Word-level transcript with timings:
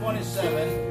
27. 0.00 0.85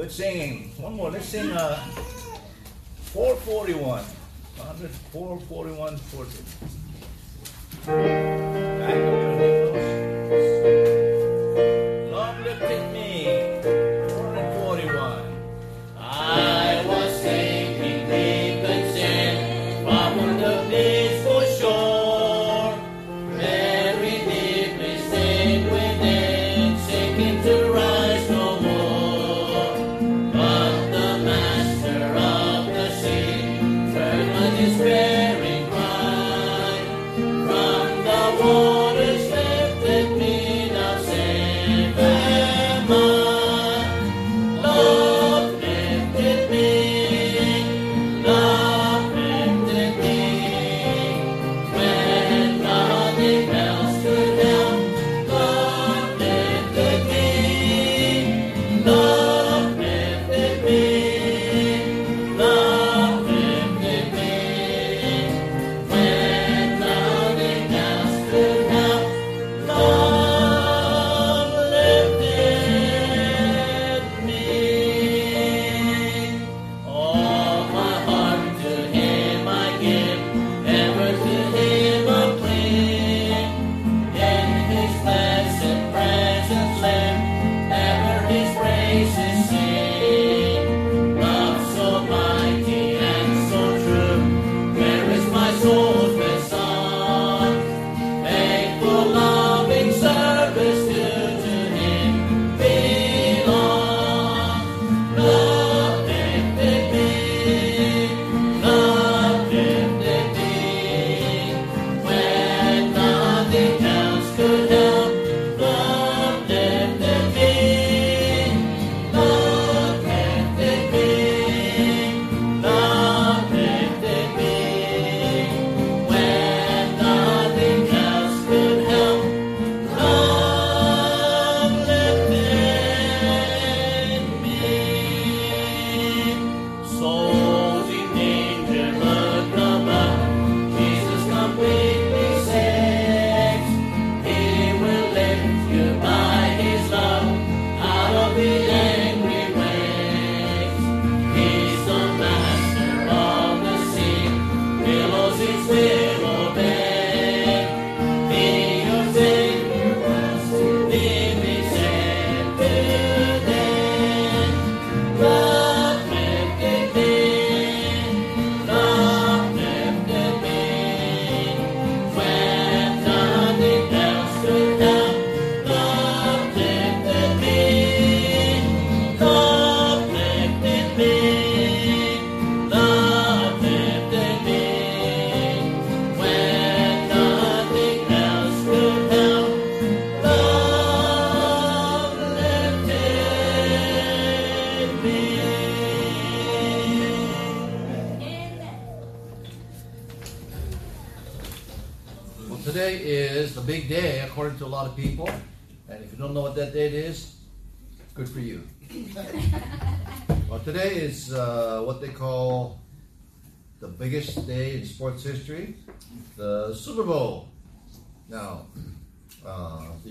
Good 0.00 0.10
singing. 0.10 0.72
One 0.78 0.94
more. 0.94 1.10
Let's 1.10 1.26
sing 1.26 1.50
uh, 1.52 1.76
441. 3.12 4.02
100, 4.02 4.90
441, 5.12 5.96
14. 7.84 9.19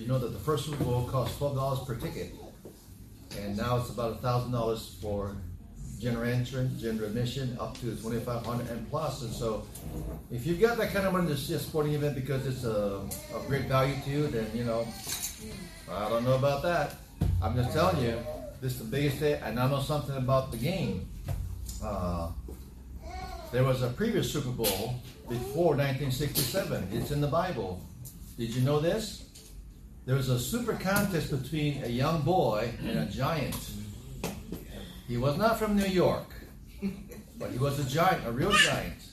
Know 0.09 0.17
that 0.17 0.33
the 0.33 0.39
first 0.39 0.65
Super 0.65 0.83
Bowl 0.83 1.03
cost 1.03 1.37
twelve 1.37 1.55
dollars 1.55 1.79
per 1.87 1.95
ticket, 1.95 2.33
and 3.37 3.55
now 3.55 3.77
it's 3.77 3.89
about 3.89 4.21
thousand 4.21 4.51
dollars 4.51 4.97
for 4.99 5.37
general 5.99 6.27
entrance, 6.27 6.81
general 6.81 7.07
admission, 7.07 7.55
up 7.59 7.79
to 7.79 7.95
twenty 7.97 8.19
five 8.19 8.43
hundred 8.43 8.69
and 8.71 8.89
plus. 8.89 9.21
And 9.21 9.31
so, 9.31 9.67
if 10.31 10.47
you've 10.47 10.59
got 10.59 10.77
that 10.79 10.91
kind 10.91 11.05
of 11.05 11.13
money 11.13 11.27
to 11.27 11.37
see 11.37 11.53
a 11.53 11.59
sporting 11.59 11.93
event 11.93 12.15
because 12.15 12.45
it's 12.47 12.63
a, 12.63 13.07
of 13.35 13.45
great 13.47 13.65
value 13.65 13.93
to 14.03 14.09
you, 14.09 14.27
then 14.27 14.49
you 14.53 14.63
know, 14.63 14.87
I 15.89 16.09
don't 16.09 16.23
know 16.23 16.35
about 16.35 16.63
that. 16.63 16.95
I'm 17.41 17.55
just 17.55 17.71
telling 17.71 18.03
you, 18.03 18.17
this 18.61 18.73
is 18.73 18.79
the 18.79 18.85
biggest 18.85 19.19
day, 19.19 19.39
and 19.43 19.59
I 19.59 19.69
know 19.69 19.81
something 19.81 20.17
about 20.17 20.51
the 20.51 20.57
game. 20.57 21.07
Uh, 21.83 22.31
there 23.51 23.63
was 23.63 23.83
a 23.83 23.89
previous 23.89 24.31
Super 24.31 24.49
Bowl 24.49 24.95
before 25.29 25.75
1967. 25.75 26.89
It's 26.93 27.11
in 27.11 27.21
the 27.21 27.27
Bible. 27.27 27.79
Did 28.37 28.55
you 28.55 28.61
know 28.61 28.79
this? 28.79 29.28
There 30.09 30.17
was 30.17 30.29
a 30.29 30.39
super 30.39 30.73
contest 30.73 31.29
between 31.29 31.83
a 31.83 31.87
young 31.87 32.23
boy 32.23 32.73
and 32.79 32.97
a 32.97 33.05
giant. 33.05 33.55
He 35.07 35.17
was 35.17 35.37
not 35.37 35.59
from 35.59 35.75
New 35.75 35.85
York, 35.85 36.33
but 37.37 37.51
he 37.51 37.59
was 37.59 37.77
a 37.77 37.87
giant, 37.87 38.25
a 38.25 38.31
real 38.31 38.51
giant. 38.51 39.03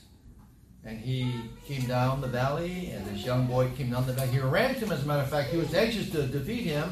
And 0.83 0.99
he 0.99 1.31
came 1.67 1.83
down 1.83 2.19
the 2.19 2.27
valley, 2.27 2.89
and 2.89 3.05
this 3.05 3.23
young 3.23 3.45
boy 3.45 3.69
came 3.77 3.91
down 3.91 4.07
the 4.07 4.13
valley. 4.13 4.29
He 4.29 4.39
ran 4.39 4.73
to 4.73 4.79
him, 4.79 4.91
as 4.91 5.03
a 5.03 5.05
matter 5.05 5.21
of 5.21 5.29
fact. 5.29 5.51
He 5.51 5.57
was 5.57 5.71
anxious 5.75 6.09
to 6.13 6.25
defeat 6.25 6.63
him, 6.63 6.91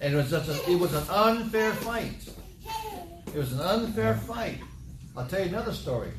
and 0.00 0.14
it 0.14 0.16
was 0.16 0.30
just 0.30 0.48
a, 0.48 0.68
it 0.68 0.76
was 0.76 0.92
an 0.94 1.08
unfair 1.08 1.74
fight. 1.74 2.28
It 3.28 3.36
was 3.36 3.52
an 3.52 3.60
unfair 3.60 4.16
fight. 4.16 4.58
I'll 5.16 5.28
tell 5.28 5.38
you 5.38 5.46
another 5.46 5.74
story 5.74 6.10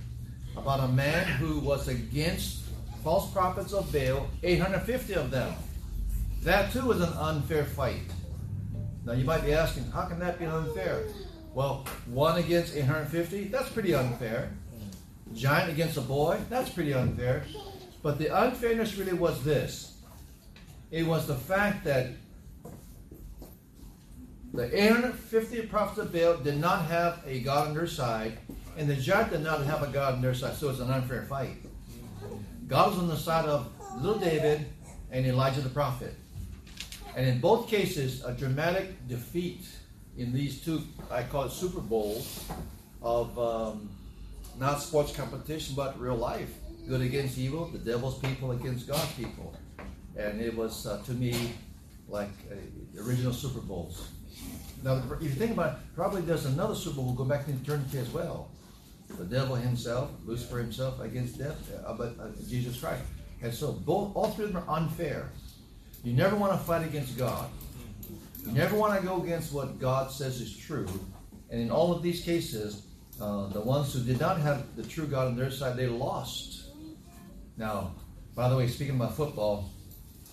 about 0.55 0.79
a 0.79 0.87
man 0.93 1.25
who 1.25 1.59
was 1.59 1.89
against 1.89 2.63
false 3.03 3.29
prophets 3.33 3.73
of 3.73 3.91
Baal, 3.91 4.29
850 4.41 5.15
of 5.15 5.31
them. 5.31 5.53
That 6.43 6.71
too 6.71 6.85
was 6.85 7.01
an 7.01 7.13
unfair 7.13 7.65
fight. 7.65 8.11
Now 9.05 9.13
you 9.13 9.25
might 9.25 9.43
be 9.43 9.53
asking, 9.53 9.91
how 9.91 10.05
can 10.05 10.19
that 10.19 10.39
be 10.39 10.45
unfair? 10.45 11.05
Well, 11.53 11.85
one 12.05 12.37
against 12.37 12.75
850, 12.75 13.45
that's 13.45 13.69
pretty 13.69 13.93
unfair. 13.93 14.51
Giant 15.33 15.71
against 15.71 15.97
a 15.97 16.01
boy, 16.01 16.39
that's 16.49 16.69
pretty 16.69 16.93
unfair. 16.93 17.43
But 18.01 18.17
the 18.17 18.27
unfairness 18.27 18.95
really 18.95 19.13
was 19.13 19.43
this 19.43 19.97
it 20.91 21.05
was 21.05 21.27
the 21.27 21.35
fact 21.35 21.83
that 21.83 22.07
the 24.53 24.65
850 24.75 25.67
prophets 25.67 25.99
of 25.99 26.11
Baal 26.11 26.37
did 26.37 26.57
not 26.57 26.85
have 26.85 27.21
a 27.27 27.41
God 27.41 27.67
on 27.67 27.73
their 27.75 27.85
side, 27.85 28.39
and 28.75 28.89
the 28.89 28.95
giant 28.95 29.31
did 29.31 29.41
not 29.41 29.63
have 29.65 29.83
a 29.83 29.87
God 29.87 30.15
on 30.15 30.21
their 30.21 30.33
side, 30.33 30.55
so 30.55 30.69
it's 30.69 30.79
an 30.79 30.89
unfair 30.89 31.23
fight. 31.23 31.57
God 32.67 32.91
was 32.91 32.99
on 32.99 33.07
the 33.07 33.17
side 33.17 33.45
of 33.45 33.71
little 34.01 34.19
David 34.19 34.65
and 35.11 35.25
Elijah 35.25 35.61
the 35.61 35.69
prophet. 35.69 36.15
And 37.19 37.27
in 37.27 37.41
both 37.41 37.67
cases, 37.67 38.23
a 38.23 38.31
dramatic 38.31 39.05
defeat 39.09 39.67
in 40.17 40.31
these 40.31 40.61
two, 40.63 40.81
I 41.11 41.23
call 41.23 41.43
it 41.43 41.51
Super 41.51 41.81
Bowls, 41.81 42.45
of 43.01 43.37
um, 43.37 43.89
not 44.57 44.81
sports 44.81 45.11
competition, 45.13 45.75
but 45.75 45.99
real 45.99 46.15
life. 46.15 46.49
Good 46.87 47.01
against 47.01 47.37
evil, 47.37 47.65
the 47.65 47.77
devil's 47.77 48.17
people 48.19 48.53
against 48.53 48.87
God's 48.87 49.11
people. 49.15 49.53
And 50.15 50.39
it 50.39 50.55
was, 50.55 50.87
uh, 50.87 51.01
to 51.07 51.11
me, 51.11 51.51
like 52.07 52.29
uh, 52.49 53.03
original 53.05 53.33
Super 53.33 53.59
Bowls. 53.59 54.07
Now, 54.81 55.03
if 55.19 55.21
you 55.21 55.27
think 55.31 55.51
about 55.51 55.73
it, 55.73 55.79
probably 55.97 56.21
there's 56.21 56.45
another 56.45 56.73
Super 56.73 57.01
Bowl 57.01 57.11
go 57.11 57.25
back 57.25 57.45
to 57.47 57.51
eternity 57.51 57.97
as 57.97 58.09
well. 58.11 58.49
The 59.09 59.25
devil 59.25 59.55
himself, 59.57 60.09
Lucifer 60.25 60.59
himself 60.59 61.01
against 61.01 61.37
death, 61.37 61.69
uh, 61.85 61.91
but 61.95 62.15
uh, 62.17 62.29
Jesus 62.47 62.79
Christ. 62.79 63.03
And 63.41 63.53
so 63.53 63.73
both, 63.73 64.15
all 64.15 64.29
three 64.29 64.45
of 64.45 64.53
them 64.53 64.63
are 64.63 64.77
unfair. 64.77 65.29
You 66.03 66.13
never 66.13 66.35
want 66.35 66.53
to 66.53 66.57
fight 66.59 66.85
against 66.87 67.17
God. 67.17 67.49
You 68.45 68.51
never 68.53 68.75
want 68.75 68.99
to 68.99 69.05
go 69.05 69.21
against 69.21 69.53
what 69.53 69.79
God 69.79 70.11
says 70.11 70.39
is 70.39 70.55
true. 70.55 70.87
And 71.49 71.61
in 71.61 71.69
all 71.69 71.91
of 71.91 72.01
these 72.01 72.21
cases, 72.21 72.83
uh, 73.19 73.47
the 73.47 73.59
ones 73.59 73.93
who 73.93 74.01
did 74.01 74.19
not 74.19 74.39
have 74.39 74.75
the 74.75 74.83
true 74.83 75.07
God 75.07 75.27
on 75.27 75.35
their 75.35 75.51
side, 75.51 75.75
they 75.75 75.87
lost. 75.87 76.69
Now, 77.57 77.95
by 78.33 78.47
the 78.47 78.55
way, 78.55 78.67
speaking 78.67 78.95
about 78.95 79.15
football, 79.15 79.71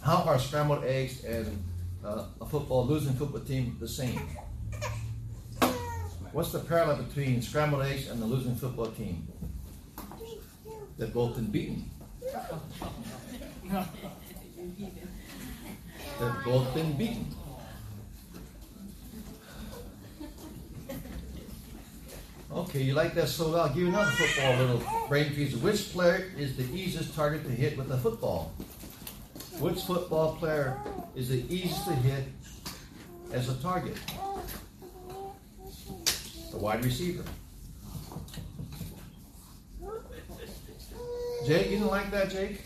how 0.03 0.19
are 0.19 0.39
scrambled 0.39 0.85
eggs 0.85 1.25
and 1.25 1.65
uh, 2.05 2.27
a 2.41 2.47
football 2.47 2.87
losing 2.87 3.15
football 3.15 3.41
team 3.41 3.77
the 3.81 3.89
same? 3.89 4.21
What's 6.33 6.53
the 6.53 6.61
parallel 6.61 7.03
between 7.03 7.43
scrambled 7.43 7.83
eggs 7.83 8.09
and 8.09 8.23
the 8.23 8.27
losing 8.27 8.55
football 8.55 8.87
team? 8.87 9.27
They've 10.99 11.13
both 11.13 11.35
been 11.35 11.47
beaten. 11.47 11.91
They've 16.19 16.45
both 16.45 16.75
been 16.75 16.97
beaten. 16.97 17.27
Okay, 22.51 22.81
you 22.83 22.95
like 22.95 23.15
that? 23.15 23.29
So 23.29 23.55
I'll 23.55 23.69
give 23.69 23.79
you 23.79 23.89
another 23.89 24.11
football 24.13 24.57
little 24.57 24.83
brain 25.09 25.35
teaser. 25.35 25.59
Which 25.59 25.93
player 25.93 26.33
is 26.39 26.57
the 26.57 26.65
easiest 26.75 27.15
target 27.15 27.45
to 27.45 27.51
hit 27.51 27.77
with 27.77 27.91
a 27.91 27.99
football? 27.99 28.55
Which 29.59 29.83
football 29.83 30.37
player 30.37 30.79
is 31.15 31.29
the 31.29 31.45
easiest 31.55 31.85
to 31.87 31.93
hit 31.95 32.25
as 33.33 33.51
a 33.51 33.55
target? 33.57 33.97
The 36.51 36.57
wide 36.57 36.83
receiver. 36.83 37.25
Jake, 41.47 41.67
you 41.67 41.77
didn't 41.77 41.87
like 41.89 42.11
that, 42.11 42.31
Jake? 42.31 42.63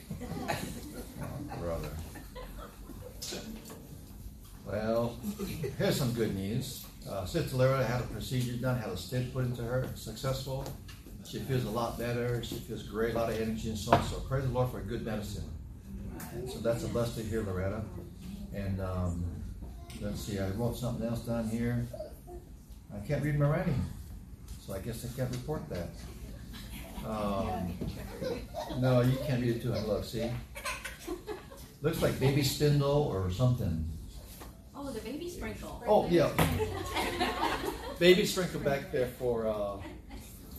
Oh, 0.49 1.57
brother. 1.61 1.91
Well, 4.71 5.17
here's 5.79 5.97
some 5.97 6.13
good 6.13 6.37
news. 6.37 6.87
Uh, 7.09 7.25
Sister 7.25 7.57
Lara 7.57 7.85
had 7.85 8.03
a 8.03 8.05
procedure 8.05 8.53
done, 8.53 8.79
had 8.79 8.91
a 8.91 8.97
stent 8.97 9.33
put 9.33 9.45
into 9.45 9.63
her, 9.63 9.89
successful. 9.97 10.65
She 11.29 11.41
feels 11.41 11.65
a 11.65 11.71
lot 11.71 11.99
better. 11.99 12.41
She 12.45 12.55
feels 12.55 12.85
great, 12.85 13.15
a 13.17 13.19
lot 13.19 13.31
of 13.31 13.41
energy 13.41 13.71
and 13.71 13.77
so 13.77 13.93
on. 13.93 14.05
So 14.05 14.21
praise 14.21 14.45
the 14.45 14.51
Lord 14.51 14.71
for 14.71 14.81
good 14.81 15.05
medicine. 15.05 15.43
So 16.49 16.59
that's 16.61 16.85
a 16.85 16.89
blessing 16.89 17.27
hear, 17.27 17.43
Loretta. 17.43 17.83
And 18.55 18.81
um, 18.81 19.25
let's 20.01 20.21
see, 20.21 20.39
I 20.39 20.49
wrote 20.51 20.77
something 20.77 21.05
else 21.05 21.21
down 21.21 21.49
here. 21.49 21.89
I 22.95 23.05
can't 23.05 23.25
read 23.25 23.41
my 23.41 23.49
writing, 23.49 23.85
so 24.65 24.75
I 24.75 24.79
guess 24.79 25.05
I 25.05 25.09
can't 25.17 25.31
report 25.33 25.63
that. 25.71 25.89
Um, 27.05 27.77
no, 28.79 29.01
you 29.01 29.19
can't 29.27 29.43
read 29.43 29.57
it 29.57 29.63
too. 29.63 29.71
Look, 29.73 30.05
see, 30.05 30.31
looks 31.83 32.03
like 32.03 32.21
baby 32.21 32.45
spindle 32.45 33.11
or 33.13 33.33
something. 33.33 33.85
Oh, 34.83 34.91
the 34.91 35.01
baby 35.01 35.29
sprinkle. 35.29 35.83
Oh 35.87 36.09
yeah, 36.09 36.31
baby 37.99 38.25
sprinkle 38.25 38.61
back 38.61 38.91
there 38.91 39.09
for 39.19 39.47
uh, 39.47 39.77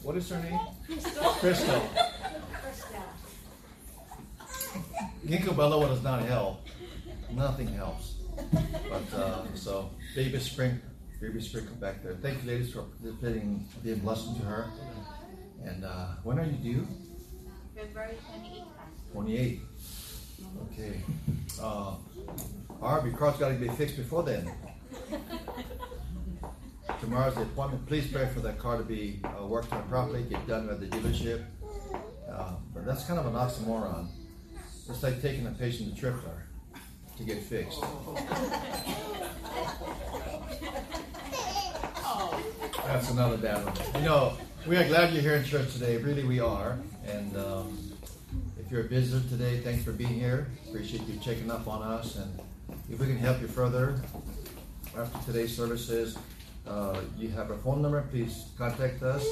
what 0.03 0.15
is 0.15 0.29
her 0.29 0.37
name? 0.43 0.59
Crystal. 0.85 1.23
Crystal. 1.41 1.81
Ginkgo 5.25 5.55
biloba 5.55 5.87
does 5.87 6.03
not 6.03 6.21
help. 6.21 6.67
Nothing 7.31 7.73
helps. 7.73 8.17
But 8.89 9.11
uh, 9.17 9.55
so 9.55 9.89
baby 10.15 10.37
sprinkle, 10.37 10.87
baby 11.19 11.41
sprinkle 11.41 11.75
back 11.77 12.03
there. 12.03 12.13
Thank 12.21 12.43
you, 12.43 12.51
ladies, 12.51 12.73
for 12.73 12.83
being 13.23 13.67
being 13.83 13.99
blessing 13.99 14.35
to 14.35 14.45
her. 14.45 14.67
And 15.65 15.83
uh, 15.83 16.21
when 16.21 16.37
are 16.37 16.45
you 16.45 16.57
due? 16.61 16.87
February 17.75 18.17
28th. 18.29 19.13
28. 19.13 19.61
Okay. 20.71 21.01
Uh, 21.61 21.95
Harvey, 22.79 23.11
car's 23.11 23.37
got 23.37 23.49
to 23.49 23.55
be 23.55 23.67
fixed 23.69 23.97
before 23.97 24.23
then. 24.23 24.51
Tomorrow's 26.99 27.35
the 27.35 27.43
appointment. 27.43 27.85
Please 27.87 28.07
pray 28.07 28.27
for 28.33 28.39
that 28.41 28.57
car 28.57 28.77
to 28.77 28.83
be 28.83 29.19
uh, 29.23 29.45
worked 29.45 29.71
on 29.71 29.87
properly, 29.87 30.23
get 30.23 30.47
done 30.47 30.69
at 30.69 30.79
the 30.79 30.87
dealership. 30.87 31.43
Uh, 32.31 32.53
but 32.73 32.85
that's 32.85 33.05
kind 33.05 33.19
of 33.19 33.25
an 33.25 33.33
oxymoron. 33.33 34.07
It's 34.89 35.03
like 35.03 35.21
taking 35.21 35.47
a 35.47 35.51
patient 35.51 35.95
to 35.95 36.01
Tripler 36.01 36.41
to 37.17 37.23
get 37.23 37.41
fixed. 37.43 37.81
That's 42.85 43.09
another 43.11 43.37
bad 43.37 43.63
one. 43.65 44.01
You 44.01 44.09
know, 44.09 44.33
we 44.67 44.75
are 44.77 44.87
glad 44.87 45.13
you're 45.13 45.21
here 45.21 45.35
in 45.35 45.45
church 45.45 45.71
today. 45.73 45.97
Really, 45.97 46.23
we 46.23 46.39
are. 46.39 46.77
And 47.07 47.37
um, 47.37 47.90
if 48.71 48.75
you're 48.75 48.85
a 48.85 48.87
visitor 48.87 49.27
today, 49.27 49.59
thanks 49.59 49.83
for 49.83 49.91
being 49.91 50.13
here. 50.13 50.47
Appreciate 50.69 51.05
you 51.05 51.19
checking 51.19 51.51
up 51.51 51.67
on 51.67 51.81
us. 51.81 52.15
And 52.15 52.39
if 52.89 53.01
we 53.01 53.05
can 53.05 53.17
help 53.17 53.41
you 53.41 53.47
further 53.47 53.99
after 54.97 55.33
today's 55.33 55.53
services, 55.53 56.17
uh, 56.65 57.01
you 57.17 57.27
have 57.31 57.51
our 57.51 57.57
phone 57.57 57.81
number. 57.81 58.01
Please 58.11 58.45
contact 58.57 59.03
us, 59.03 59.25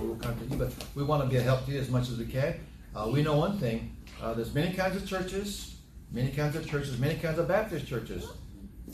we 0.00 0.06
will 0.06 0.16
contact 0.16 0.50
you. 0.50 0.56
But 0.56 0.72
we 0.94 1.02
want 1.02 1.22
to 1.22 1.28
be 1.28 1.36
a 1.36 1.42
help 1.42 1.66
to 1.66 1.72
you 1.72 1.78
as 1.78 1.90
much 1.90 2.08
as 2.08 2.16
we 2.16 2.24
can. 2.24 2.54
Uh, 2.94 3.10
we 3.12 3.22
know 3.22 3.36
one 3.36 3.58
thing: 3.58 3.94
uh, 4.22 4.32
there's 4.32 4.54
many 4.54 4.74
kinds 4.74 4.96
of 4.96 5.06
churches, 5.06 5.76
many 6.10 6.30
kinds 6.30 6.56
of 6.56 6.66
churches, 6.66 6.98
many 6.98 7.18
kinds 7.18 7.38
of 7.38 7.48
Baptist 7.48 7.86
churches, 7.86 8.26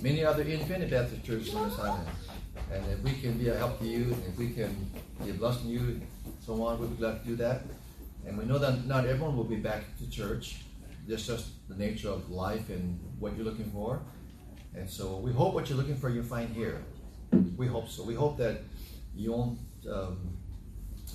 many 0.01 0.25
other 0.25 0.43
independent 0.43 0.91
Baptist 0.91 1.23
churches 1.23 1.55
on 1.55 1.71
this 1.71 1.79
island. 1.79 2.09
And 2.73 2.85
if 2.91 2.99
we 3.05 3.13
can 3.13 3.39
be 3.39 3.51
a 3.51 3.57
help 3.57 3.79
to 3.79 3.87
you, 3.87 4.17
if 4.27 4.37
we 4.37 4.51
can 4.51 4.75
be 5.23 5.31
a 5.31 5.35
blessing 5.35 5.69
to 5.69 5.73
you, 5.73 6.01
so 6.45 6.61
on, 6.61 6.81
we'd 6.81 6.91
be 6.91 6.97
glad 6.97 7.23
to 7.23 7.29
do 7.29 7.37
that. 7.37 7.63
And 8.27 8.39
we 8.39 8.45
know 8.45 8.59
that 8.59 8.87
not 8.87 9.07
everyone 9.07 9.37
will 9.37 9.45
be 9.45 9.57
back 9.57 9.97
to 9.99 10.11
church. 10.11 10.63
That's 11.09 11.27
just 11.27 11.69
the 11.69 11.75
nature 11.75 12.09
of 12.09 12.31
life 12.31 12.69
and 12.71 12.99
what 13.19 13.37
you're 13.37 13.45
looking 13.45 13.71
for. 13.71 14.01
And 14.75 14.89
so 14.89 15.17
we 15.17 15.33
hope 15.33 15.55
what 15.55 15.69
you're 15.69 15.79
looking 15.79 15.97
for 15.97 16.09
you 16.09 16.23
find 16.23 16.55
here. 16.55 16.83
We 17.57 17.67
hope 17.67 17.89
so. 17.89 18.05
We 18.05 18.15
hope 18.15 18.39
that 18.39 18.61
you 19.15 19.33
won't 19.33 19.59
um, 19.91 20.37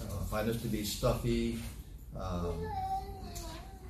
uh, 0.02 0.24
find 0.26 0.50
us 0.50 0.62
to 0.62 0.68
be 0.68 0.84
stuffy, 0.84 1.60
um, 2.16 2.68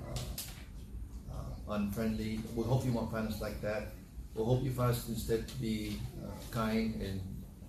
uh, 0.02 1.34
uh, 1.34 1.74
unfriendly. 1.74 2.40
We 2.56 2.64
hope 2.64 2.86
you 2.86 2.92
won't 2.92 3.12
find 3.12 3.28
us 3.28 3.42
like 3.42 3.60
that. 3.62 3.88
We 4.36 4.44
hope 4.44 4.64
you 4.64 4.72
find 4.72 4.92
us 4.92 5.08
instead 5.10 5.48
to 5.48 5.56
be 5.56 6.00
uh, 6.24 6.30
kind 6.52 7.02
and 7.02 7.22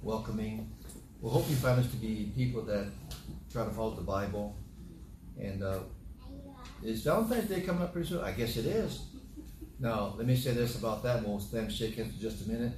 welcoming. 0.02 0.70
We 1.20 1.30
hope 1.30 1.48
you 1.48 1.56
find 1.56 1.80
us 1.80 1.90
to 1.90 1.96
be 1.96 2.30
people 2.36 2.62
that 2.62 2.86
try 3.50 3.64
to 3.64 3.70
follow 3.70 3.94
the 3.94 4.02
Bible. 4.02 4.54
And 5.40 5.62
uh, 5.62 5.80
is 6.82 7.02
Valentine's 7.02 7.48
Day 7.48 7.60
coming 7.60 7.82
up 7.82 7.92
pretty 7.92 8.08
soon? 8.08 8.20
I 8.20 8.32
guess 8.32 8.56
it 8.56 8.66
is. 8.66 9.02
Now, 9.80 10.14
let 10.16 10.26
me 10.26 10.36
say 10.36 10.52
this 10.52 10.76
about 10.76 11.02
that. 11.04 11.26
We'll 11.26 11.40
stand 11.40 11.72
shake 11.72 11.96
hands 11.96 12.14
for 12.14 12.20
just 12.20 12.46
a 12.46 12.50
minute. 12.50 12.72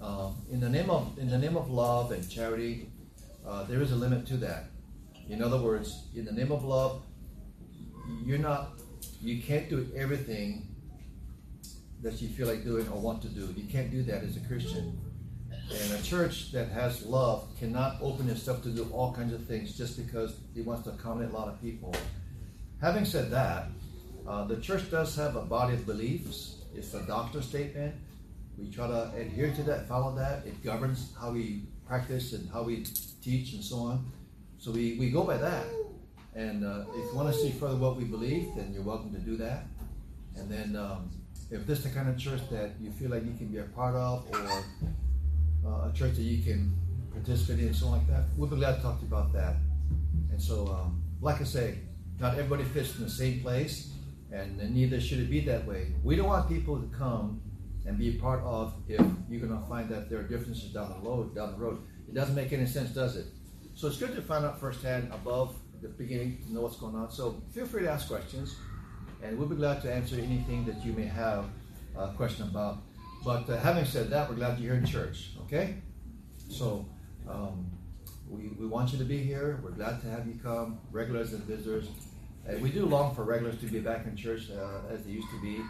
Uh, 0.00 0.30
in 0.50 0.60
the 0.60 0.68
name 0.68 0.90
of 0.90 1.18
in 1.18 1.28
the 1.28 1.38
name 1.38 1.56
of 1.56 1.70
love 1.70 2.12
and 2.12 2.28
charity, 2.30 2.90
uh, 3.44 3.64
there 3.64 3.82
is 3.82 3.90
a 3.90 3.96
limit 3.96 4.26
to 4.26 4.36
that. 4.36 4.66
In 5.28 5.42
other 5.42 5.60
words, 5.60 6.06
in 6.14 6.24
the 6.24 6.32
name 6.32 6.52
of 6.52 6.64
love, 6.64 7.02
you're 8.24 8.38
not, 8.38 8.80
you 9.20 9.42
can't 9.42 9.68
do 9.68 9.86
everything 9.94 10.68
that 12.02 12.22
you 12.22 12.28
feel 12.28 12.46
like 12.46 12.64
doing 12.64 12.88
or 12.88 13.00
want 13.00 13.20
to 13.22 13.28
do. 13.28 13.52
You 13.56 13.68
can't 13.68 13.90
do 13.90 14.02
that 14.04 14.22
as 14.22 14.36
a 14.36 14.40
Christian. 14.40 14.98
And 15.70 15.92
a 15.92 16.02
church 16.02 16.50
that 16.52 16.68
has 16.68 17.04
love 17.04 17.46
cannot 17.58 17.98
open 18.00 18.28
itself 18.30 18.62
to 18.62 18.70
do 18.70 18.88
all 18.92 19.12
kinds 19.12 19.34
of 19.34 19.44
things 19.44 19.76
just 19.76 19.98
because 19.98 20.36
it 20.56 20.64
wants 20.64 20.84
to 20.84 20.90
accommodate 20.90 21.32
a 21.32 21.36
lot 21.36 21.48
of 21.48 21.60
people. 21.60 21.94
Having 22.80 23.04
said 23.04 23.30
that, 23.30 23.68
uh, 24.26 24.44
the 24.44 24.56
church 24.56 24.90
does 24.90 25.14
have 25.16 25.36
a 25.36 25.42
body 25.42 25.74
of 25.74 25.84
beliefs. 25.84 26.56
It's 26.74 26.94
a 26.94 27.02
doctrine 27.02 27.42
statement. 27.42 27.94
We 28.56 28.70
try 28.70 28.88
to 28.88 29.10
adhere 29.14 29.52
to 29.52 29.62
that, 29.64 29.88
follow 29.88 30.14
that. 30.16 30.46
It 30.46 30.64
governs 30.64 31.12
how 31.20 31.32
we 31.32 31.62
practice 31.86 32.32
and 32.32 32.48
how 32.50 32.62
we 32.62 32.84
teach 33.22 33.52
and 33.52 33.62
so 33.62 33.76
on. 33.78 34.06
So 34.58 34.70
we, 34.70 34.96
we 34.98 35.10
go 35.10 35.22
by 35.22 35.36
that. 35.36 35.66
And 36.34 36.64
uh, 36.64 36.84
if 36.94 37.10
you 37.10 37.14
want 37.14 37.32
to 37.34 37.38
see 37.38 37.50
further 37.50 37.76
what 37.76 37.96
we 37.96 38.04
believe, 38.04 38.48
then 38.56 38.72
you're 38.72 38.82
welcome 38.82 39.12
to 39.12 39.20
do 39.20 39.36
that. 39.36 39.64
And 40.36 40.50
then 40.50 40.76
um, 40.76 41.10
if 41.50 41.66
this 41.66 41.78
is 41.78 41.84
the 41.84 41.90
kind 41.90 42.08
of 42.08 42.18
church 42.18 42.40
that 42.50 42.72
you 42.80 42.90
feel 42.90 43.10
like 43.10 43.24
you 43.24 43.34
can 43.36 43.48
be 43.48 43.58
a 43.58 43.64
part 43.64 43.94
of 43.94 44.26
or 44.32 44.64
uh, 45.66 45.88
a 45.88 45.92
church 45.94 46.14
that 46.16 46.22
you 46.22 46.42
can 46.42 46.74
participate 47.12 47.60
in, 47.60 47.74
something 47.74 47.98
like 47.98 48.08
that, 48.08 48.24
we'll 48.36 48.48
be 48.48 48.56
glad 48.56 48.76
to 48.76 48.82
talk 48.82 48.96
to 49.00 49.06
you 49.06 49.08
about 49.08 49.32
that. 49.32 49.56
And 50.30 50.40
so, 50.40 50.66
um, 50.68 51.02
like 51.20 51.40
I 51.40 51.44
say, 51.44 51.78
not 52.20 52.32
everybody 52.34 52.64
fits 52.64 52.96
in 52.96 53.04
the 53.04 53.10
same 53.10 53.40
place, 53.40 53.92
and 54.32 54.58
neither 54.74 55.00
should 55.00 55.20
it 55.20 55.30
be 55.30 55.40
that 55.40 55.66
way. 55.66 55.92
We 56.02 56.16
don't 56.16 56.28
want 56.28 56.48
people 56.48 56.80
to 56.80 56.86
come 56.96 57.40
and 57.86 57.96
be 57.98 58.16
a 58.16 58.20
part 58.20 58.42
of 58.42 58.74
if 58.88 59.00
you're 59.28 59.40
going 59.40 59.58
to 59.58 59.66
find 59.68 59.88
that 59.88 60.10
there 60.10 60.18
are 60.18 60.24
differences 60.24 60.70
down 60.72 60.90
the 60.90 61.08
road. 61.08 61.34
Down 61.34 61.52
the 61.52 61.58
road, 61.58 61.80
it 62.06 62.14
doesn't 62.14 62.34
make 62.34 62.52
any 62.52 62.66
sense, 62.66 62.90
does 62.90 63.16
it? 63.16 63.26
So 63.74 63.88
it's 63.88 63.96
good 63.96 64.14
to 64.14 64.22
find 64.22 64.44
out 64.44 64.60
firsthand 64.60 65.10
above 65.12 65.54
the 65.80 65.88
beginning 65.88 66.38
to 66.44 66.52
know 66.52 66.62
what's 66.62 66.76
going 66.76 66.96
on. 66.96 67.10
So 67.10 67.42
feel 67.54 67.66
free 67.66 67.82
to 67.82 67.90
ask 67.90 68.08
questions, 68.08 68.56
and 69.22 69.38
we'll 69.38 69.48
be 69.48 69.56
glad 69.56 69.80
to 69.82 69.92
answer 69.92 70.16
anything 70.16 70.66
that 70.66 70.84
you 70.84 70.92
may 70.92 71.06
have 71.06 71.46
a 71.96 72.08
question 72.08 72.44
about. 72.48 72.78
But 73.24 73.48
uh, 73.48 73.58
having 73.58 73.84
said 73.84 74.10
that, 74.10 74.28
we're 74.28 74.36
glad 74.36 74.58
you're 74.58 74.74
here 74.74 74.80
in 74.80 74.86
church. 74.86 75.30
Okay, 75.48 75.76
so. 76.48 76.86
Um, 77.28 77.70
we, 78.30 78.48
we 78.58 78.66
want 78.66 78.92
you 78.92 78.98
to 78.98 79.04
be 79.04 79.18
here. 79.18 79.60
We're 79.62 79.70
glad 79.70 80.00
to 80.02 80.08
have 80.08 80.26
you 80.26 80.38
come, 80.42 80.78
regulars 80.90 81.32
and 81.32 81.42
visitors. 81.44 81.88
And 82.46 82.60
we 82.62 82.70
do 82.70 82.86
long 82.86 83.14
for 83.14 83.24
regulars 83.24 83.58
to 83.60 83.66
be 83.66 83.80
back 83.80 84.06
in 84.06 84.16
church 84.16 84.50
uh, 84.50 84.92
as 84.92 85.04
they 85.04 85.12
used 85.12 85.30
to 85.30 85.40
be. 85.40 85.60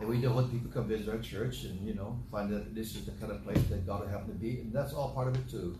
And 0.00 0.08
we 0.08 0.20
do 0.20 0.30
hope 0.30 0.50
people 0.50 0.70
come 0.70 0.88
visit 0.88 1.08
our 1.10 1.18
church 1.18 1.64
and, 1.64 1.86
you 1.86 1.94
know, 1.94 2.18
find 2.30 2.50
that 2.50 2.74
this 2.74 2.96
is 2.96 3.04
the 3.04 3.12
kind 3.12 3.32
of 3.32 3.44
place 3.44 3.62
that 3.64 3.86
God 3.86 4.00
would 4.00 4.10
happen 4.10 4.28
to 4.28 4.34
be. 4.34 4.60
And 4.60 4.72
that's 4.72 4.94
all 4.94 5.10
part 5.10 5.28
of 5.28 5.36
it, 5.36 5.48
too. 5.50 5.78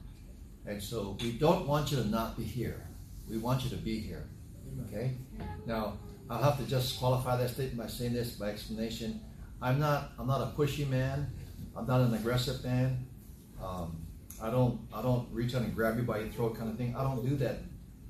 And 0.67 0.83
so 0.83 1.17
we 1.23 1.33
don't 1.33 1.67
want 1.67 1.91
you 1.91 1.97
to 1.99 2.05
not 2.05 2.37
be 2.37 2.45
here. 2.45 2.87
We 3.29 3.39
want 3.39 3.65
you 3.65 3.71
to 3.71 3.77
be 3.77 3.99
here. 3.99 4.29
Okay? 4.89 5.17
Now, 5.67 5.95
I'll 6.29 6.43
have 6.43 6.59
to 6.59 6.65
just 6.65 6.99
qualify 6.99 7.37
that 7.39 7.51
statement 7.51 7.79
by 7.79 7.87
saying 7.87 8.13
this 8.13 8.33
by 8.33 8.51
explanation. 8.51 9.21
I'm 9.63 9.81
not 9.81 10.13
I'm 10.19 10.27
not 10.27 10.41
a 10.41 10.57
pushy 10.57 10.89
man. 10.89 11.31
I'm 11.77 11.87
not 11.87 12.01
an 12.03 12.15
aggressive 12.15 12.63
man. 12.63 13.07
Um, 13.63 13.97
I 14.43 14.51
don't 14.51 14.81
I 14.93 15.03
don't 15.03 15.29
reach 15.33 15.55
out 15.55 15.63
and 15.63 15.75
grab 15.75 15.97
you 15.99 16.05
by 16.05 16.19
your 16.19 16.29
throat 16.29 16.57
kind 16.57 16.71
of 16.71 16.77
thing. 16.77 16.95
I 16.97 17.03
don't 17.03 17.27
do 17.29 17.37
that, 17.37 17.59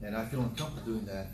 and 0.03 0.17
I 0.17 0.25
feel 0.27 0.41
uncomfortable 0.41 0.93
doing 0.93 1.07
that. 1.07 1.29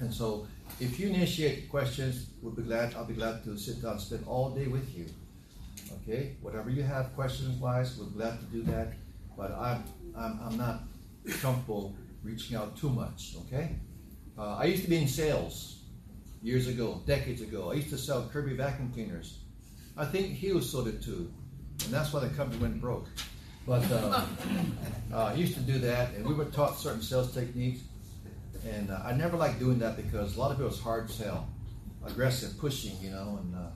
And 0.00 0.12
so, 0.12 0.46
if 0.78 1.00
you 1.00 1.08
initiate 1.08 1.68
questions, 1.70 2.26
we'll 2.42 2.52
be 2.52 2.62
glad. 2.62 2.94
I'll 2.94 3.04
be 3.04 3.14
glad 3.14 3.42
to 3.44 3.56
sit 3.56 3.82
down, 3.82 3.98
spend 3.98 4.24
all 4.26 4.50
day 4.50 4.66
with 4.66 4.96
you. 4.96 5.06
Okay, 6.02 6.36
whatever 6.42 6.68
you 6.70 6.82
have 6.82 7.14
questions 7.14 7.58
wise, 7.60 7.98
we're 7.98 8.06
glad 8.06 8.38
to 8.38 8.46
do 8.46 8.62
that. 8.64 8.92
But 9.36 9.52
I'm 9.52 9.82
I'm, 10.16 10.38
I'm 10.44 10.56
not 10.58 10.82
comfortable 11.40 11.96
reaching 12.22 12.56
out 12.56 12.76
too 12.76 12.90
much. 12.90 13.34
Okay, 13.46 13.76
uh, 14.36 14.56
I 14.56 14.64
used 14.64 14.84
to 14.84 14.90
be 14.90 14.98
in 14.98 15.08
sales 15.08 15.78
years 16.42 16.68
ago, 16.68 17.02
decades 17.06 17.40
ago. 17.40 17.70
I 17.70 17.74
used 17.74 17.90
to 17.90 17.98
sell 17.98 18.28
Kirby 18.30 18.54
vacuum 18.54 18.92
cleaners. 18.92 19.38
I 19.96 20.04
think 20.04 20.34
he 20.34 20.52
was 20.52 20.70
sold 20.70 20.86
it 20.86 21.02
too, 21.02 21.32
and 21.84 21.92
that's 21.92 22.12
why 22.12 22.20
the 22.20 22.28
company 22.28 22.60
went 22.60 22.80
broke. 22.80 23.08
But 23.68 23.84
uh, 23.92 24.24
uh, 25.12 25.24
I 25.24 25.34
used 25.34 25.52
to 25.52 25.60
do 25.60 25.78
that, 25.80 26.14
and 26.14 26.26
we 26.26 26.32
were 26.32 26.46
taught 26.46 26.78
certain 26.78 27.02
sales 27.02 27.34
techniques. 27.34 27.80
And 28.66 28.90
uh, 28.90 29.02
I 29.04 29.12
never 29.12 29.36
liked 29.36 29.58
doing 29.58 29.78
that 29.80 29.96
because 29.96 30.36
a 30.36 30.40
lot 30.40 30.50
of 30.50 30.60
it 30.60 30.64
was 30.64 30.80
hard 30.80 31.10
sell, 31.10 31.46
aggressive, 32.04 32.58
pushing, 32.58 32.98
you 33.00 33.10
know. 33.10 33.38
And 33.42 33.54
uh, 33.54 33.68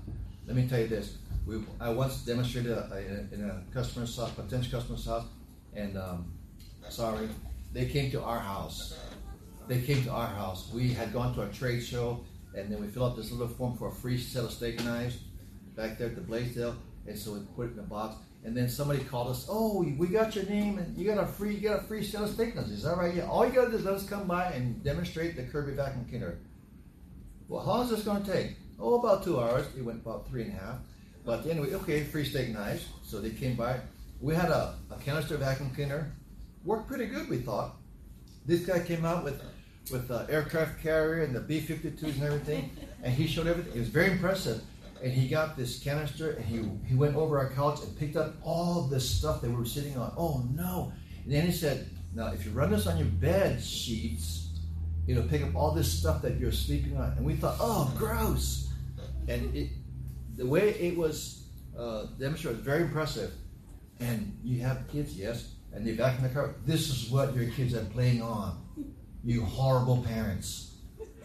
let 0.46 0.56
me 0.56 0.66
tell 0.66 0.80
you 0.80 0.88
this: 0.88 1.18
we, 1.46 1.62
I 1.78 1.90
once 1.90 2.25
demonstrated 2.25 2.72
a, 2.72 2.88
a, 2.90 3.34
in 3.34 3.44
a 3.44 3.62
customer's 3.72 4.16
house, 4.16 4.30
potential 4.30 4.80
customer's 4.80 5.04
house, 5.04 5.26
and 5.75 5.99
um, 5.99 6.32
sorry, 6.88 7.28
they 7.75 7.84
came 7.84 8.11
to 8.12 8.22
our 8.22 8.40
house. 8.40 8.99
They 9.68 9.82
came 9.82 10.02
to 10.04 10.11
our 10.11 10.26
house. 10.26 10.70
We 10.72 10.92
had 10.94 11.12
gone 11.12 11.34
to 11.34 11.42
a 11.42 11.49
trade 11.49 11.82
show, 11.82 12.25
and 12.56 12.72
then 12.72 12.80
we 12.80 12.88
filled 12.88 13.12
out 13.12 13.16
this 13.18 13.30
little 13.30 13.46
form 13.46 13.76
for 13.76 13.88
a 13.88 13.92
free 13.92 14.18
set 14.18 14.44
of 14.44 14.52
steak 14.52 14.82
knives 14.84 15.18
back 15.76 15.99
there 15.99 16.08
at 16.08 16.14
the 16.14 16.22
Blaisdell, 16.22 16.76
and 17.06 17.16
so 17.16 17.34
we 17.34 17.40
put 17.54 17.66
it 17.68 17.72
in 17.75 17.80
a 17.80 17.82
box. 17.82 18.16
And 18.44 18.56
then 18.56 18.68
somebody 18.68 19.04
called 19.04 19.28
us. 19.28 19.46
Oh, 19.49 19.82
we 19.82 20.08
got 20.08 20.34
your 20.34 20.44
name, 20.46 20.78
and 20.78 20.96
you 20.96 21.06
got 21.06 21.22
a 21.22 21.26
free, 21.26 21.54
you 21.54 21.68
got 21.68 21.80
a 21.80 21.82
free 21.84 22.02
set 22.02 22.22
of 22.22 22.30
steak 22.30 22.56
knives. 22.56 22.70
Is 22.70 22.82
that 22.82 22.96
right? 22.96 23.14
Yeah. 23.14 23.28
All 23.28 23.46
you 23.46 23.52
got 23.52 23.66
to 23.66 23.70
do 23.70 23.76
is 23.76 23.84
let 23.84 23.94
us 23.94 24.08
come 24.08 24.26
by 24.26 24.46
and 24.46 24.82
demonstrate 24.82 25.37
the 25.37 25.44
Kirby 25.44 25.72
vacuum 25.75 26.06
cleaner. 26.08 26.38
Well, 27.49 27.64
how 27.64 27.70
long 27.70 27.84
is 27.84 27.90
this 27.90 28.02
going 28.02 28.25
to 28.25 28.32
take? 28.32 28.56
Oh, 28.80 28.94
about 28.99 29.22
two 29.22 29.40
hours. 29.40 29.66
It 29.78 29.84
went 29.84 30.00
about 30.02 30.28
three 30.28 30.42
and 30.42 30.52
a 30.52 30.56
half. 30.56 30.78
But 31.25 31.46
anyway, 31.46 31.72
okay, 31.75 32.02
free 32.02 32.25
steak 32.25 32.49
knives. 32.49 32.84
So 33.04 33.20
they 33.20 33.30
came 33.30 33.54
by. 33.54 33.78
We 34.20 34.34
had 34.34 34.50
a, 34.50 34.75
a 34.90 34.96
canister 34.96 35.37
vacuum 35.37 35.70
cleaner. 35.75 36.12
Worked 36.64 36.88
pretty 36.88 37.06
good, 37.06 37.28
we 37.28 37.38
thought. 37.38 37.76
This 38.44 38.66
guy 38.66 38.80
came 38.80 39.04
out 39.04 39.22
with 39.22 39.40
with 39.90 40.08
the 40.08 40.26
aircraft 40.30 40.80
carrier 40.80 41.25
and 41.25 41.34
the 41.34 41.40
B-52s 41.40 42.02
and 42.02 42.22
everything, 42.22 42.70
and 43.02 43.12
he 43.12 43.26
showed 43.26 43.49
everything. 43.49 43.75
It 43.75 43.80
was 43.80 43.88
very 43.88 44.12
impressive 44.12 44.62
and 45.02 45.12
he 45.12 45.28
got 45.28 45.56
this 45.56 45.78
canister 45.80 46.32
and 46.32 46.44
he, 46.44 46.62
he 46.87 46.94
went 46.94 47.16
over 47.16 47.38
our 47.38 47.50
couch 47.50 47.80
and 47.82 47.99
picked 47.99 48.16
up 48.16 48.35
all 48.42 48.82
this 48.82 49.09
stuff 49.09 49.40
that 49.40 49.50
we 49.50 49.56
were 49.56 49.64
sitting 49.64 49.97
on. 49.97 50.12
Oh 50.16 50.44
no. 50.54 50.92
And 51.25 51.32
then 51.32 51.47
he 51.47 51.52
said, 51.52 51.90
Now 52.14 52.28
if 52.28 52.44
you 52.44 52.52
run 52.52 52.71
this 52.71 52.87
on 52.87 52.99
your 52.99 53.09
bed 53.09 53.62
sheets, 53.62 54.49
it'll 55.06 55.25
pick 55.25 55.42
up 55.42 55.54
all 55.56 55.73
this 55.73 55.90
stuff 55.92 56.23
that 56.23 56.38
you're 56.38 56.52
sleeping 56.52 56.97
on. 56.97 57.12
And 57.16 57.26
we 57.26 57.35
thought, 57.35 57.56
oh 57.61 57.92
gross. 57.99 58.71
And 59.28 59.54
it 59.54 59.71
the 60.37 60.47
way 60.47 60.71
it 60.71 60.97
was 60.97 61.44
uh, 61.78 62.06
demonstrated 62.18 62.59
was 62.59 62.64
very 62.64 62.82
impressive. 62.82 63.32
And 64.00 64.37
you 64.42 64.62
have 64.62 64.88
kids, 64.90 65.14
yes, 65.14 65.54
and 65.73 65.87
they're 65.87 65.94
back 65.94 66.18
in 66.18 66.25
the 66.25 66.30
car. 66.30 66.54
This 66.66 66.88
is 66.88 67.11
what 67.11 67.35
your 67.35 67.47
kids 67.50 67.75
are 67.75 67.85
playing 67.85 68.23
on. 68.23 68.61
You 69.25 69.44
horrible 69.44 70.02
parents. 70.02 70.75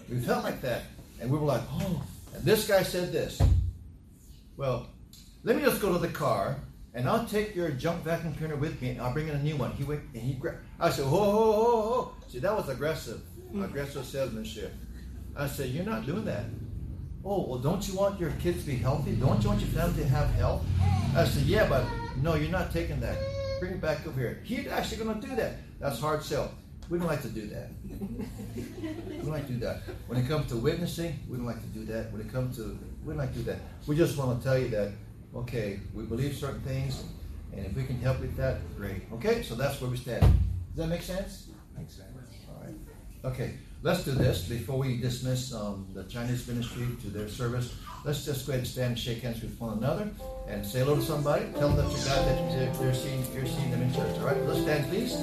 We 0.10 0.20
felt 0.20 0.44
like 0.44 0.62
that. 0.62 0.84
And 1.20 1.32
we 1.32 1.38
were 1.38 1.46
like, 1.46 1.64
oh. 1.72 2.04
And 2.36 2.44
this 2.44 2.68
guy 2.68 2.84
said 2.84 3.12
this. 3.12 3.42
Well, 4.58 4.88
let 5.44 5.56
me 5.56 5.62
just 5.62 5.80
go 5.80 5.94
to 5.94 6.00
the 6.00 6.08
car 6.08 6.60
and 6.96 7.08
I'll 7.08 7.28
take 7.28 7.56
your 7.56 7.70
junk 7.70 8.04
vacuum 8.04 8.34
cleaner 8.34 8.56
with 8.56 8.82
me 8.82 8.90
and 8.90 9.02
I'll 9.02 9.14
bring 9.14 9.28
in 9.28 9.36
a 9.36 9.44
new 9.44 9.56
one. 9.56 9.72
He 9.74 9.84
went 9.84 10.02
and 10.16 10.24
he 10.24 10.34
grabbed. 10.34 10.58
I 10.80 10.90
said, 10.90 11.06
whoa, 11.06 11.30
whoa, 11.30 11.52
whoa, 11.52 11.90
whoa. 11.90 12.12
See, 12.28 12.40
that 12.40 12.56
was 12.56 12.68
aggressive, 12.68 13.22
hmm. 13.52 13.64
aggressive 13.64 14.04
salesmanship. 14.04 14.74
I 15.36 15.46
said, 15.46 15.70
you're 15.70 15.86
not 15.86 16.08
doing 16.08 16.26
that. 16.26 16.46
Oh, 17.24 17.46
well, 17.48 17.60
don't 17.60 17.88
you 17.88 17.94
want 17.94 18.20
your 18.20 18.32
kids 18.42 18.62
to 18.62 18.66
be 18.66 18.78
healthy? 18.78 19.12
Don't 19.12 19.44
you 19.44 19.50
want 19.50 19.62
your 19.62 19.70
family 19.70 20.02
to 20.02 20.10
have 20.10 20.30
health? 20.32 20.66
I 21.16 21.26
said, 21.26 21.44
yeah, 21.44 21.70
but 21.70 21.86
no, 22.24 22.34
you're 22.34 22.50
not 22.50 22.72
taking 22.72 23.00
that. 23.02 23.20
Bring 23.60 23.74
it 23.74 23.82
back 23.82 24.08
over 24.08 24.20
here. 24.20 24.42
He's 24.44 24.68
actually 24.68 25.04
going 25.04 25.22
to 25.22 25.28
do 25.28 25.36
that. 25.36 25.58
That's 25.80 26.00
hard 26.00 26.24
sell. 26.24 26.52
We 26.90 26.98
don't 26.98 27.08
like 27.08 27.22
to 27.22 27.30
do 27.30 27.48
that. 27.48 27.70
We 28.56 29.18
don't 29.18 29.32
like 29.32 29.48
to 29.48 29.54
do 29.54 29.60
that. 29.60 29.82
When 30.08 30.18
it 30.20 30.28
comes 30.28 30.48
to 30.50 30.58
witnessing, 30.58 31.20
we 31.28 31.38
don't 31.38 31.46
like 31.46 31.62
to 31.62 31.68
do 31.68 31.86
that. 31.86 32.12
When 32.12 32.22
it 32.22 32.32
comes 32.32 32.56
to, 32.58 32.80
we 33.04 33.10
don't 33.10 33.18
like 33.18 33.34
to 33.34 33.40
do 33.40 33.44
that. 33.46 33.60
We 33.88 33.96
just 33.96 34.18
want 34.18 34.40
to 34.40 34.48
tell 34.48 34.58
you 34.58 34.70
that, 34.70 34.92
okay, 35.36 35.80
we 35.94 36.04
believe 36.04 36.36
certain 36.36 36.62
things, 36.62 37.04
and 37.54 37.66
if 37.66 37.76
we 37.76 37.84
can 37.86 38.00
help 38.00 38.20
with 38.20 38.36
that, 38.38 38.60
great. 38.78 39.04
Okay, 39.14 39.44
so 39.44 39.56
that's 39.56 39.80
where 39.82 39.90
we 39.90 39.98
stand. 39.98 40.22
Does 40.22 40.78
that 40.78 40.88
make 40.88 41.02
sense? 41.02 41.48
Makes 41.78 41.94
sense. 41.94 42.10
All 42.50 42.64
right. 42.64 42.76
Okay, 43.26 43.54
let's 43.82 44.04
do 44.04 44.12
this 44.12 44.44
before 44.44 44.78
we 44.80 44.98
dismiss 44.98 45.54
um, 45.54 45.88
the 45.94 46.04
Chinese 46.04 46.48
ministry 46.48 46.88
to 47.02 47.10
their 47.10 47.28
service. 47.28 47.76
Let's 48.04 48.24
just 48.26 48.46
go 48.46 48.54
ahead 48.54 48.60
and 48.62 48.68
stand 48.68 48.90
and 48.90 49.00
shake 49.00 49.22
hands 49.22 49.42
with 49.42 49.60
one 49.60 49.78
another 49.78 50.10
and 50.48 50.66
say 50.66 50.80
hello 50.80 50.96
to 50.96 51.02
somebody. 51.02 51.46
Tell 51.54 51.70
them 51.70 51.78
that 51.78 51.92
you're 51.92 52.04
glad 52.06 52.26
that 52.28 52.80
they're, 52.80 52.94
seeing, 52.94 53.26
you're 53.34 53.46
seeing 53.46 53.72
them 53.72 53.82
in 53.82 53.94
church. 53.94 54.18
All 54.20 54.26
right, 54.26 54.42
let's 54.44 54.62
stand, 54.62 54.88
please. 54.90 55.14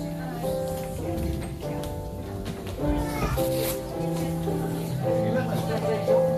You 5.04 5.31
let 5.33 5.47
my 5.47 5.57
stuff 5.57 6.33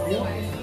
Gracias. 0.00 0.57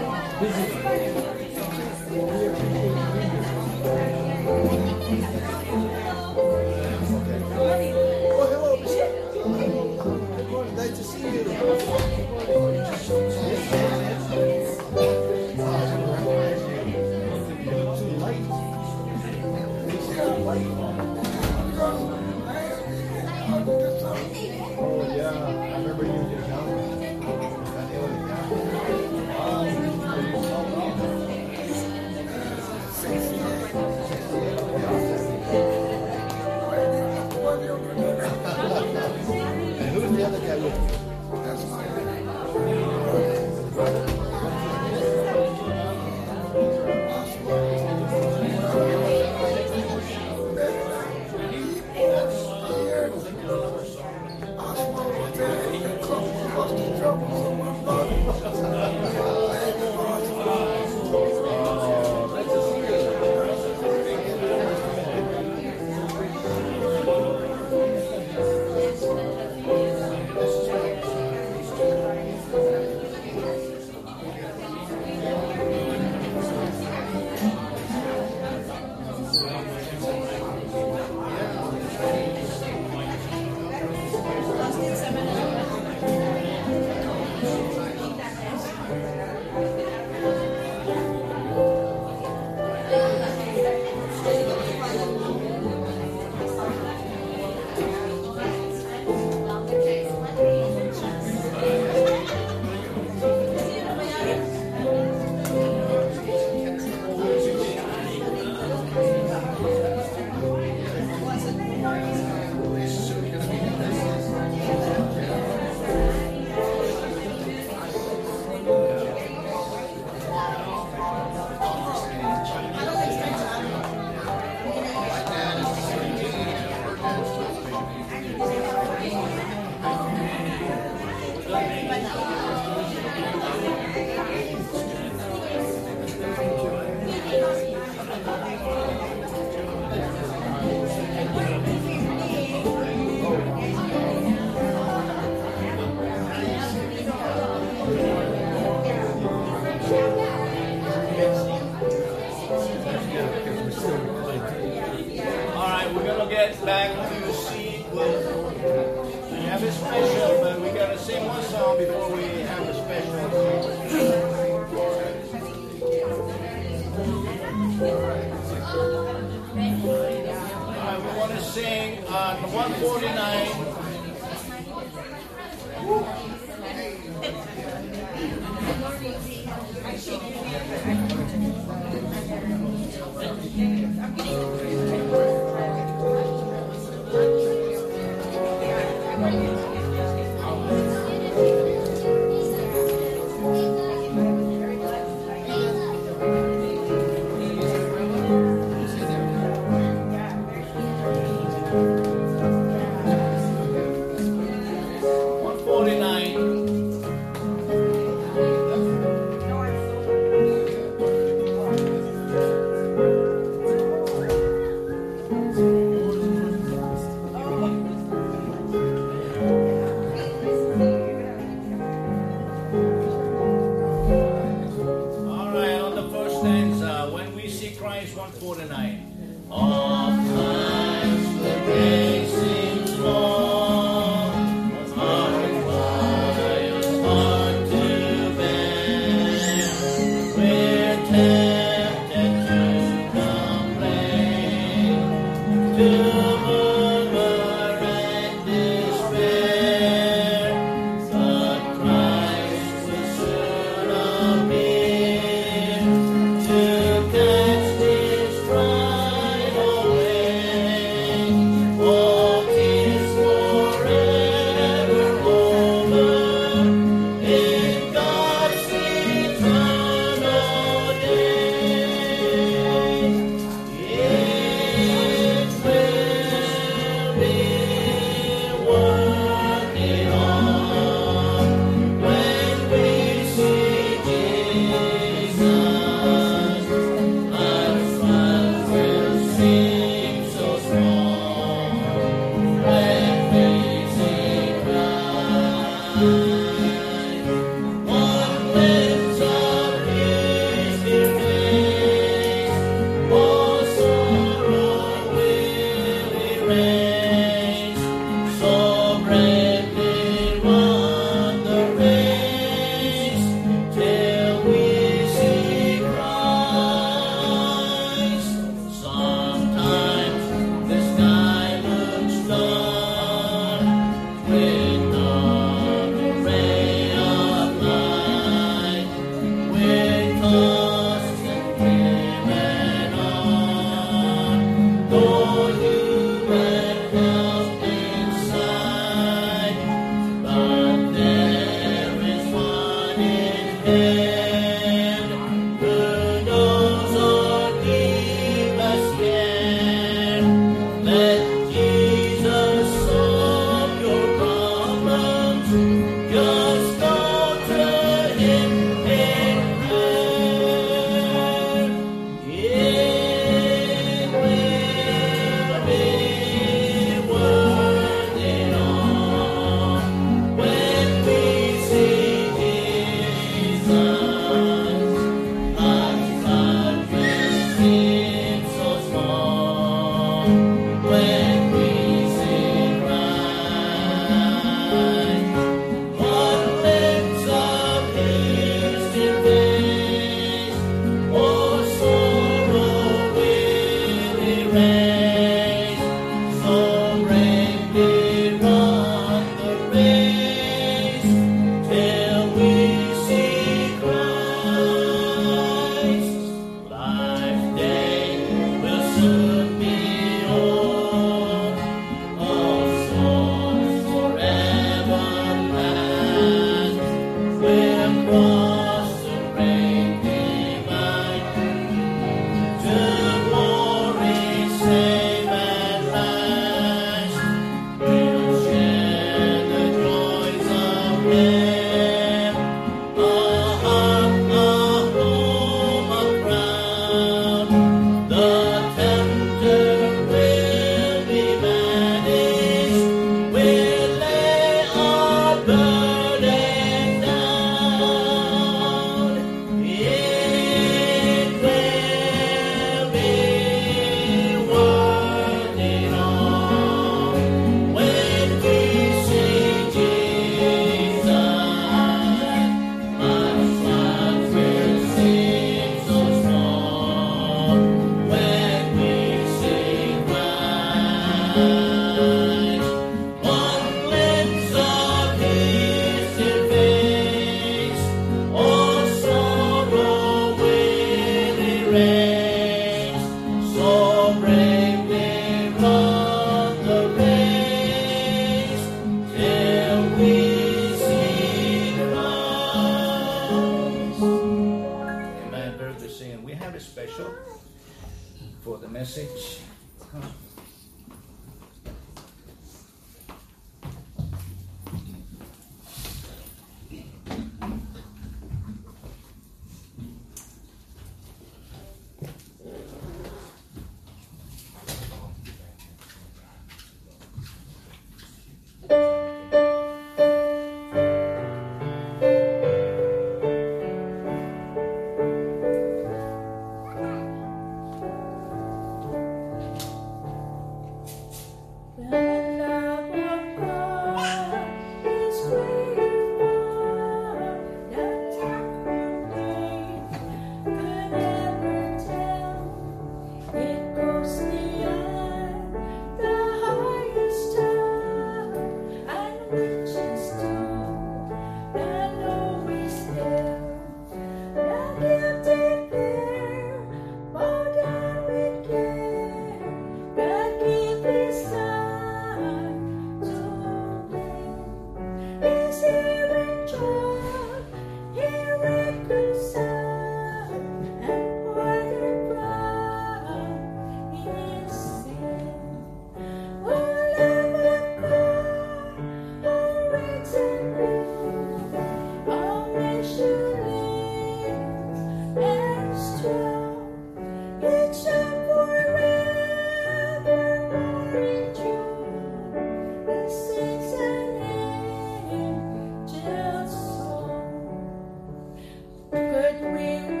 We. 599.41 600.00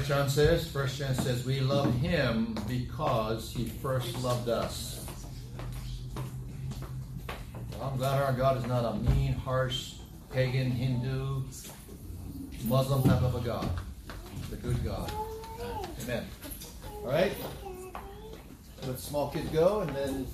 First 0.00 0.08
John 0.08 0.30
says? 0.30 0.66
First 0.66 0.98
John 0.98 1.14
says 1.14 1.44
we 1.44 1.60
love 1.60 1.94
him 1.96 2.56
because 2.66 3.52
he 3.52 3.66
first 3.66 4.18
loved 4.22 4.48
us. 4.48 5.04
Well, 7.72 7.90
I'm 7.90 7.98
glad 7.98 8.22
our 8.22 8.32
God 8.32 8.56
is 8.56 8.64
not 8.64 8.82
a 8.86 8.96
mean, 8.96 9.34
harsh, 9.34 9.96
pagan, 10.32 10.70
Hindu, 10.70 11.42
Muslim 12.64 13.02
type 13.02 13.20
of 13.20 13.34
a 13.34 13.40
God. 13.40 13.68
The 14.48 14.56
good 14.56 14.82
God. 14.82 15.12
Amen. 16.04 16.26
All 17.02 17.08
right? 17.08 17.32
Let 18.86 18.98
small 18.98 19.28
kids 19.30 19.50
go 19.50 19.80
and 19.80 19.94
then 19.94 20.26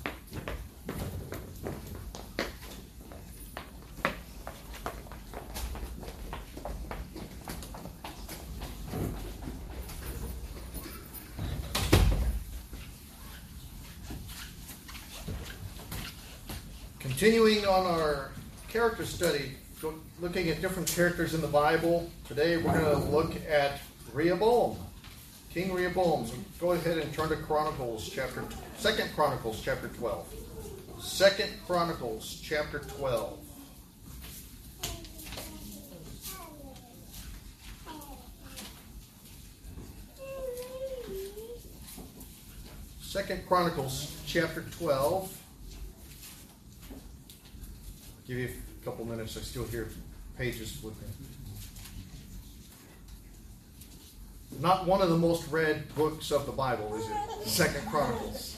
Continuing 17.17 17.65
on 17.65 17.85
our 17.85 18.29
character 18.77 19.05
study, 19.05 19.53
looking 20.21 20.49
at 20.49 20.61
different 20.61 20.87
characters 20.87 21.33
in 21.33 21.41
the 21.41 21.47
Bible, 21.47 22.07
today 22.27 22.57
we're 22.57 22.79
going 22.79 23.01
to 23.01 23.09
look 23.09 23.33
at 23.49 23.81
Rehoboam, 24.13 24.77
King 25.51 25.73
Rehoboam. 25.73 26.27
So 26.27 26.35
go 26.59 26.71
ahead 26.73 26.99
and 26.99 27.11
turn 27.11 27.29
to 27.29 27.37
Chronicles 27.37 28.07
chapter 28.07 28.43
Second 28.77 29.09
Chronicles 29.15 29.63
chapter 29.63 29.87
12. 29.87 30.31
Second 30.99 31.49
Chronicles 31.65 32.39
chapter 32.43 32.77
12. 32.77 33.39
Second 43.01 43.47
Chronicles 43.47 44.21
chapter 44.27 44.63
12 44.77 45.35
give 48.27 48.37
you 48.37 48.49
couple 48.87 49.03
minutes. 49.03 49.35
I 49.35 49.41
still 49.41 49.65
hear 49.65 49.89
pages 50.37 50.81
me. 50.81 50.91
Not 54.61 54.87
one 54.87 55.01
of 55.01 55.09
the 55.09 55.17
most 55.17 55.45
read 55.51 55.93
books 55.93 56.31
of 56.31 56.45
the 56.45 56.53
Bible, 56.53 56.95
is 56.95 57.05
it? 57.05 57.49
Second 57.49 57.85
Chronicles. 57.89 58.57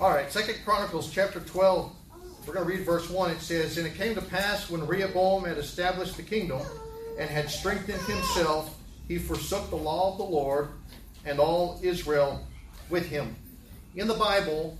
All 0.00 0.10
right, 0.10 0.30
Second 0.32 0.56
Chronicles 0.64 1.08
chapter 1.12 1.38
12. 1.38 1.92
We're 2.48 2.54
going 2.54 2.66
to 2.66 2.72
read 2.72 2.84
verse 2.84 3.08
1. 3.08 3.30
It 3.30 3.40
says, 3.40 3.78
And 3.78 3.86
it 3.86 3.94
came 3.94 4.16
to 4.16 4.22
pass 4.22 4.68
when 4.68 4.84
Rehoboam 4.84 5.44
had 5.44 5.56
established 5.56 6.16
the 6.16 6.24
kingdom 6.24 6.62
and 7.16 7.30
had 7.30 7.48
strengthened 7.48 8.02
himself, 8.02 8.76
he 9.06 9.18
forsook 9.18 9.70
the 9.70 9.76
law 9.76 10.10
of 10.10 10.18
the 10.18 10.24
Lord 10.24 10.70
and 11.24 11.38
all 11.38 11.78
Israel 11.80 12.44
with 12.90 13.06
him. 13.06 13.36
In 13.94 14.08
the 14.08 14.14
Bible, 14.14 14.76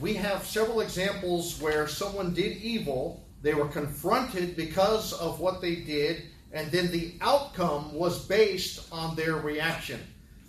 we 0.00 0.14
have 0.14 0.44
several 0.44 0.80
examples 0.80 1.60
where 1.60 1.86
someone 1.86 2.34
did 2.34 2.56
evil 2.58 3.24
They 3.42 3.54
were 3.54 3.66
confronted 3.66 4.56
because 4.56 5.12
of 5.12 5.40
what 5.40 5.60
they 5.60 5.74
did, 5.74 6.22
and 6.52 6.70
then 6.70 6.92
the 6.92 7.14
outcome 7.20 7.92
was 7.92 8.24
based 8.26 8.86
on 8.92 9.16
their 9.16 9.34
reaction. 9.34 10.00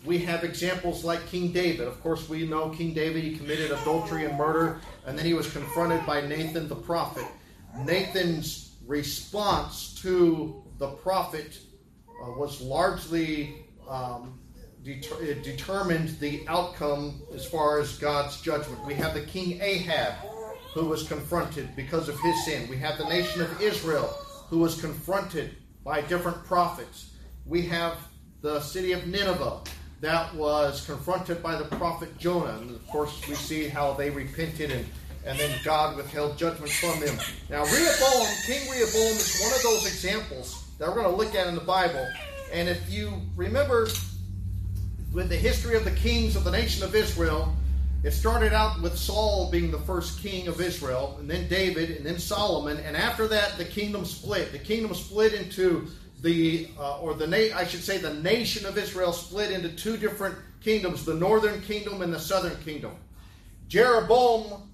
We 0.05 0.19
have 0.19 0.43
examples 0.43 1.03
like 1.03 1.25
King 1.27 1.51
David. 1.51 1.87
Of 1.87 2.01
course, 2.03 2.29
we 2.29 2.45
know 2.45 2.69
King 2.69 2.93
David, 2.93 3.23
he 3.23 3.35
committed 3.35 3.71
adultery 3.71 4.25
and 4.25 4.37
murder, 4.37 4.79
and 5.07 5.17
then 5.17 5.25
he 5.25 5.33
was 5.33 5.51
confronted 5.51 6.05
by 6.05 6.21
Nathan 6.21 6.67
the 6.67 6.75
prophet. 6.75 7.25
Nathan's 7.83 8.75
response 8.85 9.95
to 10.01 10.63
the 10.77 10.89
prophet 10.89 11.57
uh, 12.09 12.31
was 12.37 12.61
largely 12.61 13.65
um, 13.89 14.39
deter- 14.83 15.21
it 15.21 15.43
determined 15.43 16.09
the 16.19 16.45
outcome 16.47 17.21
as 17.33 17.45
far 17.45 17.79
as 17.79 17.97
God's 17.97 18.41
judgment. 18.41 18.85
We 18.85 18.93
have 18.95 19.13
the 19.13 19.21
king 19.21 19.61
Ahab, 19.61 20.13
who 20.73 20.85
was 20.85 21.07
confronted 21.07 21.75
because 21.75 22.09
of 22.09 22.19
his 22.19 22.45
sin. 22.45 22.67
We 22.69 22.77
have 22.77 22.97
the 22.97 23.07
nation 23.07 23.41
of 23.41 23.61
Israel, 23.61 24.07
who 24.49 24.59
was 24.59 24.79
confronted 24.79 25.55
by 25.83 26.01
different 26.01 26.43
prophets. 26.45 27.11
We 27.45 27.63
have 27.63 27.97
the 28.41 28.59
city 28.59 28.91
of 28.91 29.07
Nineveh 29.07 29.61
that 30.01 30.33
was 30.35 30.85
confronted 30.85 31.41
by 31.41 31.55
the 31.55 31.65
prophet 31.77 32.17
Jonah. 32.17 32.57
And 32.59 32.71
of 32.71 32.85
course, 32.87 33.25
we 33.27 33.35
see 33.35 33.69
how 33.69 33.93
they 33.93 34.09
repented 34.09 34.71
and, 34.71 34.85
and 35.25 35.39
then 35.39 35.57
God 35.63 35.95
withheld 35.95 36.37
judgment 36.37 36.71
from 36.71 36.99
them. 36.99 37.17
Now, 37.49 37.63
Rehoboam, 37.63 38.27
King 38.45 38.69
Rehoboam, 38.69 39.15
is 39.15 39.39
one 39.41 39.53
of 39.53 39.63
those 39.63 39.85
examples 39.85 40.65
that 40.77 40.89
we're 40.89 40.95
going 40.95 41.09
to 41.09 41.15
look 41.15 41.35
at 41.35 41.47
in 41.47 41.55
the 41.55 41.61
Bible. 41.61 42.05
And 42.51 42.67
if 42.67 42.91
you 42.91 43.13
remember 43.35 43.87
with 45.13 45.29
the 45.29 45.37
history 45.37 45.75
of 45.75 45.85
the 45.85 45.91
kings 45.91 46.35
of 46.35 46.43
the 46.43 46.51
nation 46.51 46.83
of 46.83 46.95
Israel, 46.95 47.55
it 48.03 48.11
started 48.11 48.51
out 48.51 48.81
with 48.81 48.97
Saul 48.97 49.49
being 49.49 49.71
the 49.71 49.79
first 49.79 50.19
king 50.19 50.47
of 50.47 50.59
Israel, 50.59 51.15
and 51.19 51.29
then 51.29 51.47
David, 51.47 51.91
and 51.91 52.05
then 52.05 52.19
Solomon, 52.19 52.77
and 52.79 52.97
after 52.97 53.27
that, 53.27 53.57
the 53.57 53.63
kingdom 53.63 54.03
split. 54.03 54.51
The 54.51 54.59
kingdom 54.59 54.93
split 54.93 55.33
into 55.33 55.87
the, 56.21 56.67
uh, 56.77 56.99
or 56.99 57.13
the 57.13 57.27
na- 57.27 57.55
I 57.55 57.63
should 57.65 57.83
say, 57.83 57.97
the 57.99 58.15
nation 58.15 58.65
of 58.65 58.77
Israel 58.77 59.13
split 59.13 59.51
into 59.51 59.69
two 59.69 59.95
different 59.97 60.35
kingdoms: 60.61 61.05
the 61.05 61.13
northern 61.13 61.61
kingdom 61.61 62.01
and 62.01 62.11
the 62.11 62.19
southern 62.19 62.57
kingdom. 62.63 62.95
Jeroboam 63.67 64.73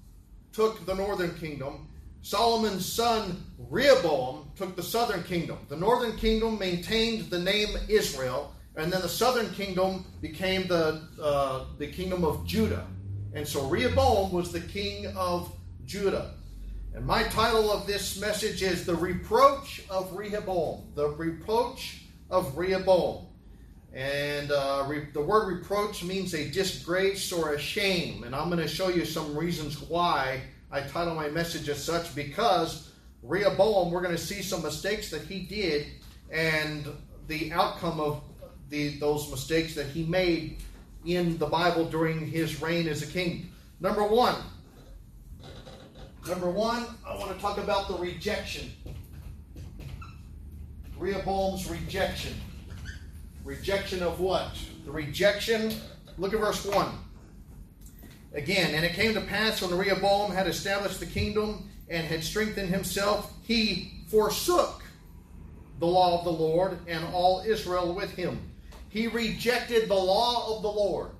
took 0.52 0.84
the 0.86 0.94
northern 0.94 1.34
kingdom. 1.34 1.86
Solomon's 2.22 2.84
son 2.84 3.44
Rehoboam 3.68 4.50
took 4.56 4.74
the 4.74 4.82
southern 4.82 5.22
kingdom. 5.22 5.58
The 5.68 5.76
northern 5.76 6.16
kingdom 6.16 6.58
maintained 6.58 7.30
the 7.30 7.38
name 7.38 7.68
Israel, 7.88 8.52
and 8.76 8.92
then 8.92 9.00
the 9.02 9.08
southern 9.08 9.50
kingdom 9.52 10.04
became 10.20 10.66
the 10.68 11.02
uh, 11.20 11.64
the 11.78 11.86
kingdom 11.86 12.24
of 12.24 12.46
Judah. 12.46 12.86
And 13.32 13.46
so 13.46 13.66
Rehoboam 13.66 14.32
was 14.32 14.52
the 14.52 14.60
king 14.60 15.06
of 15.16 15.52
Judah. 15.84 16.34
And 16.94 17.06
my 17.06 17.22
title 17.24 17.70
of 17.70 17.86
this 17.86 18.20
message 18.20 18.62
is 18.62 18.84
The 18.84 18.94
Reproach 18.94 19.82
of 19.88 20.16
Rehoboam. 20.16 20.92
The 20.96 21.10
Reproach 21.10 22.02
of 22.30 22.58
Rehoboam. 22.58 23.26
And 23.92 24.50
uh, 24.50 24.84
re- 24.88 25.08
the 25.12 25.20
word 25.20 25.46
reproach 25.46 26.02
means 26.04 26.34
a 26.34 26.48
disgrace 26.50 27.32
or 27.32 27.54
a 27.54 27.58
shame. 27.58 28.24
And 28.24 28.34
I'm 28.34 28.48
going 28.48 28.60
to 28.60 28.68
show 28.68 28.88
you 28.88 29.04
some 29.04 29.36
reasons 29.36 29.80
why 29.80 30.42
I 30.70 30.80
title 30.80 31.14
my 31.14 31.28
message 31.28 31.68
as 31.68 31.82
such 31.82 32.14
because 32.14 32.92
Rehoboam, 33.22 33.90
we're 33.90 34.02
going 34.02 34.16
to 34.16 34.22
see 34.22 34.42
some 34.42 34.62
mistakes 34.62 35.10
that 35.10 35.22
he 35.22 35.40
did 35.40 35.86
and 36.30 36.86
the 37.26 37.52
outcome 37.52 38.00
of 38.00 38.22
the, 38.70 38.96
those 38.98 39.30
mistakes 39.30 39.74
that 39.74 39.86
he 39.86 40.04
made 40.04 40.58
in 41.04 41.36
the 41.38 41.46
Bible 41.46 41.84
during 41.84 42.26
his 42.26 42.62
reign 42.62 42.88
as 42.88 43.02
a 43.02 43.06
king. 43.06 43.50
Number 43.80 44.04
one, 44.04 44.36
number 46.26 46.48
one, 46.48 46.86
I 47.06 47.16
want 47.16 47.34
to 47.34 47.40
talk 47.40 47.58
about 47.58 47.88
the 47.88 47.94
rejection. 47.94 48.70
Rehoboam's 50.98 51.68
rejection. 51.68 52.34
Rejection 53.44 54.02
of 54.02 54.20
what? 54.20 54.50
The 54.84 54.90
rejection. 54.90 55.74
Look 56.18 56.34
at 56.34 56.40
verse 56.40 56.64
1. 56.64 56.88
Again, 58.34 58.74
and 58.74 58.84
it 58.84 58.92
came 58.92 59.14
to 59.14 59.20
pass 59.22 59.62
when 59.62 59.76
Rehoboam 59.76 60.30
had 60.30 60.46
established 60.46 61.00
the 61.00 61.06
kingdom 61.06 61.70
and 61.88 62.06
had 62.06 62.22
strengthened 62.22 62.68
himself, 62.68 63.32
he 63.42 64.04
forsook 64.08 64.82
the 65.78 65.86
law 65.86 66.18
of 66.18 66.24
the 66.24 66.30
Lord 66.32 66.78
and 66.86 67.02
all 67.14 67.42
Israel 67.46 67.94
with 67.94 68.10
him. 68.10 68.49
He 68.90 69.06
rejected 69.06 69.88
the 69.88 69.94
law 69.94 70.56
of 70.56 70.62
the 70.62 70.68
Lord. 70.68 71.10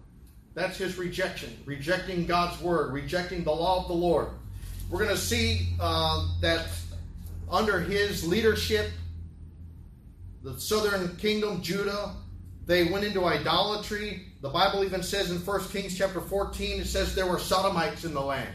That's 0.55 0.77
his 0.77 0.99
rejection, 0.99 1.57
rejecting 1.65 2.27
God's 2.27 2.61
word, 2.61 2.93
rejecting 2.93 3.45
the 3.45 3.53
law 3.53 3.83
of 3.83 3.89
the 3.89 3.95
Lord. 3.95 4.29
We're 4.91 4.99
going 4.99 5.11
to 5.11 5.17
see 5.17 5.69
uh, 5.81 6.29
that 6.41 6.67
under 7.49 7.81
his 7.81 8.27
leadership, 8.27 8.91
the 10.43 10.59
southern 10.59 11.17
kingdom, 11.17 11.63
Judah, 11.63 12.15
they 12.67 12.85
went 12.85 13.05
into 13.05 13.25
idolatry. 13.25 14.27
The 14.41 14.49
Bible 14.49 14.85
even 14.85 15.03
says 15.03 15.31
in 15.31 15.39
1 15.39 15.69
Kings 15.69 15.97
chapter 15.97 16.21
14, 16.21 16.81
it 16.81 16.87
says 16.87 17.15
there 17.15 17.27
were 17.27 17.39
sodomites 17.39 18.05
in 18.05 18.13
the 18.13 18.21
land. 18.21 18.53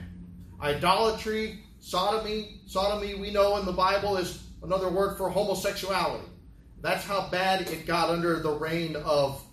Idolatry, 0.62 1.60
sodomy, 1.80 2.60
sodomy, 2.66 3.16
we 3.16 3.32
know 3.32 3.58
in 3.58 3.66
the 3.66 3.72
Bible 3.72 4.18
is 4.18 4.44
another 4.62 4.90
word 4.90 5.18
for 5.18 5.30
homosexuality. 5.30 6.28
That's 6.86 7.04
how 7.04 7.30
bad 7.32 7.62
it 7.62 7.88
got 7.88 8.12
under 8.12 8.40
the 8.42 8.52
reign 8.52 8.96
of 8.96 9.44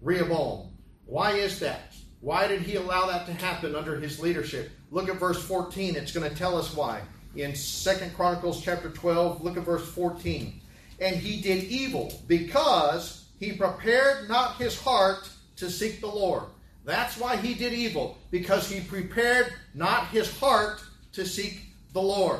Rehoboam. 0.00 0.68
Why 1.06 1.32
is 1.32 1.58
that? 1.58 1.92
Why 2.20 2.46
did 2.46 2.60
he 2.60 2.76
allow 2.76 3.06
that 3.06 3.26
to 3.26 3.32
happen 3.32 3.74
under 3.74 3.98
his 3.98 4.20
leadership? 4.20 4.70
Look 4.92 5.08
at 5.08 5.16
verse 5.16 5.42
14. 5.42 5.96
It's 5.96 6.12
going 6.12 6.30
to 6.30 6.36
tell 6.36 6.56
us 6.56 6.76
why. 6.76 7.00
In 7.34 7.56
Second 7.56 8.14
Chronicles 8.14 8.62
chapter 8.62 8.90
12, 8.90 9.42
look 9.42 9.56
at 9.56 9.64
verse 9.64 9.88
14. 9.88 10.60
And 11.00 11.16
he 11.16 11.40
did 11.40 11.64
evil 11.64 12.12
because 12.28 13.24
he 13.40 13.54
prepared 13.54 14.28
not 14.28 14.54
his 14.58 14.80
heart 14.80 15.28
to 15.56 15.72
seek 15.72 16.00
the 16.00 16.06
Lord. 16.06 16.44
That's 16.84 17.18
why 17.18 17.38
he 17.38 17.54
did 17.54 17.72
evil, 17.72 18.18
because 18.30 18.70
he 18.70 18.82
prepared 18.82 19.52
not 19.74 20.06
his 20.10 20.32
heart 20.38 20.80
to 21.14 21.26
seek 21.26 21.60
the 21.92 22.02
Lord. 22.02 22.38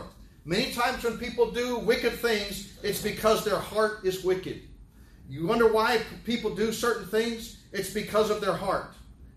Many 0.48 0.72
times 0.72 1.04
when 1.04 1.18
people 1.18 1.50
do 1.50 1.78
wicked 1.78 2.14
things, 2.14 2.72
it's 2.82 3.02
because 3.02 3.44
their 3.44 3.58
heart 3.58 3.98
is 4.02 4.24
wicked. 4.24 4.62
You 5.28 5.46
wonder 5.46 5.70
why 5.70 6.00
people 6.24 6.54
do 6.54 6.72
certain 6.72 7.06
things? 7.06 7.58
It's 7.70 7.90
because 7.90 8.30
of 8.30 8.40
their 8.40 8.54
heart. 8.54 8.94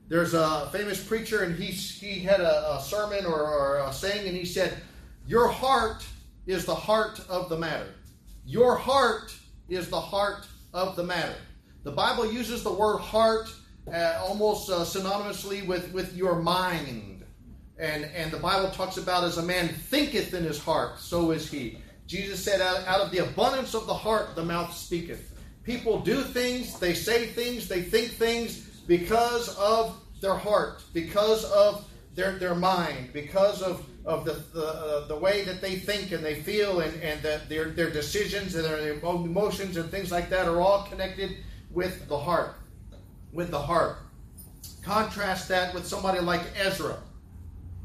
There's 0.07 0.33
a 0.33 0.69
famous 0.71 1.03
preacher, 1.03 1.43
and 1.43 1.53
he, 1.53 1.65
he 1.65 2.21
had 2.21 2.39
a, 2.39 2.75
a 2.75 2.81
sermon 2.81 3.25
or, 3.25 3.41
or 3.41 3.79
a 3.79 3.91
saying, 3.91 4.25
and 4.25 4.37
he 4.37 4.45
said, 4.45 4.77
Your 5.27 5.49
heart 5.49 6.05
is 6.47 6.63
the 6.63 6.75
heart 6.75 7.19
of 7.27 7.49
the 7.49 7.57
matter. 7.57 7.93
Your 8.45 8.77
heart 8.77 9.35
is 9.67 9.89
the 9.89 9.99
heart 9.99 10.47
of 10.73 10.95
the 10.95 11.03
matter. 11.03 11.35
The 11.83 11.91
Bible 11.91 12.31
uses 12.31 12.63
the 12.63 12.71
word 12.71 12.99
heart 12.99 13.53
uh, 13.93 14.23
almost 14.25 14.69
uh, 14.69 14.85
synonymously 14.85 15.67
with, 15.67 15.91
with 15.91 16.15
your 16.15 16.41
mind. 16.41 17.10
And, 17.81 18.05
and 18.15 18.31
the 18.31 18.37
Bible 18.37 18.69
talks 18.69 18.97
about 18.97 19.23
as 19.23 19.39
a 19.39 19.41
man 19.41 19.67
thinketh 19.67 20.35
in 20.35 20.43
his 20.43 20.59
heart, 20.59 20.99
so 20.99 21.31
is 21.31 21.49
he. 21.49 21.79
Jesus 22.05 22.43
said, 22.43 22.61
out, 22.61 22.85
out 22.85 23.01
of 23.01 23.09
the 23.09 23.17
abundance 23.17 23.73
of 23.73 23.87
the 23.87 23.93
heart, 23.93 24.35
the 24.35 24.45
mouth 24.45 24.71
speaketh. 24.71 25.33
People 25.63 25.99
do 25.99 26.21
things, 26.21 26.79
they 26.79 26.93
say 26.93 27.25
things, 27.25 27.67
they 27.67 27.81
think 27.81 28.11
things 28.11 28.59
because 28.85 29.49
of 29.57 29.99
their 30.21 30.35
heart, 30.35 30.83
because 30.93 31.43
of 31.45 31.83
their, 32.13 32.37
their 32.37 32.53
mind, 32.53 33.13
because 33.13 33.63
of, 33.63 33.83
of 34.05 34.25
the, 34.25 34.33
the, 34.53 34.67
uh, 34.67 35.07
the 35.07 35.17
way 35.17 35.43
that 35.43 35.59
they 35.59 35.75
think 35.75 36.11
and 36.11 36.23
they 36.23 36.35
feel, 36.35 36.81
and, 36.81 37.01
and 37.01 37.19
their, 37.49 37.69
their 37.69 37.89
decisions 37.89 38.53
and 38.53 38.63
their 38.63 38.93
emotions 38.99 39.77
and 39.77 39.89
things 39.89 40.11
like 40.11 40.29
that 40.29 40.47
are 40.47 40.61
all 40.61 40.83
connected 40.83 41.37
with 41.71 42.07
the 42.07 42.17
heart. 42.17 42.57
With 43.33 43.49
the 43.49 43.61
heart. 43.61 43.97
Contrast 44.83 45.47
that 45.47 45.73
with 45.73 45.87
somebody 45.87 46.19
like 46.19 46.41
Ezra 46.55 46.97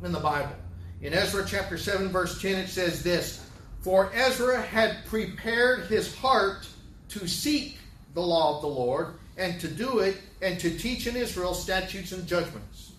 in 0.03 0.13
the 0.13 0.21
Bible. 0.21 0.57
In 1.01 1.13
Ezra 1.13 1.45
chapter 1.47 1.77
7, 1.77 2.09
verse 2.09 2.41
10, 2.41 2.57
it 2.57 2.69
says 2.69 3.03
this 3.03 3.47
For 3.81 4.11
Ezra 4.15 4.61
had 4.61 5.05
prepared 5.07 5.87
his 5.87 6.15
heart 6.15 6.67
to 7.09 7.29
seek 7.29 7.79
the 8.15 8.23
law 8.23 8.57
of 8.57 8.63
the 8.63 8.69
Lord, 8.69 9.15
and 9.37 9.61
to 9.61 9.69
do 9.69 9.99
it, 9.99 10.17
and 10.41 10.59
to 10.61 10.77
teach 10.79 11.07
in 11.07 11.17
Israel 11.17 11.53
statutes 11.53 12.13
and 12.13 12.27
judgments. 12.27 12.93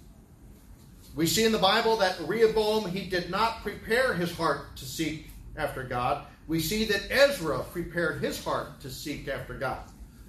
We 1.16 1.26
see 1.26 1.46
in 1.46 1.52
the 1.52 1.58
Bible 1.58 1.98
that 1.98 2.20
Rehoboam, 2.28 2.92
he 2.92 3.10
did 3.10 3.32
not 3.32 3.64
prepare 3.64 4.14
his 4.14 4.32
heart 4.32 4.78
to 4.78 4.86
seek 4.86 5.32
after 5.56 5.84
God. 5.84 6.28
We 6.48 6.60
see 6.60 6.86
that 6.86 7.08
Ezra 7.10 7.64
prepared 7.64 8.22
his 8.22 8.44
heart 8.44 8.80
to 8.82 8.92
seek 8.92 9.28
after 9.28 9.56
God. 9.56 9.80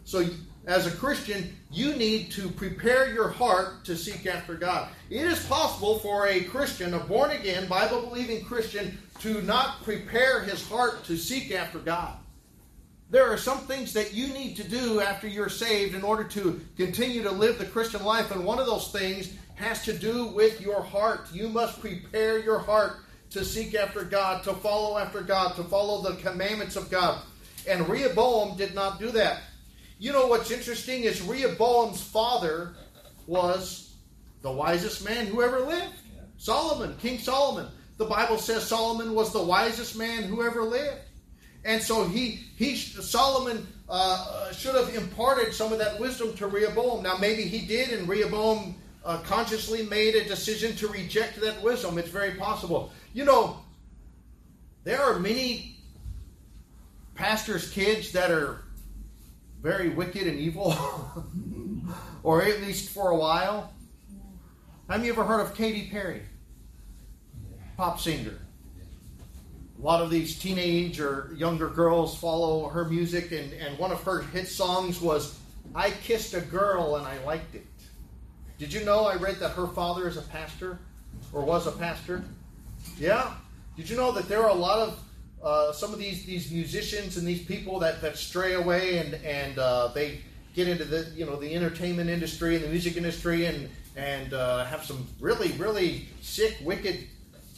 So, 0.04 0.26
as 0.68 0.86
a 0.86 0.90
Christian, 0.90 1.56
you 1.70 1.96
need 1.96 2.30
to 2.32 2.50
prepare 2.50 3.10
your 3.10 3.30
heart 3.30 3.86
to 3.86 3.96
seek 3.96 4.26
after 4.26 4.54
God. 4.54 4.90
It 5.08 5.22
is 5.22 5.44
possible 5.46 5.98
for 6.00 6.26
a 6.26 6.44
Christian, 6.44 6.92
a 6.92 6.98
born 6.98 7.30
again, 7.30 7.66
Bible 7.66 8.02
believing 8.02 8.44
Christian, 8.44 8.98
to 9.20 9.40
not 9.42 9.82
prepare 9.82 10.42
his 10.42 10.68
heart 10.68 11.04
to 11.04 11.16
seek 11.16 11.52
after 11.52 11.78
God. 11.78 12.18
There 13.08 13.32
are 13.32 13.38
some 13.38 13.60
things 13.60 13.94
that 13.94 14.12
you 14.12 14.28
need 14.28 14.56
to 14.56 14.68
do 14.68 15.00
after 15.00 15.26
you're 15.26 15.48
saved 15.48 15.94
in 15.94 16.02
order 16.02 16.24
to 16.24 16.60
continue 16.76 17.22
to 17.22 17.30
live 17.30 17.58
the 17.58 17.64
Christian 17.64 18.04
life, 18.04 18.30
and 18.30 18.44
one 18.44 18.58
of 18.58 18.66
those 18.66 18.92
things 18.92 19.32
has 19.54 19.82
to 19.86 19.94
do 19.94 20.26
with 20.26 20.60
your 20.60 20.82
heart. 20.82 21.32
You 21.32 21.48
must 21.48 21.80
prepare 21.80 22.38
your 22.38 22.58
heart 22.58 22.98
to 23.30 23.42
seek 23.42 23.74
after 23.74 24.04
God, 24.04 24.44
to 24.44 24.52
follow 24.52 24.98
after 24.98 25.22
God, 25.22 25.56
to 25.56 25.64
follow 25.64 26.02
the 26.02 26.16
commandments 26.16 26.76
of 26.76 26.90
God. 26.90 27.22
And 27.66 27.88
Rehoboam 27.88 28.58
did 28.58 28.74
not 28.74 29.00
do 29.00 29.10
that. 29.12 29.40
You 29.98 30.12
know 30.12 30.28
what's 30.28 30.50
interesting 30.50 31.02
is 31.02 31.20
Rehoboam's 31.20 32.00
father 32.00 32.74
was 33.26 33.94
the 34.42 34.50
wisest 34.50 35.04
man 35.04 35.26
who 35.26 35.42
ever 35.42 35.60
lived. 35.60 35.94
Solomon, 36.36 36.96
King 37.00 37.18
Solomon. 37.18 37.66
The 37.96 38.04
Bible 38.04 38.38
says 38.38 38.64
Solomon 38.64 39.12
was 39.14 39.32
the 39.32 39.42
wisest 39.42 39.96
man 39.96 40.22
who 40.22 40.42
ever 40.42 40.62
lived. 40.62 41.00
And 41.64 41.82
so 41.82 42.04
he, 42.06 42.44
he 42.56 42.76
Solomon 42.76 43.66
uh, 43.88 44.52
should 44.52 44.76
have 44.76 44.94
imparted 44.94 45.52
some 45.52 45.72
of 45.72 45.80
that 45.80 45.98
wisdom 45.98 46.32
to 46.34 46.46
Rehoboam. 46.46 47.02
Now, 47.02 47.16
maybe 47.16 47.42
he 47.42 47.66
did, 47.66 47.90
and 47.90 48.08
Rehoboam 48.08 48.76
uh, 49.04 49.18
consciously 49.24 49.82
made 49.82 50.14
a 50.14 50.24
decision 50.24 50.76
to 50.76 50.86
reject 50.86 51.40
that 51.40 51.60
wisdom. 51.60 51.98
It's 51.98 52.08
very 52.08 52.34
possible. 52.34 52.92
You 53.12 53.24
know, 53.24 53.58
there 54.84 55.02
are 55.02 55.18
many 55.18 55.76
pastors' 57.16 57.68
kids 57.72 58.12
that 58.12 58.30
are 58.30 58.62
very 59.60 59.88
wicked 59.88 60.26
and 60.26 60.38
evil, 60.38 60.74
or 62.22 62.42
at 62.42 62.60
least 62.60 62.90
for 62.90 63.10
a 63.10 63.16
while. 63.16 63.72
Have 64.88 65.04
you 65.04 65.12
ever 65.12 65.24
heard 65.24 65.40
of 65.40 65.54
Katy 65.54 65.88
Perry? 65.90 66.22
Pop 67.76 68.00
singer. 68.00 68.38
A 69.78 69.84
lot 69.84 70.02
of 70.02 70.10
these 70.10 70.38
teenage 70.38 70.98
or 70.98 71.32
younger 71.36 71.68
girls 71.68 72.16
follow 72.18 72.68
her 72.68 72.84
music, 72.84 73.30
and, 73.32 73.52
and 73.52 73.78
one 73.78 73.92
of 73.92 74.02
her 74.02 74.22
hit 74.22 74.48
songs 74.48 75.00
was 75.00 75.38
I 75.74 75.90
Kissed 75.90 76.34
a 76.34 76.40
Girl 76.40 76.96
and 76.96 77.06
I 77.06 77.22
Liked 77.24 77.54
It. 77.54 77.66
Did 78.58 78.72
you 78.72 78.84
know 78.84 79.04
I 79.04 79.14
read 79.14 79.36
that 79.36 79.52
her 79.52 79.68
father 79.68 80.08
is 80.08 80.16
a 80.16 80.22
pastor 80.22 80.80
or 81.32 81.44
was 81.44 81.66
a 81.66 81.72
pastor? 81.72 82.24
Yeah. 82.98 83.34
Did 83.76 83.88
you 83.88 83.96
know 83.96 84.10
that 84.12 84.28
there 84.28 84.42
are 84.42 84.50
a 84.50 84.54
lot 84.54 84.80
of 84.80 85.00
uh, 85.42 85.72
some 85.72 85.92
of 85.92 85.98
these 85.98 86.24
these 86.24 86.50
musicians 86.50 87.16
and 87.16 87.26
these 87.26 87.44
people 87.44 87.78
that, 87.78 88.00
that 88.00 88.16
stray 88.16 88.54
away 88.54 88.98
and 88.98 89.14
and 89.24 89.58
uh, 89.58 89.88
they 89.88 90.20
get 90.54 90.66
into 90.68 90.84
the 90.84 91.10
you 91.14 91.24
know 91.24 91.36
the 91.36 91.54
entertainment 91.54 92.10
industry 92.10 92.56
and 92.56 92.64
the 92.64 92.68
music 92.68 92.96
industry 92.96 93.46
and 93.46 93.68
and 93.96 94.34
uh, 94.34 94.64
have 94.64 94.84
some 94.84 95.06
really 95.20 95.52
really 95.52 96.08
sick 96.20 96.56
wicked 96.64 97.06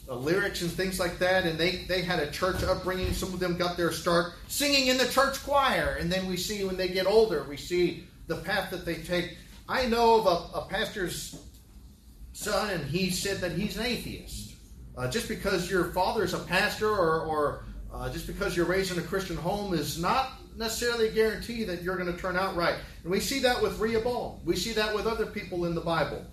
uh, 0.09 0.17
lyrics 0.17 0.61
and 0.63 0.71
things 0.71 0.99
like 0.99 1.19
that. 1.19 1.45
And 1.47 1.59
they 1.59 1.85
they 1.89 2.03
had 2.03 2.19
a 2.19 2.31
church 2.31 2.63
upbringing. 2.63 3.13
Some 3.13 3.33
of 3.33 3.41
them 3.41 3.57
got 3.57 3.77
their 3.77 3.93
start 3.93 4.35
singing 4.49 4.89
in 4.89 4.99
the 4.99 5.07
church 5.07 5.43
choir. 5.45 5.97
And 6.01 6.13
then 6.13 6.27
we 6.27 6.37
see 6.37 6.65
when 6.65 6.77
they 6.77 6.89
get 6.89 7.07
older 7.07 7.45
we 7.45 7.57
see 7.57 8.05
the 8.27 8.37
path 8.37 8.71
that 8.71 8.85
they 8.85 8.97
take. 8.97 9.37
I 9.69 9.87
know 9.87 10.17
of 10.17 10.27
a, 10.27 10.59
a 10.59 10.67
pastor's 10.69 11.41
son 12.33 12.71
and 12.71 12.85
he 12.85 13.11
said 13.11 13.39
that 13.39 13.53
he's 13.53 13.77
an 13.77 13.87
atheist. 13.87 14.55
Uh, 14.97 15.09
just 15.09 15.29
because 15.29 15.71
your 15.71 15.85
father 15.93 16.25
is 16.25 16.35
a 16.35 16.39
pastor 16.39 16.89
or, 16.89 17.21
or 17.21 17.65
uh, 17.93 18.11
just 18.11 18.27
because 18.27 18.57
you're 18.57 18.67
raised 18.67 18.93
in 18.93 18.99
a 18.99 19.07
Christian 19.07 19.37
home 19.37 19.75
is 19.75 19.99
not 19.99 20.33
necessarily 20.57 21.09
a 21.09 21.13
guarantee 21.13 21.65
that 21.65 21.83
you're 21.83 21.97
going 21.97 22.13
to 22.13 22.19
turn 22.19 22.37
out 22.37 22.55
right. 22.57 22.77
And 23.03 23.11
we 23.11 23.21
see 23.21 23.41
that 23.41 23.61
with 23.61 23.79
Rehoboam. 23.79 24.41
We 24.45 24.57
see 24.57 24.73
that 24.73 24.95
with 24.95 25.07
other 25.07 25.27
people 25.27 25.65
in 25.65 25.75
the 25.75 25.81
Bible. 25.81 26.25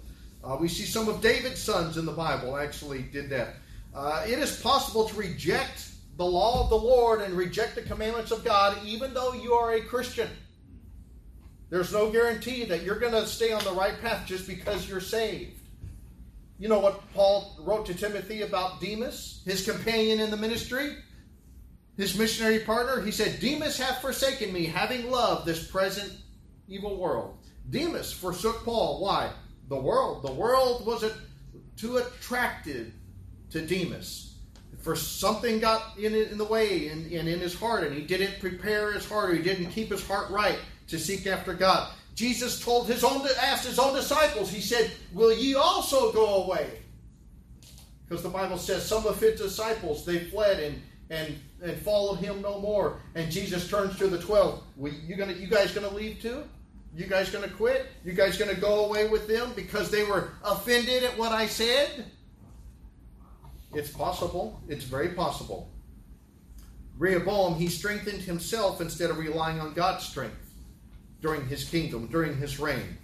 Uh, 0.43 0.57
we 0.59 0.67
see 0.67 0.83
some 0.83 1.09
of 1.09 1.21
David's 1.21 1.61
sons 1.61 1.97
in 1.97 2.05
the 2.05 2.11
Bible 2.11 2.57
actually 2.57 3.01
did 3.01 3.29
that. 3.29 3.55
Uh, 3.95 4.23
it 4.27 4.37
is 4.39 4.61
possible 4.61 5.07
to 5.09 5.15
reject 5.15 5.89
the 6.17 6.25
law 6.25 6.63
of 6.63 6.69
the 6.69 6.77
Lord 6.77 7.21
and 7.21 7.33
reject 7.33 7.75
the 7.75 7.81
commandments 7.81 8.31
of 8.31 8.43
God 8.43 8.77
even 8.85 9.13
though 9.13 9.33
you 9.33 9.53
are 9.53 9.73
a 9.73 9.81
Christian. 9.81 10.29
There's 11.69 11.91
no 11.91 12.09
guarantee 12.09 12.63
that 12.65 12.83
you're 12.83 12.99
going 12.99 13.13
to 13.13 13.25
stay 13.25 13.51
on 13.51 13.63
the 13.63 13.71
right 13.71 13.99
path 14.01 14.25
just 14.25 14.47
because 14.47 14.87
you're 14.87 15.01
saved. 15.01 15.59
You 16.59 16.69
know 16.69 16.79
what 16.79 17.01
Paul 17.13 17.55
wrote 17.59 17.85
to 17.87 17.93
Timothy 17.93 18.41
about 18.41 18.79
Demas, 18.81 19.41
his 19.45 19.65
companion 19.65 20.19
in 20.19 20.31
the 20.31 20.37
ministry? 20.37 20.95
His 21.97 22.17
missionary 22.17 22.59
partner, 22.59 23.01
he 23.01 23.11
said, 23.11 23.39
Demas 23.39 23.77
hath 23.77 24.01
forsaken 24.01 24.53
me, 24.53 24.65
having 24.65 25.09
loved 25.09 25.45
this 25.45 25.65
present 25.65 26.13
evil 26.67 26.95
world. 26.95 27.37
Demas 27.69 28.13
forsook 28.13 28.63
Paul. 28.63 29.01
Why? 29.01 29.31
The 29.67 29.79
world. 29.79 30.23
The 30.23 30.31
world 30.31 30.85
was 30.85 31.01
not 31.01 31.13
too 31.75 31.97
attractive 31.97 32.93
to 33.49 33.65
Demas. 33.65 34.35
For 34.81 34.95
something 34.95 35.59
got 35.59 35.97
in, 35.97 36.13
in 36.13 36.37
the 36.37 36.45
way 36.45 36.89
and 36.89 37.07
in, 37.07 37.27
in, 37.27 37.27
in 37.27 37.39
his 37.39 37.55
heart, 37.55 37.83
and 37.83 37.95
he 37.95 38.03
didn't 38.03 38.39
prepare 38.39 38.93
his 38.93 39.05
heart, 39.09 39.31
or 39.31 39.35
he 39.35 39.41
didn't 39.41 39.71
keep 39.71 39.89
his 39.89 40.05
heart 40.07 40.29
right 40.29 40.59
to 40.87 40.99
seek 40.99 41.25
after 41.25 41.53
God. 41.53 41.91
Jesus 42.13 42.63
told 42.63 42.87
his 42.87 43.03
own 43.03 43.27
asked 43.41 43.65
his 43.65 43.79
own 43.79 43.95
disciples, 43.95 44.51
he 44.51 44.61
said, 44.61 44.91
Will 45.13 45.33
ye 45.33 45.55
also 45.55 46.11
go 46.13 46.43
away? 46.43 46.81
Because 48.07 48.23
the 48.23 48.29
Bible 48.29 48.57
says 48.57 48.85
some 48.85 49.05
of 49.05 49.19
his 49.19 49.39
disciples 49.39 50.05
they 50.05 50.19
fled 50.19 50.59
and 50.59 50.81
and 51.09 51.39
and 51.61 51.77
followed 51.77 52.19
him 52.19 52.41
no 52.41 52.59
more. 52.59 52.99
And 53.15 53.31
Jesus 53.31 53.69
turns 53.69 53.97
to 53.97 54.07
the 54.07 54.19
twelve. 54.19 54.63
you 54.79 55.15
gonna 55.15 55.33
you 55.33 55.47
guys 55.47 55.71
gonna 55.71 55.93
leave 55.93 56.21
too? 56.21 56.43
You 56.95 57.05
guys 57.05 57.29
gonna 57.29 57.49
quit? 57.49 57.87
You 58.03 58.13
guys 58.13 58.37
gonna 58.37 58.55
go 58.55 58.85
away 58.85 59.07
with 59.07 59.27
them 59.27 59.51
because 59.55 59.91
they 59.91 60.03
were 60.03 60.31
offended 60.43 61.03
at 61.03 61.17
what 61.17 61.31
I 61.31 61.47
said? 61.47 62.05
It's 63.73 63.89
possible. 63.89 64.61
It's 64.67 64.83
very 64.83 65.09
possible. 65.09 65.71
Rehoboam, 66.97 67.55
he 67.55 67.67
strengthened 67.67 68.21
himself 68.21 68.81
instead 68.81 69.11
of 69.11 69.19
relying 69.19 69.59
on 69.59 69.73
God's 69.73 70.05
strength 70.05 70.53
during 71.21 71.45
his 71.47 71.69
kingdom, 71.69 72.07
during 72.07 72.35
his 72.37 72.59
reign. 72.59 72.97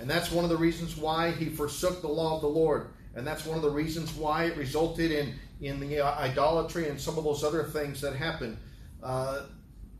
And 0.00 0.08
that's 0.08 0.30
one 0.30 0.44
of 0.44 0.50
the 0.50 0.56
reasons 0.56 0.96
why 0.96 1.32
he 1.32 1.46
forsook 1.46 2.00
the 2.00 2.08
law 2.08 2.36
of 2.36 2.40
the 2.40 2.48
Lord. 2.48 2.88
And 3.14 3.26
that's 3.26 3.44
one 3.44 3.56
of 3.56 3.62
the 3.62 3.70
reasons 3.70 4.14
why 4.14 4.44
it 4.44 4.56
resulted 4.56 5.10
in 5.10 5.34
in 5.60 5.80
the 5.80 6.00
idolatry 6.00 6.88
and 6.88 7.00
some 7.00 7.18
of 7.18 7.24
those 7.24 7.42
other 7.42 7.64
things 7.64 8.00
that 8.00 8.14
happen. 8.14 8.58
Uh, 9.02 9.42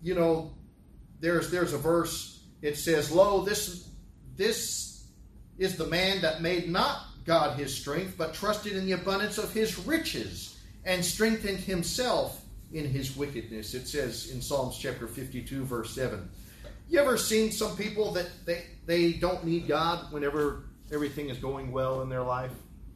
you 0.03 0.15
know, 0.15 0.53
there's 1.21 1.51
there's 1.51 1.73
a 1.73 1.79
verse. 1.79 2.45
It 2.63 2.77
says, 2.77 3.11
"Lo, 3.11 3.45
this 3.45 3.89
this 4.37 5.07
is 5.59 5.77
the 5.77 5.87
man 5.87 6.21
that 6.23 6.43
made 6.43 6.69
not 6.69 7.03
God 7.25 7.59
his 7.59 7.75
strength, 7.75 8.15
but 8.17 8.35
trusted 8.35 8.75
in 8.75 8.87
the 8.87 8.93
abundance 8.93 9.39
of 9.39 9.53
his 9.53 9.79
riches 9.79 10.59
and 10.85 11.05
strengthened 11.05 11.59
himself 11.59 12.45
in 12.73 12.85
his 12.85 13.17
wickedness." 13.17 13.75
It 13.75 13.89
says 13.89 14.31
in 14.31 14.41
Psalms 14.41 14.79
chapter 14.79 15.09
52, 15.09 15.65
verse 15.65 15.95
seven. 15.95 16.31
You 16.89 17.01
ever 17.01 17.19
seen 17.19 17.51
some 17.51 17.77
people 17.77 18.13
that 18.13 18.31
they 18.47 18.65
they 18.87 19.13
don't 19.13 19.45
need 19.45 19.67
God 19.67 20.13
whenever 20.13 20.65
everything 20.93 21.29
is 21.29 21.39
going 21.39 21.73
well 21.73 22.01
in 22.03 22.09
their 22.09 22.23
life? 22.23 22.53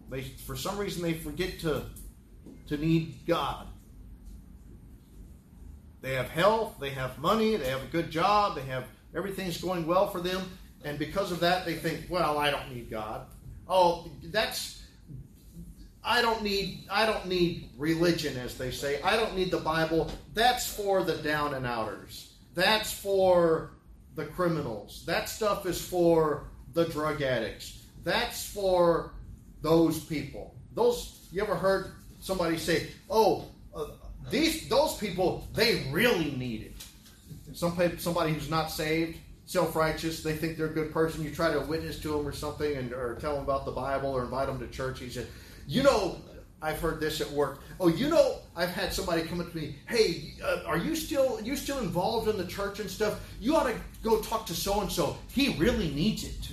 They 0.09 0.23
for 0.23 0.57
some 0.57 0.79
reason 0.79 1.03
they 1.03 1.15
forget 1.15 1.59
to 1.61 1.87
to 2.69 2.77
need 2.77 3.27
God. 3.27 3.67
They 6.01 6.15
have 6.15 6.31
health, 6.31 6.77
they 6.81 6.91
have 6.91 7.19
money, 7.19 7.57
they 7.57 7.69
have 7.69 7.83
a 7.83 7.87
good 7.87 8.11
job, 8.11 8.57
they 8.57 8.63
have 8.63 8.85
everything's 9.15 9.61
going 9.61 9.87
well 9.87 10.09
for 10.09 10.21
them, 10.21 10.43
and 10.85 10.99
because 10.99 11.31
of 11.31 11.41
that, 11.41 11.65
they 11.65 11.75
think, 11.75 12.07
well, 12.09 12.39
I 12.39 12.51
don't 12.51 12.75
need 12.75 12.91
God. 12.91 13.27
Oh, 13.69 14.11
that's 14.25 14.83
I 16.05 16.21
don't 16.21 16.43
need 16.43 16.87
I 16.91 17.07
don't 17.07 17.27
need 17.27 17.71
religion, 17.79 18.37
as 18.37 18.59
they 18.59 18.73
say. 18.73 19.01
I 19.03 19.17
don't 19.17 19.37
need 19.37 19.51
the 19.51 19.59
Bible. 19.59 20.11
That's 20.35 20.67
for 20.67 21.05
the 21.05 21.17
down 21.19 21.55
and 21.55 21.67
outers. 21.67 22.35
That's 22.55 22.93
for 22.93 23.75
the 24.15 24.27
criminals. 24.27 25.05
That 25.07 25.29
stuff 25.29 25.65
is 25.67 25.81
for 25.81 26.49
the 26.73 26.87
drug 26.87 27.23
addicts. 27.23 27.85
That's 28.03 28.45
for 28.45 29.15
those 29.61 30.01
people. 30.05 30.57
Those 30.75 31.29
you 31.31 31.43
ever 31.43 31.55
heard 31.55 31.93
somebody 32.23 32.57
say, 32.57 32.87
"Oh, 33.11 33.45
uh, 33.75 33.89
these 34.31 34.69
those 34.71 34.97
people 34.97 35.47
they 35.55 35.87
really 35.91 36.31
need 36.37 36.63
it." 36.63 36.73
Some 37.55 37.77
somebody 37.99 38.33
who's 38.33 38.49
not 38.49 38.71
saved, 38.71 39.19
self-righteous, 39.45 40.23
they 40.23 40.35
think 40.35 40.57
they're 40.57 40.69
a 40.69 40.75
good 40.75 40.93
person. 40.93 41.23
You 41.23 41.31
try 41.31 41.53
to 41.53 41.61
witness 41.61 41.99
to 42.01 42.09
them 42.09 42.27
or 42.27 42.33
something, 42.33 42.77
and 42.77 42.93
or 42.95 43.17
tell 43.17 43.35
them 43.35 43.45
about 43.45 43.67
the 43.67 43.73
Bible 43.73 44.11
or 44.11 44.23
invite 44.23 44.47
them 44.47 44.59
to 44.61 44.69
church. 44.69 45.01
He 45.01 45.11
said, 45.11 45.27
"You 45.67 45.83
know." 45.83 46.17
I've 46.65 46.81
heard 46.81 47.01
this 47.01 47.21
at 47.21 47.29
work. 47.33 47.59
Oh, 47.81 47.89
you 47.89 48.09
know, 48.09 48.37
I've 48.55 48.69
had 48.69 48.93
somebody 48.93 49.23
come 49.23 49.41
up 49.41 49.51
to 49.51 49.57
me. 49.57 49.75
Hey, 49.89 50.35
uh, 50.45 50.61
are 50.65 50.79
you 50.79 50.95
still 50.95 51.41
you 51.43 51.57
still 51.57 51.81
involved 51.81 52.29
in 52.29 52.37
the 52.37 52.47
church 52.47 52.79
and 52.79 52.89
stuff? 52.89 53.19
You 53.41 53.57
ought 53.57 53.65
to 53.65 53.75
go 54.05 54.21
talk 54.21 54.47
to 54.47 54.55
so 54.55 54.81
and 54.81 54.91
so. 54.91 55.17
He 55.33 55.57
really 55.59 55.91
needs 55.91 56.23
it. 56.23 56.53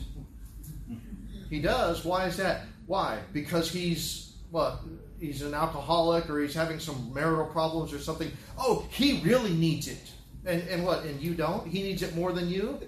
He 1.52 1.62
does. 1.62 2.04
Why 2.04 2.26
is 2.26 2.38
that? 2.38 2.64
Why? 2.88 3.20
Because 3.34 3.72
he's 3.72 4.34
what 4.50 4.80
he's 5.20 5.42
an 5.42 5.54
alcoholic 5.54 6.30
or 6.30 6.40
he's 6.40 6.54
having 6.54 6.80
some 6.80 7.14
marital 7.14 7.46
problems 7.46 7.94
or 7.94 8.00
something. 8.00 8.32
Oh, 8.58 8.86
he 8.90 9.22
really 9.24 9.54
needs 9.54 9.88
it. 9.88 10.12
And 10.46 10.62
and 10.70 10.86
what? 10.86 11.04
And 11.04 11.22
you 11.22 11.34
don't? 11.34 11.68
He 11.68 11.84
needs 11.84 12.02
it 12.02 12.16
more 12.16 12.32
than 12.32 12.50
you? 12.50 12.80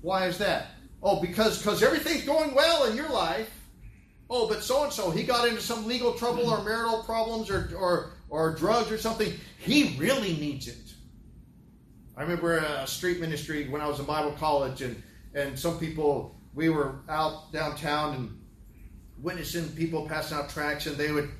Why 0.00 0.26
is 0.26 0.38
that? 0.38 0.68
Oh, 1.02 1.20
because 1.20 1.58
because 1.58 1.82
everything's 1.82 2.24
going 2.24 2.54
well 2.54 2.86
in 2.86 2.96
your 2.96 3.10
life. 3.10 3.50
Oh, 4.30 4.48
but 4.48 4.62
so 4.62 4.84
and 4.84 4.92
so 4.92 5.10
he 5.10 5.24
got 5.24 5.46
into 5.46 5.60
some 5.60 5.86
legal 5.86 6.14
trouble 6.14 6.48
or 6.48 6.62
marital 6.64 7.02
problems 7.02 7.50
or 7.50 7.70
or 7.76 8.12
or 8.30 8.54
drugs 8.54 8.90
or 8.90 8.98
something. 8.98 9.32
He 9.58 9.96
really 9.98 10.34
needs 10.36 10.68
it. 10.68 10.94
I 12.16 12.22
remember 12.22 12.58
a 12.58 12.86
street 12.86 13.20
ministry 13.20 13.68
when 13.68 13.80
I 13.80 13.88
was 13.88 13.98
in 13.98 14.06
Bible 14.06 14.32
college 14.32 14.82
and 14.82 15.02
and 15.34 15.58
some 15.58 15.78
people 15.78 16.36
we 16.54 16.68
were 16.68 17.00
out 17.08 17.52
downtown 17.52 18.14
and 18.14 18.38
witnessing 19.18 19.68
people 19.70 20.06
passing 20.08 20.36
out 20.36 20.50
tracts 20.50 20.86
and 20.86 20.96
they 20.96 21.10
would 21.10 21.30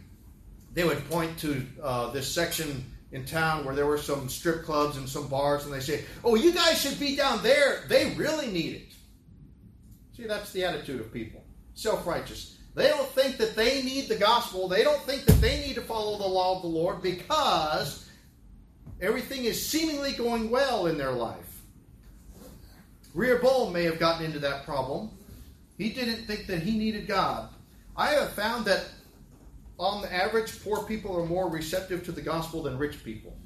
they 0.75 0.85
would 0.85 1.09
point 1.11 1.39
to 1.39 1.67
uh, 1.83 2.11
this 2.11 2.33
section 2.33 2.85
in 3.13 3.25
town 3.25 3.65
where 3.65 3.75
there 3.75 3.87
were 3.87 3.99
some 3.99 4.29
strip 4.29 4.65
clubs 4.65 4.97
and 4.97 5.09
some 5.09 5.29
bars, 5.29 5.65
and 5.65 5.73
they 5.73 5.81
say, 5.81 6.05
"Oh, 6.25 6.35
you 6.35 6.53
guys 6.53 6.81
should 6.81 6.99
be 6.99 7.15
down 7.15 7.43
there. 7.43 7.85
They 7.89 8.15
really 8.17 8.47
need 8.49 8.75
it." 8.75 8.93
See, 10.17 10.27
that's 10.27 10.53
the 10.53 10.65
attitude 10.65 11.01
of 11.01 11.13
people, 11.13 11.45
self-righteous. 11.75 12.59
They 12.75 12.89
don't 12.89 13.09
think 13.09 13.37
that 13.37 13.55
they 13.55 13.83
need 13.83 14.09
the 14.09 14.17
gospel. 14.17 14.67
They 14.67 14.83
don't 14.83 15.03
think 15.03 15.25
that 15.27 15.41
they 15.41 15.61
need 15.61 15.75
to 15.75 15.83
follow 15.83 16.17
the 16.17 16.27
law 16.27 16.57
of 16.57 16.63
the 16.63 16.69
Lord 16.69 17.03
because 17.03 18.09
everything 19.01 19.45
is 19.45 19.65
seemingly 19.65 20.13
going 20.13 20.49
well 20.49 20.87
in 20.87 20.97
their 20.97 21.13
life. 21.13 21.63
Rehoboam 23.15 23.75
may 23.75 23.85
have 23.85 23.99
gotten 23.99 24.25
into 24.25 24.39
that 24.39 24.65
problem. 24.65 25.11
He 25.77 25.91
didn't 25.91 26.25
think 26.27 26.47
that 26.47 26.63
he 26.63 26.79
needed 26.79 27.07
God. 27.07 27.51
I 27.95 28.11
have 28.11 28.33
found 28.33 28.65
that 28.67 28.87
on 29.79 30.03
the 30.03 30.13
average, 30.13 30.63
poor 30.63 30.85
people 30.85 31.17
are 31.17 31.27
more 31.27 31.51
receptive 31.51 32.05
to 32.05 32.13
the 32.13 32.23
gospel 32.23 32.63
than 32.63 32.79
rich 32.79 33.03
people. 33.05 33.37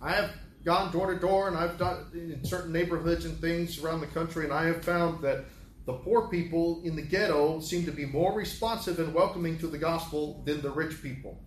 I 0.00 0.12
have 0.12 0.30
gone 0.64 0.92
door 0.92 1.12
to 1.12 1.18
door 1.18 1.48
and 1.48 1.56
I've 1.56 1.78
done 1.78 2.06
in 2.12 2.44
certain 2.44 2.72
neighborhoods 2.72 3.24
and 3.24 3.38
things 3.40 3.82
around 3.82 4.00
the 4.00 4.06
country, 4.06 4.44
and 4.44 4.52
I 4.52 4.66
have 4.66 4.84
found 4.84 5.22
that 5.22 5.44
the 5.86 5.94
poor 5.94 6.28
people 6.28 6.82
in 6.84 6.94
the 6.96 7.02
ghetto 7.02 7.60
seem 7.60 7.84
to 7.86 7.92
be 7.92 8.04
more 8.04 8.34
responsive 8.34 8.98
and 8.98 9.14
welcoming 9.14 9.58
to 9.58 9.66
the 9.66 9.78
gospel 9.78 10.42
than 10.44 10.60
the 10.60 10.70
rich 10.70 11.02
people. 11.02 11.42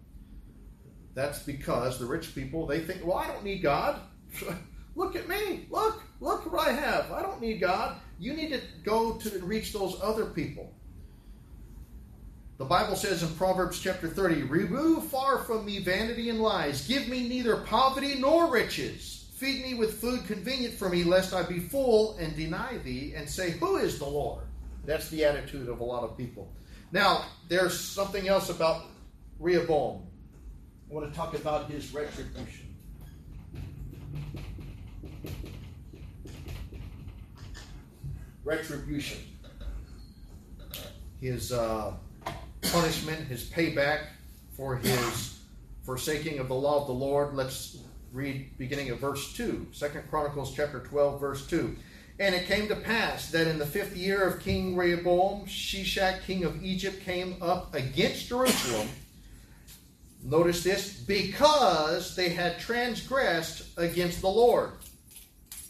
That's 1.14 1.40
because 1.40 2.00
the 2.00 2.06
rich 2.06 2.34
people 2.34 2.66
they 2.66 2.80
think, 2.80 3.06
well, 3.06 3.18
I 3.18 3.28
don't 3.28 3.44
need 3.44 3.62
God. 3.62 4.00
look 4.96 5.16
at 5.16 5.28
me. 5.28 5.68
Look, 5.70 6.02
look 6.20 6.52
what 6.52 6.68
I 6.68 6.72
have. 6.72 7.12
I 7.12 7.22
don't 7.22 7.42
need 7.42 7.60
God. 7.60 7.98
You 8.18 8.34
need 8.34 8.50
to 8.50 8.62
go 8.84 9.14
to 9.14 9.30
reach 9.40 9.74
those 9.74 10.00
other 10.02 10.26
people. 10.26 10.74
The 12.62 12.68
Bible 12.68 12.96
says 12.96 13.24
in 13.24 13.30
Proverbs 13.38 13.80
chapter 13.80 14.08
30, 14.08 14.44
Remove 14.44 15.08
far 15.08 15.40
from 15.40 15.66
me 15.66 15.80
vanity 15.80 16.30
and 16.30 16.40
lies. 16.40 16.88
Give 16.88 17.08
me 17.08 17.28
neither 17.28 17.58
poverty 17.58 18.14
nor 18.20 18.52
riches. 18.52 19.26
Feed 19.34 19.64
me 19.64 19.74
with 19.74 20.00
food 20.00 20.28
convenient 20.28 20.76
for 20.76 20.88
me, 20.88 21.04
lest 21.04 21.34
I 21.34 21.42
be 21.42 21.58
full 21.58 22.16
and 22.20 22.36
deny 22.36 22.78
thee 22.78 23.16
and 23.16 23.28
say, 23.28 23.50
Who 23.50 23.78
is 23.78 23.98
the 23.98 24.06
Lord? 24.06 24.44
That's 24.86 25.10
the 25.10 25.26
attitude 25.26 25.70
of 25.70 25.80
a 25.80 25.84
lot 25.84 26.04
of 26.04 26.16
people. 26.16 26.54
Now, 26.92 27.26
there's 27.48 27.80
something 27.80 28.28
else 28.28 28.52
about 28.52 28.86
Rehoboam. 29.40 30.06
I 30.88 30.94
want 30.94 31.12
to 31.12 31.18
talk 31.18 31.34
about 31.34 31.68
his 31.68 31.92
retribution. 31.92 32.76
Retribution. 38.44 39.18
His. 41.20 41.52
Uh, 41.52 41.94
punishment, 42.62 43.28
his 43.28 43.44
payback 43.44 44.06
for 44.56 44.78
his 44.78 45.40
forsaking 45.84 46.40
of 46.40 46.48
the 46.48 46.56
law 46.56 46.82
of 46.82 46.88
the 46.88 46.94
Lord. 46.94 47.34
Let's 47.34 47.78
read 48.14 48.58
beginning 48.58 48.90
of 48.90 49.00
verse 49.00 49.34
2. 49.34 49.68
Second 49.72 50.10
Chronicles 50.10 50.54
chapter 50.56 50.80
12, 50.80 51.20
verse 51.20 51.48
2. 51.48 51.76
And 52.20 52.36
it 52.36 52.46
came 52.46 52.68
to 52.68 52.76
pass 52.76 53.32
that 53.32 53.48
in 53.48 53.58
the 53.58 53.66
fifth 53.66 53.98
year 53.98 54.24
of 54.24 54.42
King 54.42 54.76
Rehoboam, 54.76 55.46
Shishak, 55.46 56.24
king 56.24 56.44
of 56.44 56.64
Egypt, 56.64 57.04
came 57.04 57.36
up 57.42 57.74
against 57.74 58.28
Jerusalem. 58.28 58.88
Notice 60.24 60.64
this, 60.64 61.00
because 61.00 62.16
they 62.16 62.30
had 62.30 62.60
transgressed 62.60 63.76
against 63.78 64.22
the 64.22 64.30
Lord. 64.30 64.72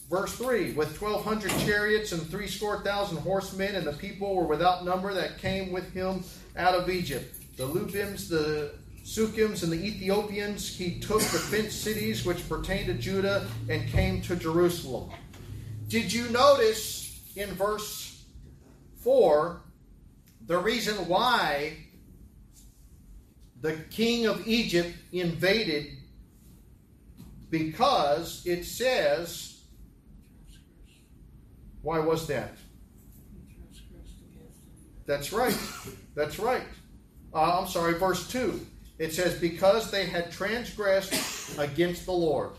Verse 0.09 0.33
3 0.33 0.73
With 0.73 1.01
1,200 1.01 1.51
chariots 1.65 2.11
and 2.11 2.21
threescore 2.21 2.81
thousand 2.81 3.19
horsemen, 3.19 3.75
and 3.75 3.87
the 3.87 3.93
people 3.93 4.35
were 4.35 4.43
without 4.43 4.83
number 4.83 5.13
that 5.13 5.37
came 5.37 5.71
with 5.71 5.93
him 5.93 6.21
out 6.57 6.75
of 6.75 6.89
Egypt. 6.89 7.57
The 7.57 7.63
Lubims, 7.63 8.27
the 8.29 8.73
Sukkiims, 9.03 9.63
and 9.63 9.71
the 9.71 9.83
Ethiopians, 9.83 10.75
he 10.75 10.99
took 10.99 11.21
the 11.21 11.39
fenced 11.39 11.83
cities 11.83 12.25
which 12.25 12.47
pertained 12.47 12.87
to 12.87 12.93
Judah 12.93 13.47
and 13.69 13.87
came 13.89 14.21
to 14.23 14.35
Jerusalem. 14.35 15.11
Did 15.87 16.13
you 16.13 16.29
notice 16.29 17.19
in 17.35 17.49
verse 17.49 18.23
4 19.03 19.61
the 20.45 20.57
reason 20.57 20.95
why 21.07 21.77
the 23.59 23.73
king 23.89 24.25
of 24.25 24.47
Egypt 24.47 24.95
invaded? 25.11 25.87
Because 27.49 28.43
it 28.45 28.63
says, 28.63 29.59
why 31.81 31.99
was 31.99 32.27
that? 32.27 32.55
That's 35.05 35.33
right. 35.33 35.57
That's 36.15 36.39
right. 36.39 36.63
Uh, 37.33 37.59
I'm 37.59 37.67
sorry, 37.67 37.93
verse 37.93 38.27
2. 38.27 38.59
It 38.99 39.13
says, 39.13 39.39
Because 39.39 39.89
they 39.89 40.05
had 40.05 40.31
transgressed 40.31 41.57
against 41.57 42.05
the 42.05 42.11
Lord. 42.11 42.51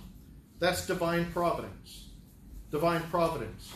That's 0.58 0.86
divine 0.86 1.30
providence. 1.32 2.08
Divine 2.70 3.02
providence. 3.10 3.72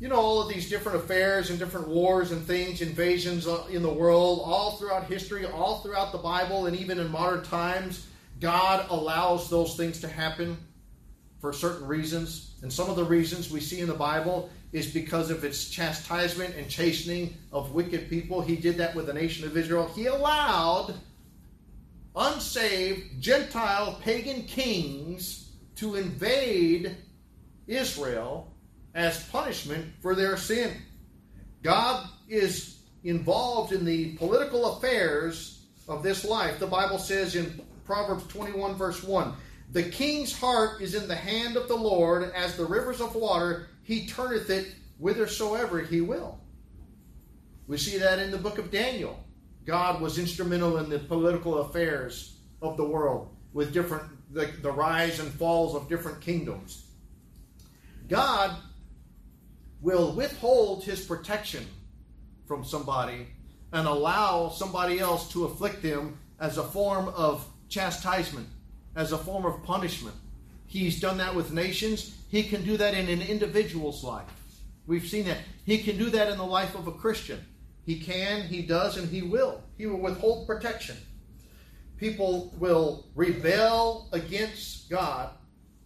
You 0.00 0.08
know, 0.08 0.16
all 0.16 0.42
of 0.42 0.48
these 0.48 0.68
different 0.68 0.98
affairs 0.98 1.50
and 1.50 1.58
different 1.58 1.88
wars 1.88 2.32
and 2.32 2.44
things, 2.44 2.82
invasions 2.82 3.46
uh, 3.46 3.64
in 3.70 3.82
the 3.82 3.92
world, 3.92 4.42
all 4.44 4.76
throughout 4.76 5.04
history, 5.04 5.46
all 5.46 5.80
throughout 5.80 6.12
the 6.12 6.18
Bible, 6.18 6.66
and 6.66 6.76
even 6.76 6.98
in 6.98 7.10
modern 7.10 7.42
times, 7.44 8.06
God 8.40 8.86
allows 8.90 9.48
those 9.48 9.76
things 9.76 10.00
to 10.00 10.08
happen 10.08 10.58
for 11.40 11.52
certain 11.52 11.86
reasons. 11.86 12.54
And 12.62 12.72
some 12.72 12.90
of 12.90 12.96
the 12.96 13.04
reasons 13.04 13.50
we 13.50 13.60
see 13.60 13.80
in 13.80 13.86
the 13.86 13.94
Bible 13.94 14.50
is 14.74 14.88
because 14.88 15.30
of 15.30 15.44
its 15.44 15.70
chastisement 15.70 16.56
and 16.56 16.68
chastening 16.68 17.32
of 17.52 17.72
wicked 17.72 18.10
people. 18.10 18.42
He 18.42 18.56
did 18.56 18.76
that 18.78 18.92
with 18.96 19.06
the 19.06 19.14
nation 19.14 19.46
of 19.46 19.56
Israel. 19.56 19.88
He 19.94 20.06
allowed 20.06 20.94
unsaved 22.16 23.22
Gentile 23.22 24.00
pagan 24.02 24.42
kings 24.42 25.52
to 25.76 25.94
invade 25.94 26.96
Israel 27.68 28.52
as 28.96 29.22
punishment 29.28 29.86
for 30.02 30.16
their 30.16 30.36
sin. 30.36 30.72
God 31.62 32.08
is 32.28 32.80
involved 33.04 33.72
in 33.72 33.84
the 33.84 34.16
political 34.16 34.76
affairs 34.76 35.66
of 35.88 36.02
this 36.02 36.24
life. 36.24 36.58
The 36.58 36.66
Bible 36.66 36.98
says 36.98 37.36
in 37.36 37.60
Proverbs 37.84 38.26
21, 38.26 38.74
verse 38.74 39.04
1 39.04 39.34
The 39.70 39.84
king's 39.84 40.36
heart 40.36 40.82
is 40.82 40.96
in 40.96 41.06
the 41.06 41.14
hand 41.14 41.56
of 41.56 41.68
the 41.68 41.76
Lord 41.76 42.32
as 42.34 42.56
the 42.56 42.64
rivers 42.64 43.00
of 43.00 43.14
water 43.14 43.68
he 43.84 44.06
turneth 44.06 44.50
it 44.50 44.74
whithersoever 44.98 45.80
he 45.80 46.00
will. 46.00 46.40
We 47.66 47.78
see 47.78 47.98
that 47.98 48.18
in 48.18 48.30
the 48.30 48.38
book 48.38 48.58
of 48.58 48.70
Daniel. 48.70 49.22
God 49.64 50.00
was 50.00 50.18
instrumental 50.18 50.78
in 50.78 50.90
the 50.90 50.98
political 50.98 51.60
affairs 51.60 52.36
of 52.60 52.76
the 52.76 52.84
world 52.84 53.34
with 53.52 53.72
different 53.72 54.10
the, 54.32 54.46
the 54.62 54.72
rise 54.72 55.20
and 55.20 55.32
falls 55.32 55.74
of 55.74 55.88
different 55.88 56.20
kingdoms. 56.20 56.86
God 58.08 58.56
will 59.80 60.12
withhold 60.12 60.84
his 60.84 61.04
protection 61.04 61.66
from 62.46 62.64
somebody 62.64 63.28
and 63.72 63.86
allow 63.86 64.48
somebody 64.48 64.98
else 64.98 65.30
to 65.32 65.44
afflict 65.44 65.82
them 65.82 66.18
as 66.40 66.58
a 66.58 66.62
form 66.62 67.08
of 67.08 67.46
chastisement, 67.68 68.48
as 68.96 69.12
a 69.12 69.18
form 69.18 69.46
of 69.46 69.62
punishment. 69.62 70.16
He's 70.80 70.98
done 70.98 71.18
that 71.18 71.36
with 71.36 71.52
nations. 71.52 72.16
He 72.28 72.42
can 72.42 72.64
do 72.64 72.76
that 72.78 72.94
in 72.94 73.08
an 73.08 73.22
individual's 73.22 74.02
life. 74.02 74.26
We've 74.88 75.06
seen 75.06 75.24
that. 75.26 75.38
He 75.64 75.78
can 75.78 75.96
do 75.96 76.10
that 76.10 76.28
in 76.32 76.36
the 76.36 76.44
life 76.44 76.74
of 76.74 76.88
a 76.88 76.92
Christian. 76.92 77.44
He 77.86 78.00
can, 78.00 78.42
he 78.42 78.62
does, 78.62 78.96
and 78.96 79.08
he 79.08 79.22
will. 79.22 79.62
He 79.78 79.86
will 79.86 80.00
withhold 80.00 80.48
protection. 80.48 80.96
People 81.96 82.52
will 82.58 83.06
rebel 83.14 84.08
against 84.10 84.90
God, 84.90 85.30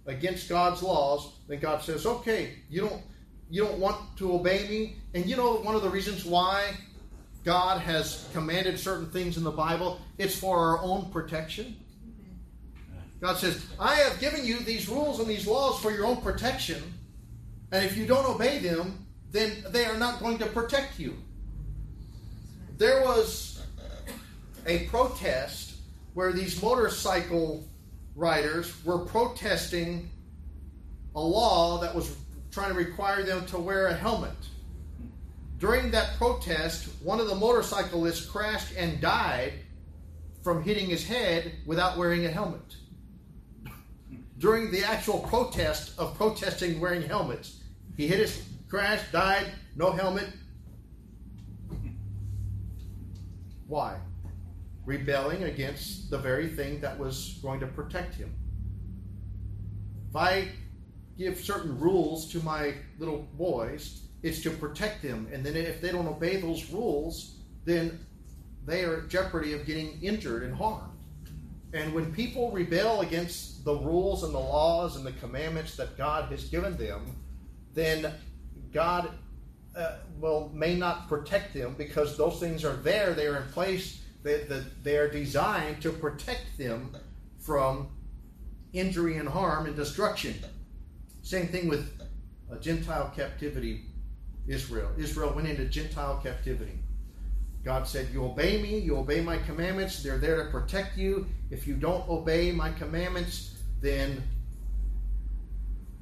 against 0.06 0.48
God's 0.48 0.82
laws. 0.82 1.32
Then 1.48 1.60
God 1.60 1.82
says, 1.82 2.06
"Okay, 2.06 2.54
you 2.70 2.80
don't 2.80 3.02
you 3.50 3.64
don't 3.64 3.78
want 3.78 4.16
to 4.16 4.32
obey 4.32 4.66
me." 4.68 4.96
And 5.12 5.26
you 5.26 5.36
know 5.36 5.56
one 5.56 5.74
of 5.74 5.82
the 5.82 5.90
reasons 5.90 6.24
why 6.24 6.74
God 7.44 7.82
has 7.82 8.26
commanded 8.32 8.80
certain 8.80 9.10
things 9.10 9.36
in 9.36 9.44
the 9.44 9.50
Bible, 9.50 10.00
it's 10.16 10.34
for 10.34 10.58
our 10.58 10.82
own 10.82 11.10
protection. 11.10 11.76
God 13.20 13.36
says, 13.36 13.64
I 13.80 13.96
have 13.96 14.20
given 14.20 14.44
you 14.46 14.60
these 14.60 14.88
rules 14.88 15.18
and 15.18 15.28
these 15.28 15.46
laws 15.46 15.80
for 15.80 15.90
your 15.90 16.06
own 16.06 16.18
protection. 16.18 16.82
And 17.72 17.84
if 17.84 17.96
you 17.96 18.06
don't 18.06 18.26
obey 18.26 18.58
them, 18.58 19.06
then 19.32 19.64
they 19.70 19.84
are 19.84 19.98
not 19.98 20.20
going 20.20 20.38
to 20.38 20.46
protect 20.46 20.98
you. 20.98 21.16
There 22.76 23.02
was 23.02 23.60
a 24.66 24.86
protest 24.86 25.74
where 26.14 26.32
these 26.32 26.62
motorcycle 26.62 27.66
riders 28.14 28.72
were 28.84 28.98
protesting 28.98 30.10
a 31.16 31.20
law 31.20 31.80
that 31.80 31.94
was 31.94 32.16
trying 32.52 32.68
to 32.68 32.74
require 32.74 33.24
them 33.24 33.44
to 33.46 33.58
wear 33.58 33.88
a 33.88 33.94
helmet. 33.94 34.30
During 35.58 35.90
that 35.90 36.16
protest, 36.18 36.88
one 37.02 37.18
of 37.18 37.26
the 37.26 37.34
motorcyclists 37.34 38.24
crashed 38.26 38.74
and 38.76 39.00
died 39.00 39.54
from 40.44 40.62
hitting 40.62 40.86
his 40.86 41.04
head 41.04 41.52
without 41.66 41.98
wearing 41.98 42.24
a 42.24 42.30
helmet 42.30 42.76
during 44.38 44.70
the 44.70 44.84
actual 44.84 45.20
protest 45.20 45.98
of 45.98 46.16
protesting 46.16 46.80
wearing 46.80 47.02
helmets. 47.02 47.62
He 47.96 48.06
hit 48.06 48.18
his 48.20 48.42
crash, 48.68 49.00
died, 49.12 49.52
no 49.76 49.92
helmet. 49.92 50.28
Why? 53.66 53.98
rebelling 54.88 55.42
against 55.44 56.08
the 56.08 56.16
very 56.16 56.48
thing 56.48 56.80
that 56.80 56.98
was 56.98 57.38
going 57.42 57.60
to 57.60 57.66
protect 57.66 58.14
him. 58.14 58.34
If 60.08 60.16
I 60.16 60.48
give 61.18 61.38
certain 61.38 61.78
rules 61.78 62.32
to 62.32 62.42
my 62.42 62.72
little 62.98 63.28
boys, 63.34 64.00
it's 64.22 64.40
to 64.44 64.50
protect 64.50 65.02
them. 65.02 65.28
And 65.30 65.44
then 65.44 65.56
if 65.56 65.82
they 65.82 65.92
don't 65.92 66.08
obey 66.08 66.40
those 66.40 66.70
rules, 66.70 67.34
then 67.66 68.00
they 68.64 68.82
are 68.84 69.02
at 69.02 69.08
jeopardy 69.10 69.52
of 69.52 69.66
getting 69.66 69.98
injured 70.00 70.42
and 70.42 70.54
harmed. 70.56 70.87
And 71.72 71.92
when 71.92 72.12
people 72.12 72.50
rebel 72.50 73.02
against 73.02 73.64
the 73.64 73.74
rules 73.74 74.24
and 74.24 74.34
the 74.34 74.38
laws 74.38 74.96
and 74.96 75.04
the 75.04 75.12
commandments 75.12 75.76
that 75.76 75.98
God 75.98 76.30
has 76.30 76.44
given 76.44 76.76
them, 76.76 77.14
then 77.74 78.12
God 78.72 79.10
uh, 79.76 79.96
well 80.18 80.50
may 80.54 80.76
not 80.76 81.08
protect 81.08 81.52
them 81.52 81.74
because 81.76 82.16
those 82.16 82.40
things 82.40 82.64
are 82.64 82.76
there, 82.76 83.12
they 83.12 83.26
are 83.26 83.42
in 83.42 83.48
place, 83.50 84.02
they, 84.22 84.44
they 84.82 84.96
are 84.96 85.10
designed 85.10 85.82
to 85.82 85.90
protect 85.90 86.56
them 86.56 86.96
from 87.38 87.88
injury 88.72 89.16
and 89.18 89.28
harm 89.28 89.66
and 89.66 89.76
destruction. 89.76 90.34
Same 91.22 91.48
thing 91.48 91.68
with 91.68 92.00
Gentile 92.60 93.12
captivity, 93.14 93.84
Israel. 94.46 94.90
Israel 94.96 95.32
went 95.34 95.48
into 95.48 95.66
Gentile 95.66 96.20
captivity. 96.22 96.78
God 97.68 97.86
said, 97.86 98.08
You 98.14 98.24
obey 98.24 98.62
me, 98.62 98.78
you 98.78 98.96
obey 98.96 99.20
my 99.20 99.36
commandments, 99.36 100.02
they're 100.02 100.16
there 100.16 100.42
to 100.42 100.50
protect 100.50 100.96
you. 100.96 101.26
If 101.50 101.66
you 101.66 101.74
don't 101.74 102.08
obey 102.08 102.50
my 102.50 102.72
commandments, 102.72 103.58
then 103.82 104.22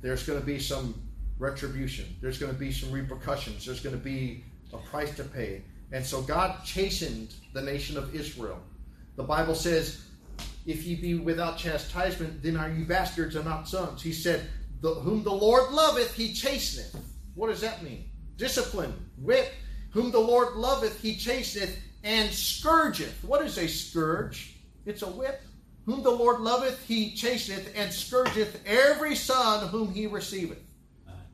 there's 0.01 0.23
going 0.23 0.39
to 0.39 0.47
be 0.47 0.61
some 0.61 0.95
retribution, 1.41 2.07
there's 2.21 2.39
going 2.39 2.53
to 2.53 2.59
be 2.59 2.71
some 2.71 2.93
repercussions, 2.93 3.67
there's 3.67 3.81
going 3.81 3.99
to 3.99 4.01
be 4.03 4.45
a 4.73 4.77
price 4.77 5.17
to 5.17 5.25
pay. 5.25 5.65
And 5.91 6.07
so 6.07 6.23
God 6.23 6.65
chastened 6.65 7.35
the 7.53 7.63
nation 7.63 7.99
of 7.99 8.15
Israel. 8.15 8.61
The 9.17 9.25
Bible 9.25 9.57
says, 9.57 10.07
If 10.67 10.85
ye 10.85 10.95
be 10.95 11.15
without 11.17 11.59
chastisement, 11.59 12.45
then 12.45 12.57
are 12.57 12.71
you 12.71 12.85
bastards 12.85 13.35
and 13.35 13.45
not 13.45 13.69
sons. 13.69 14.01
He 14.01 14.13
said, 14.13 14.47
Whom 14.83 15.25
the 15.25 15.33
Lord 15.33 15.73
loveth, 15.73 16.15
he 16.15 16.33
chasteneth. 16.33 16.97
What 17.35 17.49
does 17.49 17.61
that 17.63 17.83
mean? 17.83 18.09
Discipline, 18.37 18.95
whip. 19.19 19.53
Whom 19.97 20.11
the 20.11 20.21
Lord 20.21 20.57
loveth, 20.57 21.01
he 21.01 21.17
chasteneth 21.17 21.75
and 22.05 22.29
scourgeth. 22.29 23.25
What 23.25 23.41
is 23.41 23.57
a 23.57 23.67
scourge? 23.67 24.55
It's 24.85 25.01
a 25.01 25.07
whip. 25.07 25.41
Whom 25.87 26.03
the 26.03 26.11
Lord 26.11 26.41
loveth, 26.41 26.85
he 26.87 27.15
chasteneth 27.15 27.73
and 27.75 27.91
scourgeth 27.91 28.61
every 28.67 29.17
son 29.17 29.69
whom 29.69 29.95
he 29.95 30.07
receiveth. 30.07 30.61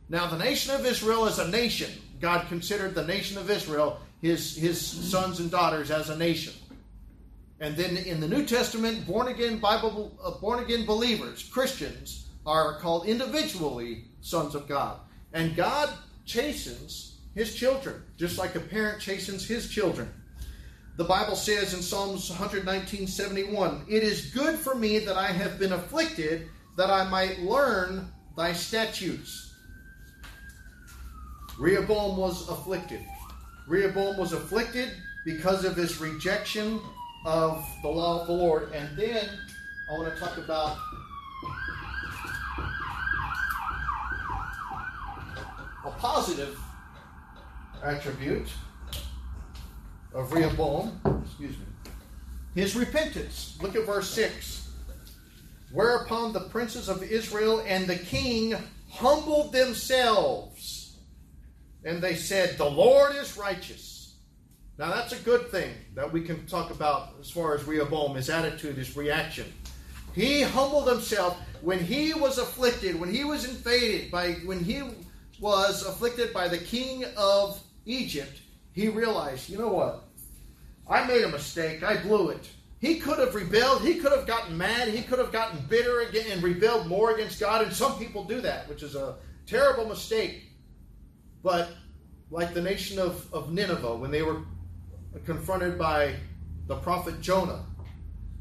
Now, 0.08 0.28
the 0.28 0.38
nation 0.38 0.72
of 0.76 0.86
Israel 0.86 1.26
is 1.26 1.40
a 1.40 1.50
nation. 1.50 1.90
God 2.20 2.46
considered 2.46 2.94
the 2.94 3.04
nation 3.04 3.36
of 3.36 3.50
Israel 3.50 3.98
his, 4.20 4.54
his 4.54 4.80
sons 4.80 5.40
and 5.40 5.50
daughters 5.50 5.90
as 5.90 6.08
a 6.08 6.16
nation. 6.16 6.52
And 7.58 7.74
then 7.74 7.96
in 7.96 8.20
the 8.20 8.28
New 8.28 8.46
Testament, 8.46 9.08
born 9.08 9.26
again 9.26 9.58
Bible, 9.58 10.16
uh, 10.22 10.38
born 10.38 10.62
again 10.62 10.86
believers, 10.86 11.42
Christians, 11.52 12.28
are 12.46 12.78
called 12.78 13.08
individually 13.08 14.04
sons 14.20 14.54
of 14.54 14.68
God. 14.68 15.00
And 15.32 15.56
God 15.56 15.90
chastens 16.26 17.11
his 17.34 17.54
children, 17.54 18.02
just 18.16 18.38
like 18.38 18.54
a 18.54 18.60
parent 18.60 19.00
chastens 19.00 19.46
his 19.46 19.68
children. 19.68 20.12
The 20.96 21.04
Bible 21.04 21.36
says 21.36 21.72
in 21.72 21.80
Psalms 21.80 22.28
119 22.28 23.06
71, 23.06 23.86
It 23.88 24.02
is 24.02 24.30
good 24.32 24.56
for 24.58 24.74
me 24.74 24.98
that 25.00 25.16
I 25.16 25.28
have 25.28 25.58
been 25.58 25.72
afflicted, 25.72 26.48
that 26.76 26.90
I 26.90 27.08
might 27.08 27.40
learn 27.40 28.06
thy 28.36 28.52
statutes. 28.52 29.54
Rehoboam 31.58 32.16
was 32.16 32.48
afflicted. 32.48 33.00
Rehoboam 33.66 34.18
was 34.18 34.32
afflicted 34.32 34.90
because 35.24 35.64
of 35.64 35.76
his 35.76 36.00
rejection 36.00 36.80
of 37.24 37.64
the 37.82 37.88
law 37.88 38.20
of 38.20 38.26
the 38.26 38.32
Lord. 38.32 38.72
And 38.72 38.96
then 38.96 39.28
I 39.90 39.98
want 39.98 40.12
to 40.12 40.20
talk 40.20 40.36
about 40.36 40.76
a 45.86 45.90
positive 45.98 46.58
attribute 47.82 48.48
of 50.14 50.32
Rehoboam. 50.32 51.00
Excuse 51.24 51.56
me. 51.58 51.64
His 52.54 52.76
repentance. 52.76 53.58
Look 53.60 53.76
at 53.76 53.86
verse 53.86 54.10
6. 54.10 54.70
Whereupon 55.72 56.32
the 56.32 56.40
princes 56.40 56.88
of 56.88 57.02
Israel 57.02 57.62
and 57.66 57.86
the 57.86 57.96
king 57.96 58.54
humbled 58.90 59.52
themselves, 59.52 60.98
and 61.84 62.02
they 62.02 62.14
said, 62.14 62.58
The 62.58 62.68
Lord 62.68 63.16
is 63.16 63.38
righteous. 63.38 64.16
Now 64.78 64.94
that's 64.94 65.12
a 65.12 65.18
good 65.18 65.50
thing 65.50 65.74
that 65.94 66.12
we 66.12 66.22
can 66.22 66.46
talk 66.46 66.70
about 66.70 67.14
as 67.20 67.30
far 67.30 67.54
as 67.54 67.64
Rehoboam, 67.64 68.14
his 68.14 68.28
attitude, 68.28 68.76
his 68.76 68.96
reaction. 68.96 69.52
He 70.14 70.42
humbled 70.42 70.88
himself 70.88 71.38
when 71.62 71.78
he 71.78 72.12
was 72.12 72.38
afflicted, 72.38 73.00
when 73.00 73.12
he 73.12 73.24
was 73.24 73.48
invaded 73.48 74.10
by, 74.10 74.32
when 74.44 74.62
he 74.62 74.82
was 75.40 75.86
afflicted 75.86 76.34
by 76.34 76.48
the 76.48 76.58
king 76.58 77.04
of 77.16 77.62
Egypt, 77.84 78.40
he 78.72 78.88
realized, 78.88 79.48
you 79.48 79.58
know 79.58 79.72
what? 79.72 80.04
I 80.88 81.06
made 81.06 81.22
a 81.22 81.28
mistake. 81.28 81.82
I 81.82 82.02
blew 82.02 82.30
it. 82.30 82.48
He 82.80 82.98
could 82.98 83.18
have 83.18 83.34
rebelled. 83.34 83.82
He 83.82 83.94
could 83.94 84.12
have 84.12 84.26
gotten 84.26 84.58
mad. 84.58 84.88
He 84.88 85.02
could 85.02 85.18
have 85.18 85.30
gotten 85.30 85.60
bitter 85.68 86.00
again 86.00 86.26
and 86.30 86.42
rebelled 86.42 86.88
more 86.88 87.12
against 87.12 87.38
God. 87.38 87.62
And 87.62 87.72
some 87.72 87.98
people 87.98 88.24
do 88.24 88.40
that, 88.40 88.68
which 88.68 88.82
is 88.82 88.96
a 88.96 89.16
terrible 89.46 89.86
mistake. 89.86 90.44
But 91.42 91.70
like 92.30 92.54
the 92.54 92.62
nation 92.62 92.98
of, 92.98 93.32
of 93.32 93.52
Nineveh, 93.52 93.96
when 93.96 94.10
they 94.10 94.22
were 94.22 94.42
confronted 95.24 95.78
by 95.78 96.14
the 96.66 96.76
prophet 96.76 97.20
Jonah, 97.20 97.64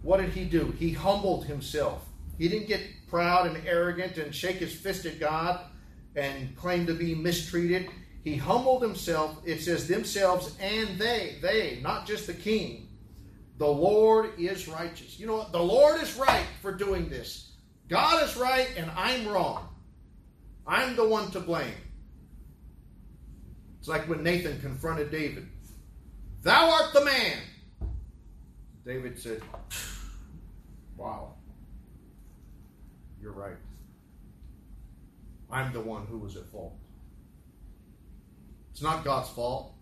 what 0.02 0.18
did 0.20 0.30
he 0.30 0.46
do? 0.46 0.74
He 0.80 0.92
humbled 0.92 1.46
himself. 1.46 2.06
He 2.38 2.48
didn't 2.48 2.68
get 2.68 2.82
proud 3.08 3.46
and 3.46 3.68
arrogant 3.68 4.18
and 4.18 4.34
shake 4.34 4.58
his 4.58 4.74
fist 4.74 5.06
at 5.06 5.20
God 5.20 5.60
and 6.16 6.56
claim 6.56 6.88
to 6.88 6.94
be 6.94 7.14
mistreated. 7.14 7.90
He 8.24 8.36
humbled 8.36 8.82
himself. 8.82 9.42
It 9.46 9.62
says 9.62 9.88
themselves 9.88 10.56
and 10.60 11.00
they, 11.00 11.38
they, 11.42 11.80
not 11.82 12.06
just 12.06 12.28
the 12.28 12.34
king. 12.34 12.88
The 13.58 13.68
Lord 13.68 14.40
is 14.40 14.68
righteous. 14.68 15.20
You 15.20 15.28
know 15.28 15.38
what? 15.38 15.52
The 15.52 15.62
Lord 15.62 16.02
is 16.02 16.16
right 16.16 16.46
for 16.62 16.72
doing 16.72 17.10
this. 17.10 17.52
God 17.88 18.24
is 18.24 18.38
right 18.38 18.68
and 18.78 18.90
I'm 18.96 19.28
wrong. 19.28 19.68
I'm 20.66 20.96
the 20.96 21.08
one 21.08 21.32
to 21.32 21.40
blame. 21.40 21.74
It's 23.80 23.88
like 23.88 24.08
when 24.08 24.24
Nathan 24.24 24.62
confronted 24.62 25.10
David. 25.10 25.48
Thou 26.44 26.72
art 26.72 26.94
the 26.94 27.04
man. 27.04 27.38
David 28.86 29.20
said, 29.20 29.42
Wow, 30.98 31.34
you're 33.22 33.32
right. 33.32 33.58
I'm 35.52 35.74
the 35.74 35.82
one 35.82 36.06
who 36.06 36.18
was 36.18 36.36
at 36.36 36.46
fault. 36.52 36.76
It's 38.82 38.90
not 38.90 39.06
God's 39.06 39.30
fault, 39.30 39.76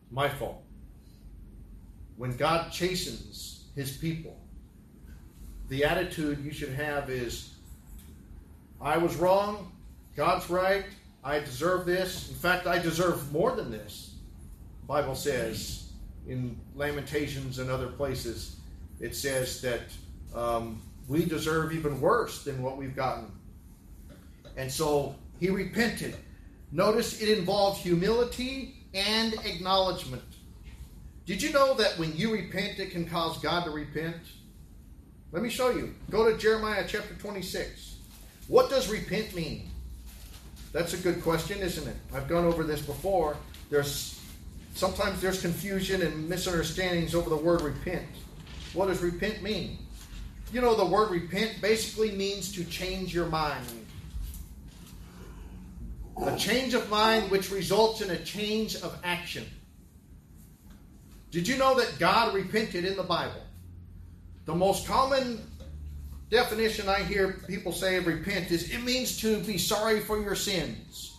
it's 0.00 0.10
my 0.10 0.30
fault. 0.30 0.62
When 2.16 2.34
God 2.38 2.72
chastens 2.72 3.66
his 3.76 3.98
people, 3.98 4.40
the 5.68 5.84
attitude 5.84 6.42
you 6.42 6.50
should 6.50 6.72
have 6.72 7.10
is 7.10 7.50
I 8.80 8.96
was 8.96 9.14
wrong, 9.16 9.70
God's 10.16 10.48
right, 10.48 10.86
I 11.22 11.40
deserve 11.40 11.84
this. 11.84 12.30
In 12.30 12.34
fact, 12.36 12.66
I 12.66 12.78
deserve 12.78 13.30
more 13.30 13.54
than 13.54 13.70
this. 13.70 14.14
The 14.80 14.86
Bible 14.86 15.16
says 15.16 15.92
in 16.26 16.58
Lamentations 16.74 17.58
and 17.58 17.68
other 17.68 17.88
places, 17.88 18.56
it 19.00 19.14
says 19.14 19.60
that 19.60 19.82
um, 20.34 20.80
we 21.08 21.26
deserve 21.26 21.74
even 21.74 22.00
worse 22.00 22.42
than 22.42 22.62
what 22.62 22.78
we've 22.78 22.96
gotten. 22.96 23.30
And 24.56 24.72
so 24.72 25.14
he 25.40 25.50
repented. 25.50 26.16
Notice 26.74 27.22
it 27.22 27.28
involved 27.28 27.82
humility 27.82 28.74
and 28.94 29.32
acknowledgement. 29.44 30.24
Did 31.24 31.40
you 31.40 31.52
know 31.52 31.74
that 31.74 31.96
when 32.00 32.16
you 32.16 32.32
repent, 32.32 32.80
it 32.80 32.90
can 32.90 33.08
cause 33.08 33.38
God 33.38 33.64
to 33.66 33.70
repent? 33.70 34.16
Let 35.30 35.44
me 35.44 35.50
show 35.50 35.70
you. 35.70 35.94
Go 36.10 36.28
to 36.28 36.36
Jeremiah 36.36 36.84
chapter 36.84 37.14
26. 37.14 37.98
What 38.48 38.70
does 38.70 38.90
repent 38.90 39.36
mean? 39.36 39.70
That's 40.72 40.94
a 40.94 40.96
good 40.96 41.22
question, 41.22 41.60
isn't 41.60 41.86
it? 41.86 41.94
I've 42.12 42.26
gone 42.26 42.44
over 42.44 42.64
this 42.64 42.82
before. 42.82 43.36
There's 43.70 44.20
sometimes 44.74 45.20
there's 45.20 45.40
confusion 45.40 46.02
and 46.02 46.28
misunderstandings 46.28 47.14
over 47.14 47.30
the 47.30 47.36
word 47.36 47.62
repent. 47.62 48.08
What 48.72 48.88
does 48.88 49.00
repent 49.00 49.44
mean? 49.44 49.78
You 50.52 50.60
know, 50.60 50.74
the 50.74 50.84
word 50.84 51.12
repent 51.12 51.60
basically 51.62 52.10
means 52.10 52.50
to 52.54 52.64
change 52.64 53.14
your 53.14 53.26
mind. 53.26 53.83
A 56.22 56.36
change 56.36 56.74
of 56.74 56.88
mind 56.88 57.30
which 57.30 57.50
results 57.50 58.00
in 58.00 58.10
a 58.10 58.18
change 58.24 58.76
of 58.76 58.96
action. 59.02 59.44
Did 61.30 61.48
you 61.48 61.56
know 61.56 61.74
that 61.78 61.98
God 61.98 62.34
repented 62.34 62.84
in 62.84 62.96
the 62.96 63.02
Bible? 63.02 63.42
The 64.44 64.54
most 64.54 64.86
common 64.86 65.40
definition 66.30 66.88
I 66.88 67.02
hear 67.02 67.40
people 67.48 67.72
say 67.72 67.96
of 67.96 68.06
repent 68.06 68.50
is 68.50 68.70
it 68.70 68.82
means 68.82 69.20
to 69.20 69.38
be 69.40 69.58
sorry 69.58 70.00
for 70.00 70.20
your 70.20 70.36
sins. 70.36 71.16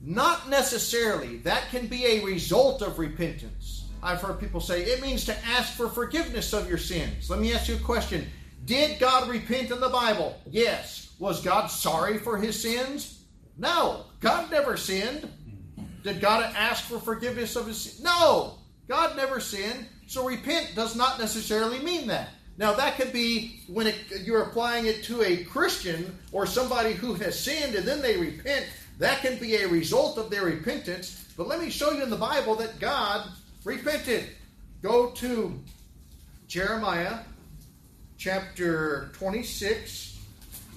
Not 0.00 0.48
necessarily. 0.48 1.38
That 1.38 1.68
can 1.70 1.86
be 1.86 2.04
a 2.06 2.24
result 2.24 2.82
of 2.82 2.98
repentance. 2.98 3.86
I've 4.02 4.20
heard 4.20 4.40
people 4.40 4.60
say 4.60 4.82
it 4.82 5.02
means 5.02 5.24
to 5.26 5.44
ask 5.44 5.74
for 5.74 5.88
forgiveness 5.88 6.52
of 6.52 6.68
your 6.68 6.78
sins. 6.78 7.30
Let 7.30 7.40
me 7.40 7.52
ask 7.52 7.68
you 7.68 7.76
a 7.76 7.80
question. 7.80 8.26
Did 8.64 8.98
God 8.98 9.28
repent 9.28 9.70
in 9.70 9.80
the 9.80 9.88
Bible? 9.88 10.40
Yes. 10.46 11.12
Was 11.18 11.42
God 11.42 11.66
sorry 11.66 12.18
for 12.18 12.36
his 12.36 12.60
sins? 12.60 13.24
No. 13.56 14.04
God 14.20 14.50
never 14.50 14.76
sinned. 14.76 15.30
Did 16.02 16.20
God 16.20 16.52
ask 16.56 16.84
for 16.84 16.98
forgiveness 16.98 17.56
of 17.56 17.66
his 17.66 17.80
sins? 17.80 18.02
No. 18.02 18.58
God 18.88 19.16
never 19.16 19.40
sinned. 19.40 19.86
So 20.06 20.26
repent 20.26 20.72
does 20.74 20.96
not 20.96 21.18
necessarily 21.18 21.78
mean 21.80 22.06
that. 22.08 22.30
Now 22.56 22.72
that 22.72 22.96
could 22.96 23.12
be 23.12 23.60
when 23.68 23.86
it, 23.86 23.96
you're 24.24 24.42
applying 24.42 24.86
it 24.86 25.04
to 25.04 25.22
a 25.22 25.44
Christian 25.44 26.18
or 26.32 26.46
somebody 26.46 26.92
who 26.92 27.14
has 27.14 27.38
sinned 27.38 27.74
and 27.74 27.86
then 27.86 28.02
they 28.02 28.16
repent. 28.16 28.66
That 28.98 29.20
can 29.20 29.38
be 29.38 29.56
a 29.56 29.68
result 29.68 30.18
of 30.18 30.30
their 30.30 30.44
repentance. 30.44 31.26
But 31.36 31.46
let 31.46 31.60
me 31.60 31.70
show 31.70 31.92
you 31.92 32.02
in 32.02 32.10
the 32.10 32.16
Bible 32.16 32.56
that 32.56 32.80
God 32.80 33.30
repented. 33.64 34.30
Go 34.82 35.10
to 35.10 35.56
Jeremiah 36.48 37.20
chapter 38.16 39.10
26. 39.12 40.18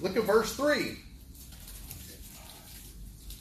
Look 0.00 0.16
at 0.16 0.22
verse 0.22 0.54
3. 0.54 0.98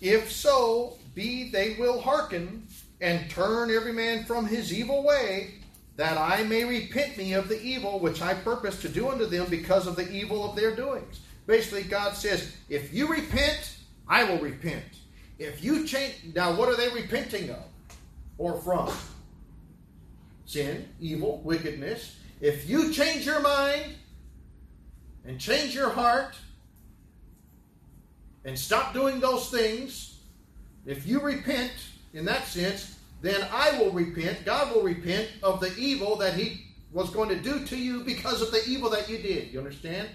If 0.02 0.32
so, 0.32 0.98
be 1.14 1.50
they 1.52 1.76
will 1.80 2.02
hearken 2.02 2.68
and 3.00 3.30
turn 3.30 3.72
every 3.72 3.94
man 3.94 4.26
from 4.26 4.48
his 4.48 4.74
evil 4.74 5.04
way, 5.04 5.56
that 5.96 6.18
I 6.18 6.44
may 6.44 6.64
repent 6.64 7.18
me 7.18 7.34
of 7.34 7.48
the 7.48 7.62
evil 7.62 8.00
which 8.00 8.22
I 8.22 8.34
purpose 8.34 8.82
to 8.82 8.90
do 8.90 9.10
unto 9.10 9.26
them 9.26 9.48
because 9.50 9.88
of 9.88 9.96
the 9.96 10.12
evil 10.12 10.50
of 10.50 10.56
their 10.56 10.76
doings. 10.76 11.22
Basically, 11.46 11.84
God 11.84 12.16
says, 12.16 12.56
if 12.70 12.94
you 12.94 13.08
repent, 13.08 13.78
I 14.08 14.24
will 14.24 14.40
repent. 14.40 14.84
If 15.38 15.64
you 15.64 15.86
change, 15.86 16.16
now 16.36 16.56
what 16.56 16.70
are 16.70 16.76
they 16.76 16.90
repenting 16.90 17.50
of 17.50 17.64
or 18.38 18.60
from? 18.62 18.92
Sin, 20.46 20.88
evil, 21.00 21.42
wickedness. 21.44 22.16
If 22.40 22.70
you 22.70 22.92
change 22.92 23.26
your 23.26 23.42
mind 23.42 23.94
and 25.26 25.40
change 25.40 25.76
your 25.76 25.90
heart 25.90 26.36
and 28.46 28.58
stop 28.58 28.94
doing 28.94 29.20
those 29.20 29.50
things, 29.50 30.20
if 30.86 31.06
you 31.06 31.20
repent 31.20 31.72
in 32.14 32.26
that 32.26 32.46
sense, 32.48 32.98
then 33.22 33.46
I 33.52 33.78
will 33.78 33.92
repent, 33.92 34.46
God 34.46 34.74
will 34.74 34.82
repent 34.82 35.30
of 35.44 35.60
the 35.60 35.76
evil 35.78 36.16
that 36.18 36.34
He 36.34 36.66
was 36.92 37.10
going 37.12 37.30
to 37.30 37.40
do 37.40 37.64
to 37.66 37.78
you 37.78 38.04
because 38.04 38.42
of 38.42 38.52
the 38.52 38.64
evil 38.68 38.90
that 38.90 39.08
you 39.10 39.18
did. 39.20 39.54
You 39.54 39.60
understand? 39.60 40.10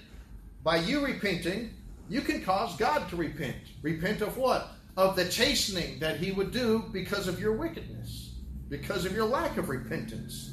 By 0.64 0.78
you 0.78 1.04
repenting, 1.04 1.70
you 2.08 2.20
can 2.20 2.42
cause 2.42 2.76
God 2.76 3.08
to 3.10 3.16
repent. 3.16 3.56
Repent 3.82 4.20
of 4.20 4.36
what? 4.36 4.72
Of 4.96 5.14
the 5.14 5.28
chastening 5.28 6.00
that 6.00 6.18
He 6.18 6.32
would 6.32 6.50
do 6.50 6.84
because 6.92 7.28
of 7.28 7.38
your 7.40 7.52
wickedness, 7.52 8.34
because 8.68 9.04
of 9.04 9.14
your 9.14 9.26
lack 9.26 9.56
of 9.56 9.68
repentance. 9.68 10.52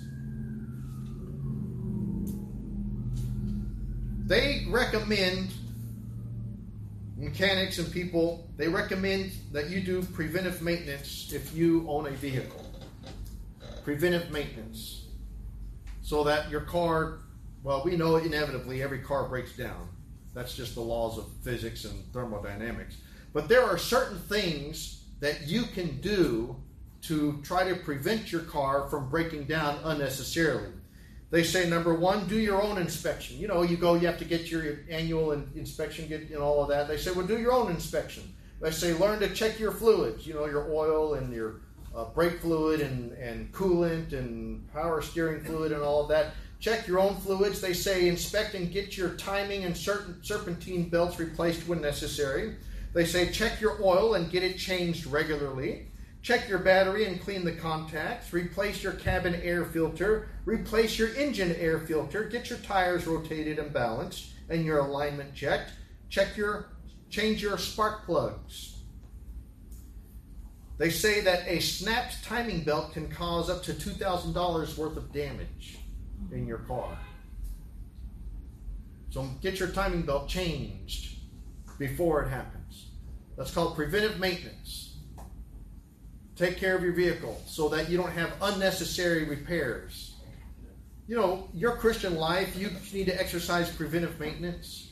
They 4.26 4.66
recommend 4.70 5.50
mechanics 7.24 7.80
and 7.80 7.92
people, 7.92 8.50
they 8.58 8.68
recommend 8.68 9.32
that 9.52 9.70
you 9.70 9.82
do 9.82 10.04
preventive 10.04 10.62
maintenance 10.62 11.32
if 11.34 11.56
you 11.56 11.86
own 11.88 12.08
a 12.08 12.12
vehicle. 12.12 12.66
Preventive 13.84 14.32
maintenance. 14.32 15.06
So 16.02 16.24
that 16.26 16.50
your 16.50 16.62
car, 16.62 17.20
well, 17.64 17.82
we 17.84 17.96
know 17.96 18.18
inevitably 18.18 18.84
every 18.84 19.00
car 19.00 19.28
breaks 19.28 19.56
down. 19.56 19.88
That's 20.34 20.56
just 20.56 20.76
the 20.76 20.82
laws 20.82 21.18
of 21.18 21.26
physics 21.44 21.86
and 21.86 22.04
thermodynamics. 22.12 22.98
But 23.34 23.48
there 23.48 23.64
are 23.64 23.78
certain 23.78 24.20
things 24.20 25.04
that 25.20 25.48
you 25.48 25.64
can 25.64 26.02
do 26.02 26.56
to 27.04 27.40
try 27.44 27.68
to 27.68 27.76
prevent 27.76 28.32
your 28.32 28.42
car 28.42 28.88
from 28.90 29.10
breaking 29.10 29.46
down 29.46 29.80
unnecessarily. 29.84 30.72
They 31.34 31.42
say 31.44 31.68
number 31.68 31.96
one, 31.96 32.28
do 32.28 32.38
your 32.38 32.62
own 32.62 32.78
inspection. 32.78 33.40
You 33.40 33.48
know, 33.48 33.64
you 33.64 33.76
go, 33.76 33.96
you 33.96 34.06
have 34.06 34.20
to 34.20 34.24
get 34.24 34.52
your 34.52 34.82
annual 34.88 35.32
inspection, 35.32 36.08
get 36.08 36.30
and 36.30 36.38
all 36.38 36.62
of 36.62 36.70
that. 36.70 36.88
They 36.88 36.96
say, 36.96 37.10
well, 37.10 37.26
do 37.26 37.40
your 37.40 37.54
own 37.54 37.72
inspection. 37.72 38.32
They 38.62 38.70
say, 38.70 38.94
learn 38.94 39.20
to 39.22 39.34
check 39.34 39.58
your 39.58 39.72
fluids. 39.72 40.28
You 40.28 40.36
know, 40.36 40.46
your 40.46 40.72
oil 40.72 41.16
and 41.16 41.34
your 41.34 41.62
uh, 41.96 42.06
brake 42.06 42.40
fluid 42.40 42.82
and, 42.82 43.14
and 43.14 43.52
coolant 43.52 44.14
and 44.14 44.72
power 44.74 45.02
steering 45.02 45.44
fluid 45.44 45.72
and 45.72 45.82
all 45.82 46.04
of 46.04 46.10
that. 46.10 46.36
Check 46.60 46.86
your 46.86 47.00
own 47.00 47.16
fluids. 47.16 47.60
They 47.60 47.74
say 47.74 48.08
inspect 48.10 48.54
and 48.54 48.72
get 48.72 48.96
your 48.96 49.16
timing 49.16 49.64
and 49.64 49.76
certain 49.76 50.24
serpentine 50.24 50.88
belts 50.90 51.18
replaced 51.18 51.68
when 51.68 51.82
necessary. 51.82 52.58
They 52.94 53.06
say 53.06 53.32
check 53.32 53.60
your 53.60 53.84
oil 53.84 54.14
and 54.14 54.30
get 54.30 54.44
it 54.44 54.60
changed 54.60 55.08
regularly. 55.08 55.88
Check 56.24 56.48
your 56.48 56.60
battery 56.60 57.06
and 57.06 57.22
clean 57.22 57.44
the 57.44 57.52
contacts. 57.52 58.32
Replace 58.32 58.82
your 58.82 58.94
cabin 58.94 59.36
air 59.44 59.66
filter. 59.66 60.30
Replace 60.46 60.98
your 60.98 61.14
engine 61.16 61.54
air 61.58 61.80
filter. 61.80 62.24
Get 62.24 62.50
your 62.50 62.60
tires 62.60 63.06
rotated 63.06 63.60
and 63.60 63.74
balanced 63.74 64.30
and 64.50 64.64
your 64.64 64.80
alignment 64.80 65.36
checked. 65.36 65.74
Check 66.10 66.38
your 66.38 66.70
change 67.10 67.42
your 67.42 67.58
spark 67.58 68.06
plugs. 68.06 68.78
They 70.78 70.90
say 70.90 71.22
that 71.22 71.48
a 71.48 71.60
snapped 71.60 72.24
timing 72.24 72.64
belt 72.64 72.94
can 72.94 73.10
cause 73.10 73.50
up 73.50 73.62
to 73.64 73.74
$2,000 73.74 74.78
worth 74.78 74.98
of 74.98 75.14
damage 75.14 75.78
in 76.32 76.48
your 76.48 76.60
car. 76.60 76.98
So 79.12 79.30
get 79.42 79.60
your 79.60 79.70
timing 79.70 80.02
belt 80.02 80.28
changed 80.28 81.18
before 81.78 82.24
it 82.24 82.30
happens. 82.30 82.88
That's 83.38 83.52
called 83.52 83.76
preventive 83.76 84.20
maintenance. 84.20 84.83
Take 86.36 86.58
care 86.58 86.76
of 86.76 86.84
your 86.84 86.94
vehicle 86.94 87.42
so 87.46 87.70
that 87.70 87.90
you 87.90 87.98
don't 87.98 88.12
have 88.12 88.34
unnecessary 88.42 89.26
repairs. 89.26 90.16
You 91.08 91.18
know, 91.18 91.50
your 91.54 91.76
Christian 91.76 92.16
life, 92.16 92.56
you 92.56 92.72
need 92.92 93.06
to 93.06 93.20
exercise 93.20 93.70
preventive 93.70 94.20
maintenance. 94.20 94.90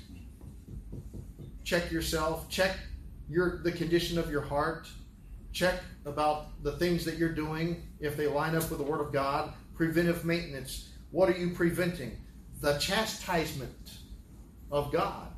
Check 1.63 1.91
yourself, 1.91 2.49
check 2.49 2.77
your 3.29 3.61
the 3.63 3.71
condition 3.71 4.19
of 4.19 4.29
your 4.29 4.41
heart, 4.41 4.87
check 5.53 5.81
about 6.05 6.61
the 6.63 6.73
things 6.73 7.05
that 7.05 7.17
you're 7.17 7.33
doing 7.33 7.87
if 7.99 8.17
they 8.17 8.27
line 8.27 8.55
up 8.55 8.69
with 8.69 8.79
the 8.79 8.85
word 8.85 9.01
of 9.01 9.13
God. 9.13 9.53
Preventive 9.75 10.25
maintenance. 10.25 10.89
What 11.11 11.29
are 11.29 11.37
you 11.37 11.51
preventing? 11.51 12.17
The 12.59 12.77
chastisement 12.77 13.93
of 14.71 14.91
God. 14.91 15.31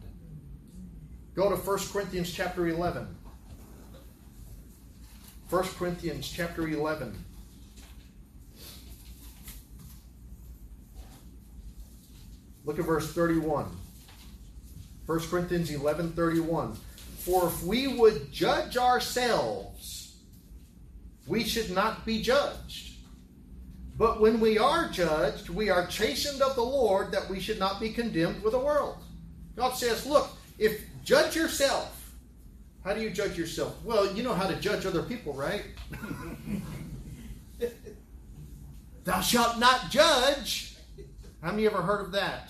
Go 1.33 1.49
to 1.49 1.55
1 1.55 1.79
Corinthians 1.91 2.31
chapter 2.31 2.67
11. 2.67 3.15
1 5.49 5.63
Corinthians 5.77 6.29
chapter 6.29 6.67
11. 6.67 7.13
Look 12.65 12.79
at 12.79 12.85
verse 12.85 13.11
31. 13.13 13.65
1 15.05 15.19
Corinthians 15.29 15.69
11 15.69 16.13
31. 16.13 16.77
For 17.19 17.47
if 17.47 17.63
we 17.63 17.87
would 17.87 18.31
judge 18.31 18.77
ourselves, 18.77 20.15
we 21.27 21.43
should 21.43 21.71
not 21.71 22.05
be 22.05 22.21
judged. 22.21 22.97
But 23.97 24.19
when 24.19 24.39
we 24.39 24.57
are 24.57 24.89
judged, 24.89 25.49
we 25.49 25.69
are 25.69 25.85
chastened 25.87 26.41
of 26.41 26.55
the 26.55 26.63
Lord 26.63 27.11
that 27.11 27.29
we 27.29 27.39
should 27.39 27.59
not 27.59 27.79
be 27.79 27.89
condemned 27.89 28.43
with 28.43 28.53
the 28.53 28.59
world. 28.59 28.97
God 29.55 29.71
says, 29.71 30.05
Look, 30.05 30.29
if 30.57 30.81
judge 31.03 31.35
yourself, 31.35 32.02
how 32.83 32.93
do 32.93 33.01
you 33.01 33.09
judge 33.09 33.37
yourself? 33.37 33.75
Well, 33.83 34.13
you 34.13 34.23
know 34.23 34.33
how 34.33 34.47
to 34.47 34.55
judge 34.57 34.85
other 34.85 35.03
people, 35.03 35.33
right? 35.33 35.63
Thou 39.05 39.21
shalt 39.21 39.57
not 39.59 39.89
judge. 39.89 40.75
How 41.41 41.51
many 41.51 41.65
ever 41.65 41.81
heard 41.81 42.01
of 42.01 42.11
that? 42.11 42.49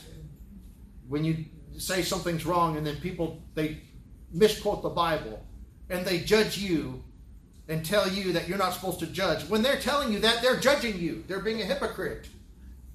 When 1.07 1.23
you 1.23 1.45
say 1.77 2.01
something's 2.01 2.45
wrong 2.45 2.77
and 2.77 2.85
then 2.85 2.95
people 2.97 3.41
they 3.55 3.81
misquote 4.31 4.81
the 4.83 4.89
Bible 4.89 5.43
and 5.89 6.05
they 6.05 6.19
judge 6.19 6.57
you 6.57 7.03
and 7.67 7.85
tell 7.85 8.07
you 8.09 8.33
that 8.33 8.47
you're 8.47 8.57
not 8.57 8.73
supposed 8.73 8.99
to 8.99 9.07
judge. 9.07 9.47
When 9.49 9.61
they're 9.61 9.79
telling 9.79 10.11
you 10.11 10.19
that, 10.19 10.41
they're 10.41 10.59
judging 10.59 10.99
you. 10.99 11.23
They're 11.27 11.39
being 11.39 11.61
a 11.61 11.65
hypocrite. 11.65 12.27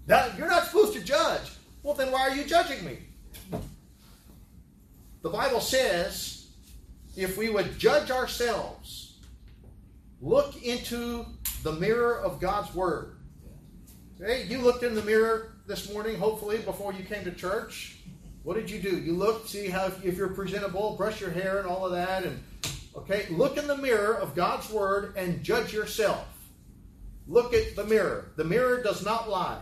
That 0.06 0.36
you're 0.36 0.48
not 0.48 0.66
supposed 0.66 0.94
to 0.94 1.00
judge. 1.00 1.52
Well, 1.82 1.94
then 1.94 2.10
why 2.12 2.20
are 2.20 2.34
you 2.34 2.44
judging 2.44 2.84
me? 2.84 2.98
The 5.22 5.30
Bible 5.30 5.60
says 5.60 6.37
if 7.18 7.36
we 7.36 7.50
would 7.50 7.76
judge 7.80 8.12
ourselves, 8.12 9.16
look 10.20 10.62
into 10.62 11.26
the 11.64 11.72
mirror 11.72 12.20
of 12.20 12.38
God's 12.38 12.72
Word. 12.72 13.16
Hey, 14.20 14.46
you 14.48 14.58
looked 14.58 14.84
in 14.84 14.94
the 14.94 15.02
mirror 15.02 15.56
this 15.66 15.92
morning, 15.92 16.16
hopefully, 16.16 16.58
before 16.58 16.92
you 16.92 17.02
came 17.02 17.24
to 17.24 17.32
church. 17.32 17.98
What 18.44 18.54
did 18.54 18.70
you 18.70 18.78
do? 18.78 18.96
You 18.96 19.14
looked, 19.14 19.48
see 19.48 19.66
how 19.66 19.90
if 20.04 20.16
you're 20.16 20.28
presentable, 20.28 20.94
brush 20.96 21.20
your 21.20 21.30
hair 21.30 21.58
and 21.58 21.66
all 21.66 21.84
of 21.84 21.90
that, 21.90 22.22
and 22.22 22.40
okay, 22.96 23.26
look 23.30 23.56
in 23.56 23.66
the 23.66 23.76
mirror 23.76 24.14
of 24.14 24.36
God's 24.36 24.70
Word 24.70 25.16
and 25.16 25.42
judge 25.42 25.72
yourself. 25.72 26.24
Look 27.26 27.52
at 27.52 27.74
the 27.74 27.84
mirror. 27.84 28.30
The 28.36 28.44
mirror 28.44 28.80
does 28.80 29.04
not 29.04 29.28
lie. 29.28 29.60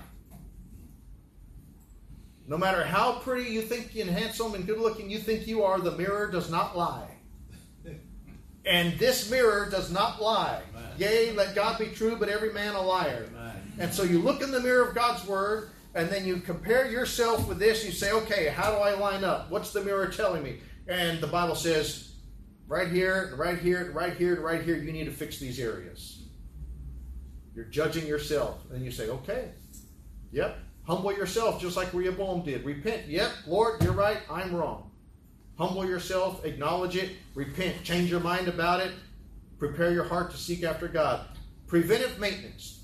No 2.46 2.58
matter 2.58 2.84
how 2.84 3.14
pretty 3.20 3.50
you 3.50 3.62
think 3.62 3.96
and 3.96 4.10
handsome 4.10 4.54
and 4.54 4.66
good 4.66 4.78
looking 4.78 5.10
you 5.10 5.18
think 5.18 5.46
you 5.46 5.64
are, 5.64 5.80
the 5.80 5.96
mirror 5.96 6.30
does 6.30 6.50
not 6.50 6.76
lie. 6.76 7.15
And 8.66 8.98
this 8.98 9.30
mirror 9.30 9.68
does 9.70 9.92
not 9.92 10.20
lie. 10.20 10.60
Amen. 10.74 10.90
Yea, 10.98 11.32
let 11.32 11.54
God 11.54 11.78
be 11.78 11.86
true, 11.86 12.16
but 12.16 12.28
every 12.28 12.52
man 12.52 12.74
a 12.74 12.82
liar. 12.82 13.28
Amen. 13.30 13.72
And 13.78 13.94
so 13.94 14.02
you 14.02 14.18
look 14.18 14.42
in 14.42 14.50
the 14.50 14.60
mirror 14.60 14.88
of 14.88 14.94
God's 14.94 15.26
Word, 15.26 15.70
and 15.94 16.08
then 16.08 16.26
you 16.26 16.38
compare 16.38 16.90
yourself 16.90 17.46
with 17.48 17.58
this. 17.58 17.84
You 17.84 17.92
say, 17.92 18.12
okay, 18.12 18.48
how 18.48 18.70
do 18.70 18.78
I 18.78 18.94
line 18.94 19.22
up? 19.22 19.50
What's 19.50 19.72
the 19.72 19.82
mirror 19.84 20.08
telling 20.08 20.42
me? 20.42 20.58
And 20.88 21.20
the 21.20 21.26
Bible 21.26 21.54
says, 21.54 22.12
right 22.66 22.88
here, 22.88 23.34
right 23.36 23.58
here, 23.58 23.92
right 23.92 24.16
here, 24.16 24.40
right 24.40 24.62
here, 24.62 24.76
you 24.76 24.92
need 24.92 25.04
to 25.04 25.12
fix 25.12 25.38
these 25.38 25.60
areas. 25.60 26.24
You're 27.54 27.66
judging 27.66 28.06
yourself. 28.06 28.58
And 28.72 28.84
you 28.84 28.90
say, 28.90 29.08
okay, 29.08 29.52
yep, 30.32 30.58
humble 30.86 31.12
yourself 31.12 31.60
just 31.60 31.76
like 31.76 31.94
Rehoboam 31.94 32.42
did. 32.42 32.64
Repent. 32.64 33.06
Yep, 33.06 33.30
Lord, 33.46 33.82
you're 33.82 33.92
right, 33.92 34.18
I'm 34.28 34.54
wrong. 34.54 34.90
Humble 35.58 35.86
yourself, 35.86 36.44
acknowledge 36.44 36.96
it, 36.96 37.12
repent, 37.34 37.82
change 37.82 38.10
your 38.10 38.20
mind 38.20 38.48
about 38.48 38.80
it, 38.80 38.92
prepare 39.58 39.92
your 39.92 40.04
heart 40.04 40.30
to 40.30 40.36
seek 40.36 40.62
after 40.62 40.86
God. 40.86 41.26
Preventive 41.66 42.18
maintenance. 42.18 42.80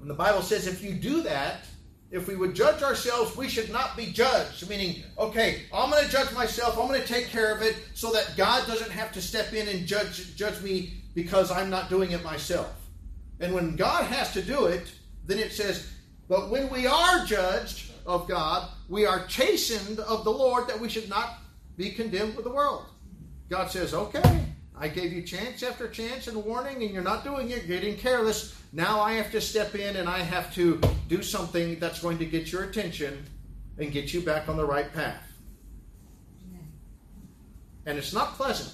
And 0.00 0.08
the 0.10 0.14
Bible 0.14 0.42
says 0.42 0.66
if 0.66 0.82
you 0.82 0.92
do 0.94 1.22
that, 1.22 1.64
if 2.10 2.28
we 2.28 2.36
would 2.36 2.54
judge 2.54 2.82
ourselves, 2.82 3.36
we 3.36 3.48
should 3.48 3.72
not 3.72 3.96
be 3.96 4.06
judged. 4.06 4.68
Meaning, 4.68 5.02
okay, 5.18 5.62
I'm 5.72 5.90
going 5.90 6.04
to 6.04 6.10
judge 6.10 6.32
myself. 6.32 6.78
I'm 6.78 6.86
going 6.86 7.00
to 7.00 7.08
take 7.08 7.28
care 7.28 7.54
of 7.54 7.62
it 7.62 7.76
so 7.94 8.12
that 8.12 8.34
God 8.36 8.66
doesn't 8.66 8.90
have 8.90 9.10
to 9.12 9.22
step 9.22 9.52
in 9.52 9.66
and 9.66 9.86
judge 9.86 10.36
judge 10.36 10.62
me 10.62 11.02
because 11.14 11.50
I'm 11.50 11.70
not 11.70 11.88
doing 11.88 12.12
it 12.12 12.22
myself. 12.22 12.72
And 13.40 13.54
when 13.54 13.76
God 13.76 14.04
has 14.04 14.32
to 14.34 14.42
do 14.42 14.66
it, 14.66 14.92
then 15.26 15.38
it 15.38 15.52
says, 15.52 15.90
but 16.28 16.50
when 16.50 16.70
we 16.70 16.86
are 16.86 17.24
judged 17.24 17.90
of 18.06 18.28
God, 18.28 18.68
we 18.88 19.06
are 19.06 19.26
chastened 19.26 19.98
of 20.00 20.24
the 20.24 20.30
Lord 20.30 20.68
that 20.68 20.78
we 20.78 20.88
should 20.88 21.08
not 21.08 21.38
be 21.76 21.90
condemned 21.90 22.36
with 22.36 22.44
the 22.44 22.50
world. 22.50 22.86
God 23.50 23.70
says, 23.70 23.94
okay, 23.94 24.44
I 24.76 24.88
gave 24.88 25.12
you 25.12 25.22
chance 25.22 25.62
after 25.62 25.88
chance 25.88 26.26
and 26.26 26.44
warning, 26.44 26.82
and 26.82 26.90
you're 26.90 27.02
not 27.02 27.24
doing 27.24 27.50
it, 27.50 27.64
you're 27.64 27.78
getting 27.78 27.96
careless. 27.96 28.60
Now 28.72 29.00
I 29.00 29.12
have 29.14 29.30
to 29.32 29.40
step 29.40 29.74
in 29.74 29.96
and 29.96 30.08
I 30.08 30.18
have 30.18 30.52
to 30.54 30.80
do 31.08 31.22
something 31.22 31.78
that's 31.78 32.00
going 32.00 32.18
to 32.18 32.26
get 32.26 32.50
your 32.50 32.64
attention 32.64 33.24
and 33.78 33.92
get 33.92 34.12
you 34.12 34.20
back 34.20 34.48
on 34.48 34.56
the 34.56 34.64
right 34.64 34.92
path. 34.92 35.30
And 37.86 37.98
it's 37.98 38.12
not 38.12 38.34
pleasant. 38.34 38.72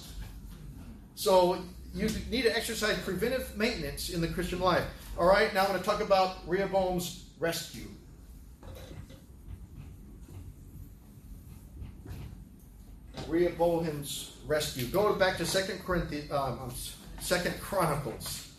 So 1.15 1.59
you 1.93 2.09
need 2.29 2.43
to 2.43 2.55
exercise 2.55 2.97
preventive 2.99 3.55
maintenance 3.57 4.09
in 4.09 4.21
the 4.21 4.27
Christian 4.27 4.59
life. 4.59 4.85
All 5.17 5.27
right, 5.27 5.53
now 5.53 5.63
I'm 5.63 5.67
going 5.67 5.79
to 5.79 5.85
talk 5.85 6.01
about 6.01 6.37
Rehoboam's 6.47 7.25
rescue. 7.37 7.87
Rehoboam's 13.27 14.37
rescue. 14.45 14.85
Go 14.87 15.13
back 15.15 15.37
to 15.37 15.45
Second 15.45 15.83
Corinthians, 15.85 16.31
um, 16.31 16.73
Second 17.19 17.59
Chronicles, 17.59 18.49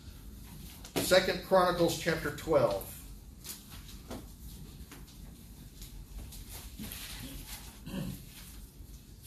Second 0.96 1.42
Chronicles 1.46 1.98
chapter 1.98 2.30
twelve. 2.30 2.88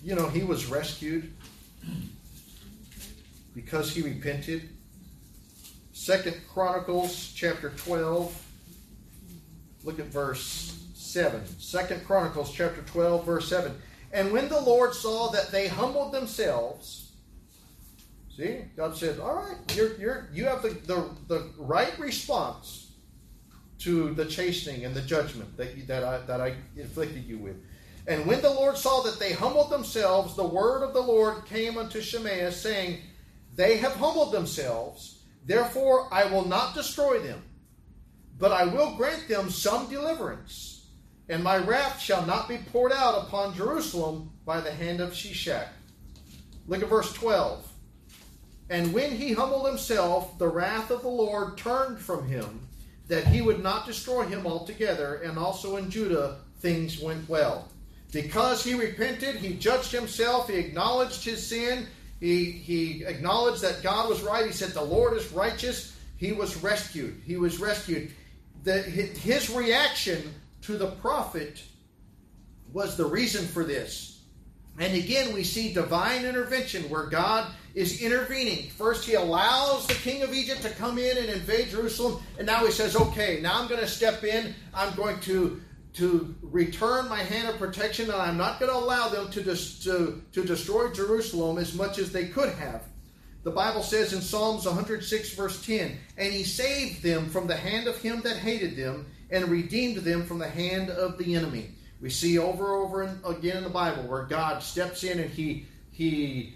You 0.06 0.14
know, 0.14 0.28
he 0.28 0.44
was 0.44 0.68
rescued 0.68 1.34
because 3.56 3.92
he 3.92 4.04
repented. 4.04 4.70
Second 5.94 6.36
Chronicles 6.48 7.34
chapter 7.36 7.72
12. 7.72 8.46
Look 9.84 9.98
at 10.00 10.06
verse 10.06 10.78
7. 10.94 11.44
Second 11.58 12.06
Chronicles 12.06 12.54
chapter 12.54 12.84
12, 12.84 13.26
verse 13.26 13.48
7. 13.50 13.72
And 14.16 14.32
when 14.32 14.48
the 14.48 14.62
Lord 14.62 14.94
saw 14.94 15.28
that 15.32 15.52
they 15.52 15.68
humbled 15.68 16.14
themselves, 16.14 17.12
see, 18.34 18.62
God 18.78 18.96
said, 18.96 19.20
All 19.20 19.36
right, 19.36 19.58
you're, 19.76 19.98
you're, 19.98 20.30
you 20.32 20.46
have 20.46 20.62
the, 20.62 20.70
the, 20.70 21.10
the 21.28 21.52
right 21.58 22.00
response 22.00 22.94
to 23.80 24.14
the 24.14 24.24
chastening 24.24 24.86
and 24.86 24.96
the 24.96 25.02
judgment 25.02 25.58
that, 25.58 25.76
you, 25.76 25.86
that, 25.88 26.06
I, 26.06 26.20
that 26.28 26.40
I 26.40 26.56
inflicted 26.78 27.26
you 27.26 27.40
with. 27.40 27.58
And 28.08 28.26
when 28.26 28.42
the 28.42 28.50
Lord 28.50 28.78
saw 28.78 29.02
that 29.02 29.20
they 29.20 29.34
humbled 29.34 29.70
themselves, 29.70 30.38
the 30.38 30.48
word 30.48 30.82
of 30.82 30.94
the 30.94 31.02
Lord 31.02 31.46
came 31.46 31.78
unto 31.78 32.00
Shemaiah, 32.00 32.54
saying, 32.54 33.02
They 33.58 33.76
have 33.78 33.98
humbled 33.98 34.32
themselves, 34.32 35.24
therefore 35.46 36.08
I 36.10 36.24
will 36.24 36.48
not 36.48 36.74
destroy 36.74 37.20
them, 37.20 37.44
but 38.40 38.54
I 38.54 38.64
will 38.64 38.96
grant 38.96 39.28
them 39.28 39.50
some 39.50 39.90
deliverance, 39.90 40.75
and 41.30 41.44
my 41.44 41.58
wrath 41.58 42.00
shall 42.00 42.26
not 42.26 42.48
be 42.48 42.58
poured 42.72 42.92
out 42.92 43.24
upon 43.24 43.56
Jerusalem 43.56 44.32
by 44.46 44.62
the 44.62 44.72
hand 44.72 45.02
of 45.02 45.12
Shishak. 45.12 45.68
Look 46.68 46.84
at 46.84 46.90
verse 46.90 47.12
12. 47.14 47.68
And 48.70 48.94
when 48.94 49.12
he 49.12 49.34
humbled 49.34 49.68
himself, 49.68 50.38
the 50.38 50.48
wrath 50.48 50.90
of 50.92 51.02
the 51.02 51.08
Lord 51.08 51.58
turned 51.58 52.00
from 52.00 52.28
him, 52.28 52.68
that 53.08 53.28
he 53.28 53.42
would 53.42 53.62
not 53.62 53.86
destroy 53.86 54.24
him 54.24 54.48
altogether, 54.48 55.16
and 55.16 55.38
also 55.38 55.78
in 55.78 55.90
Judah 55.92 56.38
things 56.60 57.00
went 57.00 57.28
well. 57.30 57.68
Because 58.12 58.64
he 58.64 58.74
repented, 58.74 59.36
he 59.36 59.54
judged 59.56 59.92
himself, 59.92 60.50
he 60.50 60.56
acknowledged 60.56 61.24
his 61.24 61.46
sin, 61.46 61.88
he, 62.20 62.52
he 62.52 63.04
acknowledged 63.04 63.62
that 63.62 63.84
God 63.84 64.10
was 64.10 64.22
right. 64.24 64.46
He 64.46 64.52
said, 64.52 64.70
The 64.70 64.82
Lord 64.82 65.16
is 65.18 65.32
righteous. 65.32 65.96
He 66.18 66.32
was 66.32 66.56
rescued. 66.64 67.22
He 67.26 67.38
was 67.38 67.60
rescued. 67.60 68.12
The, 68.64 68.82
his 68.82 69.50
reaction 69.50 70.34
to 70.66 70.78
the 70.78 70.88
prophet 70.88 71.64
was 72.74 72.98
the 72.98 73.06
reason 73.06 73.46
for 73.46 73.64
this. 73.64 74.22
And 74.78 74.94
again, 74.94 75.34
we 75.34 75.44
see 75.44 75.74
divine 75.74 76.26
intervention 76.26 76.90
where 76.90 77.06
God 77.06 77.50
is 77.74 78.02
intervening. 78.02 78.70
First, 78.72 79.06
he 79.06 79.14
allows 79.14 79.88
the 79.88 79.94
king 79.94 80.22
of 80.22 80.34
Egypt 80.34 80.62
to 80.64 80.70
come 80.72 80.98
in 80.98 81.18
and 81.18 81.28
invade 81.28 81.70
Jerusalem. 81.70 82.22
And 82.38 82.46
now 82.46 82.66
he 82.66 82.72
says, 82.72 82.96
okay, 82.96 83.40
now 83.42 83.62
I'm 83.62 83.70
going 83.70 83.80
to 83.80 83.88
step 83.88 84.24
in. 84.24 84.54
I'm 84.74 84.94
going 84.96 85.20
to 85.22 85.62
to 85.96 86.36
return 86.42 87.08
my 87.08 87.24
hand 87.24 87.48
of 87.48 87.58
protection, 87.58 88.10
and 88.10 88.22
I'm 88.22 88.38
not 88.38 88.60
going 88.60 88.70
to 88.70 88.78
allow 88.78 89.08
them 89.08 89.32
to, 89.32 89.42
dis- 89.42 89.80
to, 89.86 90.22
to 90.34 90.44
destroy 90.44 90.92
Jerusalem 90.92 91.58
as 91.58 91.74
much 91.74 92.00
as 92.00 92.12
they 92.12 92.28
could 92.28 92.50
have. 92.56 92.84
The 93.44 93.52
Bible 93.52 93.82
says 93.82 94.12
in 94.12 94.22
Psalms 94.22 94.66
106, 94.66 95.34
verse 95.36 95.66
10, 95.66 95.98
And 96.18 96.34
he 96.34 96.44
saved 96.44 97.02
them 97.02 97.30
from 97.30 97.48
the 97.48 97.56
hand 97.56 97.88
of 97.88 97.98
him 97.98 98.20
that 98.22 98.38
hated 98.38 98.76
them, 98.76 99.06
and 99.30 99.48
redeemed 99.50 99.98
them 99.98 100.26
from 100.26 100.40
the 100.40 100.50
hand 100.50 100.90
of 100.90 101.18
the 101.18 101.36
enemy. 101.36 101.72
We 102.02 102.10
see 102.10 102.38
over 102.38 103.04
and 103.04 103.24
over 103.24 103.38
again 103.38 103.58
in 103.58 103.64
the 103.64 103.70
Bible 103.70 104.04
where 104.04 104.24
God 104.24 104.62
steps 104.62 105.04
in 105.04 105.20
and 105.20 105.30
he, 105.30 105.66
he 105.92 106.56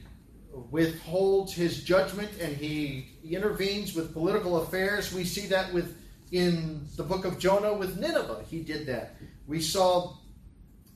withholds 0.71 1.53
his 1.53 1.83
judgment 1.83 2.29
and 2.39 2.55
he 2.55 3.07
intervenes 3.23 3.95
with 3.95 4.13
political 4.13 4.61
affairs. 4.61 5.13
We 5.13 5.23
see 5.23 5.47
that 5.47 5.73
with 5.73 5.95
in 6.31 6.85
the 6.95 7.03
book 7.03 7.25
of 7.25 7.39
Jonah 7.39 7.73
with 7.73 7.97
Nineveh. 7.99 8.43
He 8.49 8.61
did 8.61 8.85
that. 8.87 9.15
We 9.47 9.61
saw 9.61 10.17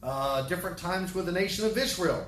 uh, 0.01 0.47
different 0.47 0.77
times 0.77 1.15
with 1.15 1.25
the 1.25 1.31
nation 1.31 1.65
of 1.65 1.77
Israel. 1.77 2.27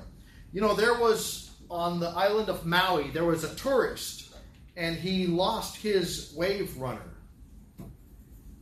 You 0.52 0.60
know, 0.60 0.74
there 0.74 0.94
was 0.94 1.50
on 1.70 2.00
the 2.00 2.08
island 2.08 2.48
of 2.48 2.64
Maui, 2.64 3.10
there 3.10 3.24
was 3.24 3.44
a 3.44 3.54
tourist, 3.56 4.34
and 4.76 4.96
he 4.96 5.26
lost 5.26 5.76
his 5.76 6.32
wave 6.36 6.76
runner. 6.76 7.15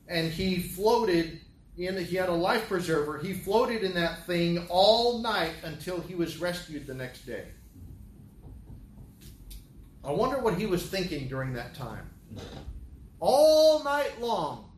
And 0.08 0.30
he 0.30 0.60
floated 0.60 1.40
in, 1.76 2.04
he 2.04 2.16
had 2.16 2.28
a 2.28 2.34
life 2.34 2.68
preserver. 2.68 3.18
He 3.18 3.32
floated 3.32 3.82
in 3.82 3.94
that 3.94 4.26
thing 4.26 4.66
all 4.68 5.18
night 5.18 5.54
until 5.64 6.00
he 6.00 6.14
was 6.14 6.38
rescued 6.38 6.86
the 6.86 6.94
next 6.94 7.26
day. 7.26 7.46
I 10.04 10.12
wonder 10.12 10.38
what 10.38 10.54
he 10.54 10.66
was 10.66 10.86
thinking 10.86 11.28
during 11.28 11.54
that 11.54 11.74
time 11.74 12.10
all 13.20 13.82
night 13.82 14.20
long, 14.20 14.70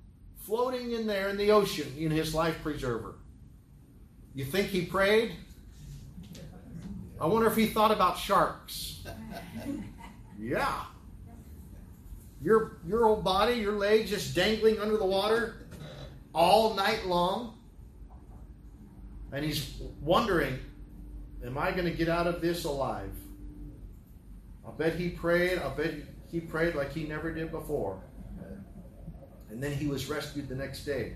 floating 0.45 0.93
in 0.93 1.05
there 1.07 1.29
in 1.31 1.37
the 1.37 1.51
ocean 1.51 1.93
in 1.99 2.13
his 2.13 2.33
life 2.33 2.57
preserver. 2.63 3.17
You 4.35 4.45
think 4.45 4.69
he 4.69 4.87
prayed? 4.87 5.33
I 7.21 7.27
wonder 7.27 7.49
if 7.49 7.57
he 7.57 7.67
thought 7.67 7.91
about 7.91 8.19
sharks. 8.19 9.05
Yeah. 10.39 10.85
Your, 12.47 12.79
your 12.87 13.05
old 13.07 13.25
body, 13.25 13.55
your 13.55 13.73
legs 13.73 14.09
just 14.09 14.35
dangling 14.35 14.79
under 14.79 14.97
the 14.97 15.05
water 15.05 15.67
all 16.33 16.75
night 16.75 17.05
long. 17.07 17.59
And 19.33 19.45
he's 19.45 19.75
wondering, 20.01 20.59
am 21.45 21.59
I 21.59 21.73
going 21.73 21.87
to 21.87 21.91
get 21.91 22.09
out 22.09 22.29
of 22.29 22.41
this 22.41 22.65
alive? 22.65 23.11
I 24.65 24.71
bet 24.71 24.95
he 24.95 25.09
prayed. 25.09 25.59
I 25.59 25.69
bet 25.71 25.95
he 26.31 26.39
prayed 26.39 26.77
like 26.77 26.93
he 26.93 27.03
never 27.03 27.33
did 27.33 27.51
before 27.51 28.01
and 29.51 29.63
then 29.63 29.73
he 29.73 29.87
was 29.87 30.09
rescued 30.09 30.49
the 30.49 30.55
next 30.55 30.85
day. 30.85 31.15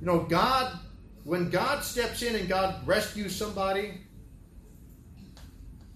You 0.00 0.06
know, 0.06 0.20
God, 0.20 0.78
when 1.24 1.50
God 1.50 1.82
steps 1.82 2.22
in 2.22 2.34
and 2.34 2.48
God 2.48 2.86
rescues 2.86 3.34
somebody, 3.34 4.00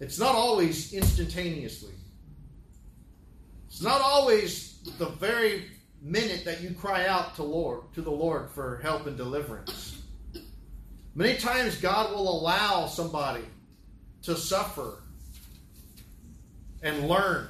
it's 0.01 0.19
not 0.19 0.35
always 0.35 0.93
instantaneously. 0.93 1.94
It's 3.75 3.83
not 3.83 4.01
always 4.01 4.79
the 4.99 5.07
very 5.07 5.65
minute 6.01 6.45
that 6.45 6.61
you 6.61 6.71
cry 6.71 7.09
out 7.09 7.35
to 7.35 7.43
Lord 7.43 7.93
to 7.95 8.03
the 8.03 8.11
Lord 8.11 8.49
for 8.51 8.79
help 8.85 9.09
and 9.09 9.17
deliverance. 9.17 10.01
Many 11.17 11.37
times 11.39 11.75
God 11.79 12.13
will 12.13 12.39
allow 12.41 12.87
somebody 12.87 13.43
to 14.23 14.37
suffer 14.37 15.03
and 16.85 17.09
learn 17.09 17.49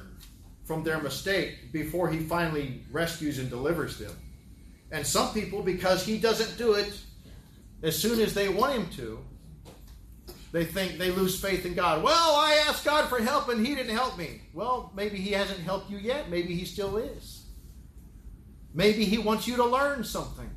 from 0.63 0.83
their 0.83 0.99
mistake 0.99 1.71
before 1.71 2.09
he 2.09 2.21
finally 2.21 2.81
rescues 2.91 3.37
and 3.37 3.47
delivers 3.47 3.99
them. 3.99 4.17
And 4.91 5.05
some 5.05 5.31
people, 5.31 5.61
because 5.61 6.03
he 6.03 6.17
doesn't 6.17 6.57
do 6.57 6.73
it 6.73 6.91
as 7.83 7.99
soon 7.99 8.19
as 8.19 8.33
they 8.33 8.49
want 8.49 8.73
him 8.73 8.89
to, 8.95 9.19
they 10.55 10.63
think 10.63 10.97
they 10.97 11.11
lose 11.11 11.37
faith 11.37 11.65
in 11.65 11.73
God. 11.73 12.01
Well, 12.01 12.35
I 12.35 12.63
asked 12.65 12.85
God 12.85 13.09
for 13.09 13.19
help 13.19 13.49
and 13.49 13.67
he 13.67 13.75
didn't 13.75 13.93
help 13.93 14.17
me. 14.17 14.39
Well, 14.53 14.89
maybe 14.95 15.17
he 15.17 15.31
hasn't 15.31 15.59
helped 15.59 15.89
you 15.89 15.97
yet. 15.97 16.29
Maybe 16.29 16.55
he 16.55 16.63
still 16.63 16.95
is. 16.95 17.43
Maybe 18.73 19.03
he 19.03 19.17
wants 19.17 19.49
you 19.49 19.57
to 19.57 19.65
learn 19.65 20.05
something. 20.05 20.49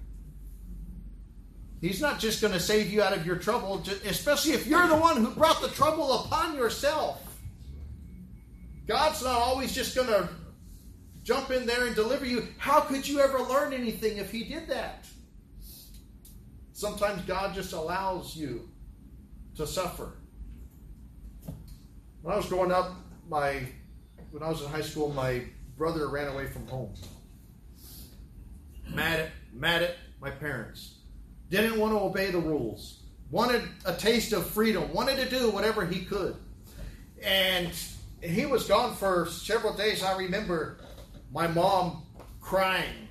He's 1.80 2.00
not 2.00 2.20
just 2.20 2.40
going 2.40 2.52
to 2.52 2.60
save 2.60 2.92
you 2.92 3.02
out 3.02 3.12
of 3.12 3.26
your 3.26 3.34
trouble, 3.34 3.84
especially 4.04 4.52
if 4.52 4.68
you're 4.68 4.86
the 4.86 4.94
one 4.94 5.16
who 5.16 5.30
brought 5.30 5.60
the 5.62 5.68
trouble 5.70 6.20
upon 6.20 6.54
yourself. 6.54 7.20
God's 8.86 9.24
not 9.24 9.34
always 9.34 9.74
just 9.74 9.96
going 9.96 10.06
to 10.06 10.28
jump 11.24 11.50
in 11.50 11.66
there 11.66 11.86
and 11.86 11.96
deliver 11.96 12.24
you. 12.24 12.46
How 12.58 12.78
could 12.78 13.06
you 13.08 13.18
ever 13.18 13.40
learn 13.40 13.72
anything 13.72 14.18
if 14.18 14.30
He 14.30 14.44
did 14.44 14.68
that? 14.68 15.08
Sometimes 16.72 17.22
God 17.22 17.52
just 17.52 17.72
allows 17.72 18.36
you 18.36 18.68
to 19.58 19.66
suffer. 19.66 20.12
When 22.22 22.32
I 22.32 22.36
was 22.36 22.46
growing 22.46 22.72
up, 22.72 22.92
my 23.28 23.62
when 24.30 24.42
I 24.42 24.48
was 24.48 24.62
in 24.62 24.68
high 24.68 24.82
school, 24.82 25.12
my 25.12 25.42
brother 25.76 26.08
ran 26.08 26.28
away 26.28 26.46
from 26.46 26.66
home. 26.68 26.94
Mad 28.88 29.20
at 29.20 29.30
mad 29.52 29.82
at 29.82 29.96
my 30.20 30.30
parents. 30.30 30.98
Didn't 31.50 31.78
want 31.78 31.92
to 31.92 31.98
obey 31.98 32.30
the 32.30 32.38
rules. 32.38 33.02
Wanted 33.30 33.62
a 33.84 33.94
taste 33.94 34.32
of 34.32 34.46
freedom. 34.46 34.92
Wanted 34.92 35.16
to 35.16 35.28
do 35.28 35.50
whatever 35.50 35.84
he 35.84 36.04
could. 36.04 36.36
And 37.22 37.70
he 38.22 38.46
was 38.46 38.64
gone 38.64 38.94
for 38.94 39.26
several 39.26 39.74
days. 39.74 40.04
I 40.04 40.16
remember 40.16 40.78
my 41.32 41.48
mom 41.48 42.06
crying 42.40 43.08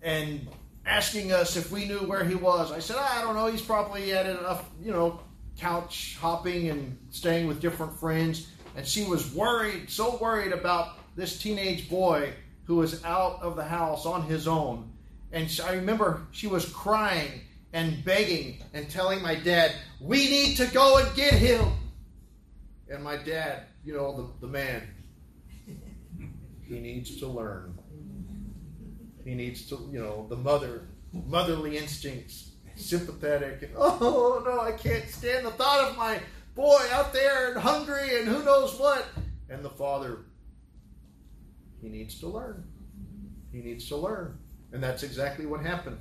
and 0.00 0.48
asking 0.86 1.32
us 1.32 1.56
if 1.56 1.72
we 1.72 1.86
knew 1.86 1.98
where 1.98 2.24
he 2.24 2.36
was. 2.36 2.70
I 2.70 2.78
said, 2.78 2.96
I 2.96 3.20
don't 3.22 3.34
know. 3.34 3.46
He's 3.46 3.62
probably 3.62 4.12
at 4.12 4.26
a, 4.26 4.60
you 4.82 4.92
know, 4.92 5.20
couch 5.60 6.16
hopping 6.20 6.70
and 6.70 6.98
staying 7.10 7.46
with 7.46 7.60
different 7.60 7.92
friends. 7.98 8.48
And 8.76 8.86
she 8.86 9.04
was 9.04 9.32
worried, 9.34 9.90
so 9.90 10.16
worried 10.16 10.52
about 10.52 10.98
this 11.16 11.38
teenage 11.38 11.88
boy 11.90 12.32
who 12.64 12.76
was 12.76 13.04
out 13.04 13.42
of 13.42 13.56
the 13.56 13.64
house 13.64 14.06
on 14.06 14.22
his 14.22 14.48
own. 14.48 14.92
And 15.32 15.60
I 15.64 15.74
remember 15.74 16.26
she 16.32 16.46
was 16.46 16.64
crying 16.66 17.42
and 17.72 18.04
begging 18.04 18.58
and 18.72 18.88
telling 18.88 19.22
my 19.22 19.34
dad, 19.34 19.72
We 20.00 20.28
need 20.28 20.56
to 20.56 20.66
go 20.66 20.98
and 20.98 21.14
get 21.14 21.34
him. 21.34 21.66
And 22.88 23.04
my 23.04 23.16
dad, 23.16 23.64
you 23.84 23.94
know, 23.94 24.34
the, 24.40 24.46
the 24.46 24.52
man, 24.52 24.82
he 26.66 26.80
needs 26.80 27.18
to 27.20 27.26
learn. 27.26 27.78
He 29.24 29.34
needs 29.34 29.68
to, 29.68 29.88
you 29.92 30.00
know, 30.00 30.26
the 30.28 30.36
mother, 30.36 30.88
motherly 31.12 31.76
instincts, 31.76 32.49
sympathetic. 32.80 33.62
And, 33.62 33.72
oh, 33.76 34.42
no, 34.44 34.60
I 34.60 34.72
can't 34.72 35.08
stand 35.08 35.46
the 35.46 35.50
thought 35.50 35.90
of 35.90 35.96
my 35.96 36.20
boy 36.54 36.80
out 36.92 37.12
there 37.12 37.52
and 37.52 37.60
hungry 37.60 38.18
and 38.18 38.28
who 38.28 38.42
knows 38.44 38.78
what. 38.78 39.06
And 39.48 39.64
the 39.64 39.70
father, 39.70 40.18
he 41.80 41.88
needs 41.88 42.18
to 42.20 42.28
learn. 42.28 42.64
He 43.52 43.58
needs 43.58 43.88
to 43.88 43.96
learn. 43.96 44.38
And 44.72 44.82
that's 44.82 45.02
exactly 45.02 45.46
what 45.46 45.60
happened. 45.60 45.98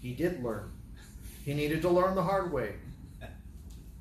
He 0.00 0.14
did 0.14 0.42
learn. 0.42 0.72
He 1.44 1.54
needed 1.54 1.82
to 1.82 1.90
learn 1.90 2.14
the 2.14 2.22
hard 2.22 2.52
way. 2.52 2.74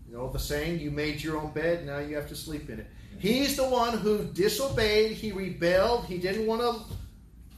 You 0.07 0.17
know 0.17 0.31
the 0.31 0.39
saying, 0.39 0.79
you 0.79 0.89
made 0.89 1.21
your 1.21 1.37
own 1.37 1.51
bed, 1.51 1.85
now 1.85 1.99
you 1.99 2.15
have 2.15 2.27
to 2.29 2.35
sleep 2.35 2.69
in 2.69 2.79
it. 2.79 2.87
He's 3.19 3.55
the 3.55 3.67
one 3.67 3.97
who 3.97 4.23
disobeyed, 4.23 5.11
he 5.11 5.31
rebelled, 5.31 6.05
he 6.05 6.17
didn't 6.17 6.47
want 6.47 6.61
to 6.61 6.81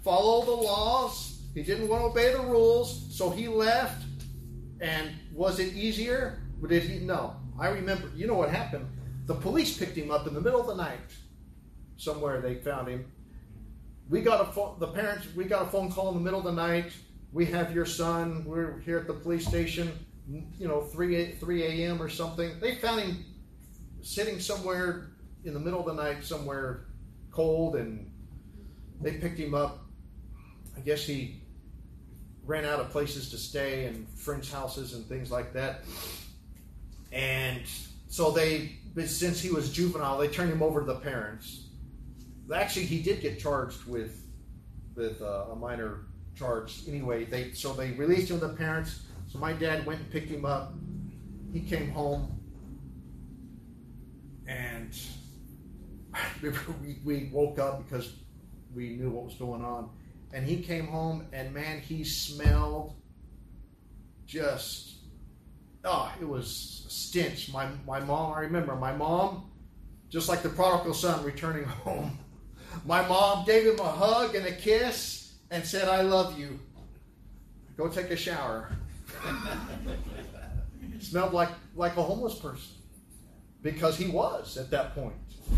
follow 0.03 0.43
the 0.43 0.51
laws, 0.51 1.30
he 1.53 1.63
didn't 1.63 1.87
want 1.87 2.01
to 2.01 2.07
obey 2.07 2.33
the 2.33 2.41
rules, 2.41 3.15
so 3.15 3.29
he 3.29 3.47
left. 3.47 4.03
And 4.79 5.11
was 5.33 5.59
it 5.59 5.73
easier? 5.73 6.41
Did 6.67 6.83
he? 6.83 6.99
No. 6.99 7.35
I 7.59 7.69
remember, 7.69 8.09
you 8.15 8.27
know 8.27 8.35
what 8.35 8.49
happened? 8.49 8.87
The 9.25 9.35
police 9.35 9.77
picked 9.77 9.97
him 9.97 10.11
up 10.11 10.27
in 10.27 10.33
the 10.33 10.41
middle 10.41 10.61
of 10.61 10.67
the 10.67 10.75
night. 10.75 10.99
Somewhere 11.97 12.41
they 12.41 12.55
found 12.55 12.87
him. 12.87 13.05
We 14.09 14.21
got 14.21 14.41
a 14.41 14.51
phone, 14.51 14.77
the 14.79 14.87
parents, 14.87 15.27
we 15.35 15.45
got 15.45 15.63
a 15.63 15.65
phone 15.67 15.91
call 15.91 16.09
in 16.09 16.15
the 16.15 16.21
middle 16.21 16.39
of 16.39 16.45
the 16.45 16.51
night. 16.51 16.91
We 17.31 17.45
have 17.47 17.73
your 17.73 17.85
son. 17.85 18.43
We're 18.45 18.79
here 18.79 18.97
at 18.97 19.07
the 19.07 19.13
police 19.13 19.47
station 19.47 19.91
you 20.57 20.67
know, 20.67 20.81
3, 20.81 21.33
3 21.33 21.63
a.m. 21.63 22.01
or 22.01 22.09
something. 22.09 22.59
They 22.59 22.75
found 22.75 23.01
him 23.01 23.25
sitting 24.01 24.39
somewhere 24.39 25.11
in 25.43 25.53
the 25.53 25.59
middle 25.59 25.79
of 25.79 25.85
the 25.85 26.01
night, 26.01 26.23
somewhere 26.23 26.85
cold, 27.31 27.75
and 27.75 28.09
they 29.01 29.13
picked 29.13 29.39
him 29.39 29.53
up. 29.53 29.85
I 30.75 30.79
guess 30.81 31.05
he 31.05 31.40
ran 32.45 32.65
out 32.65 32.79
of 32.79 32.89
places 32.89 33.29
to 33.29 33.37
stay 33.37 33.85
and 33.85 34.07
friends' 34.09 34.51
houses 34.51 34.93
and 34.93 35.05
things 35.05 35.31
like 35.31 35.53
that. 35.53 35.81
And 37.11 37.61
so 38.07 38.31
they, 38.31 38.77
since 39.05 39.41
he 39.41 39.51
was 39.51 39.71
juvenile, 39.71 40.17
they 40.17 40.27
turned 40.27 40.51
him 40.51 40.63
over 40.63 40.79
to 40.79 40.85
the 40.85 40.95
parents. 40.95 41.67
Actually, 42.53 42.85
he 42.85 43.01
did 43.01 43.21
get 43.21 43.39
charged 43.39 43.85
with 43.85 44.17
with 44.95 45.21
uh, 45.21 45.45
a 45.51 45.55
minor 45.55 46.07
charge. 46.35 46.81
Anyway, 46.87 47.23
they 47.23 47.53
so 47.53 47.71
they 47.73 47.91
released 47.91 48.29
him 48.29 48.39
to 48.41 48.47
the 48.47 48.53
parents 48.53 49.01
so 49.31 49.39
my 49.39 49.53
dad 49.53 49.85
went 49.85 50.01
and 50.01 50.11
picked 50.11 50.29
him 50.29 50.43
up. 50.43 50.73
He 51.53 51.61
came 51.61 51.89
home, 51.91 52.37
and 54.45 54.93
we, 56.41 56.97
we 57.05 57.29
woke 57.31 57.57
up 57.57 57.83
because 57.83 58.13
we 58.75 58.89
knew 58.89 59.09
what 59.09 59.25
was 59.25 59.35
going 59.35 59.63
on. 59.63 59.89
And 60.33 60.45
he 60.45 60.61
came 60.61 60.87
home, 60.87 61.27
and 61.33 61.53
man, 61.53 61.81
he 61.81 62.03
smelled 62.03 62.95
just 64.25 64.95
oh, 65.83 66.11
it 66.19 66.27
was 66.27 66.85
stench. 66.87 67.51
My 67.51 67.67
my 67.85 67.99
mom, 67.99 68.33
I 68.33 68.41
remember 68.41 68.75
my 68.75 68.93
mom, 68.93 69.51
just 70.09 70.29
like 70.29 70.41
the 70.41 70.49
prodigal 70.49 70.93
son 70.93 71.23
returning 71.23 71.63
home. 71.85 72.17
My 72.85 73.05
mom 73.07 73.45
gave 73.45 73.65
him 73.65 73.79
a 73.79 73.91
hug 73.91 74.35
and 74.35 74.45
a 74.45 74.53
kiss 74.53 75.33
and 75.49 75.65
said, 75.65 75.89
"I 75.89 76.01
love 76.01 76.39
you. 76.39 76.59
Go 77.77 77.89
take 77.89 78.09
a 78.11 78.15
shower." 78.15 78.69
Smelled 80.99 81.33
like, 81.33 81.49
like 81.75 81.97
a 81.97 82.03
homeless 82.03 82.35
person 82.35 82.80
because 83.61 83.97
he 83.97 84.07
was 84.07 84.57
at 84.57 84.71
that 84.71 84.95
point. 84.95 85.13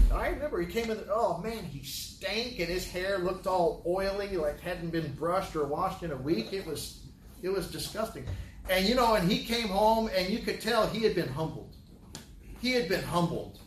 And 0.09 0.19
I 0.19 0.29
remember 0.29 0.61
he 0.61 0.67
came 0.67 0.89
in, 0.89 0.99
oh 1.11 1.39
man, 1.39 1.63
he 1.63 1.83
stank 1.83 2.59
and 2.59 2.67
his 2.67 2.87
hair 2.87 3.19
looked 3.19 3.47
all 3.47 3.83
oily, 3.85 4.35
like 4.37 4.59
hadn't 4.59 4.89
been 4.89 5.13
brushed 5.13 5.55
or 5.55 5.65
washed 5.65 6.03
in 6.03 6.11
a 6.11 6.17
week. 6.17 6.53
It 6.53 6.65
was, 6.65 7.03
it 7.41 7.49
was 7.49 7.67
disgusting. 7.67 8.25
And 8.69 8.85
you 8.85 8.95
know, 8.95 9.15
and 9.15 9.29
he 9.29 9.43
came 9.43 9.67
home 9.67 10.09
and 10.15 10.29
you 10.29 10.39
could 10.39 10.61
tell 10.61 10.87
he 10.87 11.03
had 11.03 11.15
been 11.15 11.27
humbled. 11.27 11.75
He 12.61 12.71
had 12.71 12.87
been 12.87 13.03
humbled. 13.03 13.59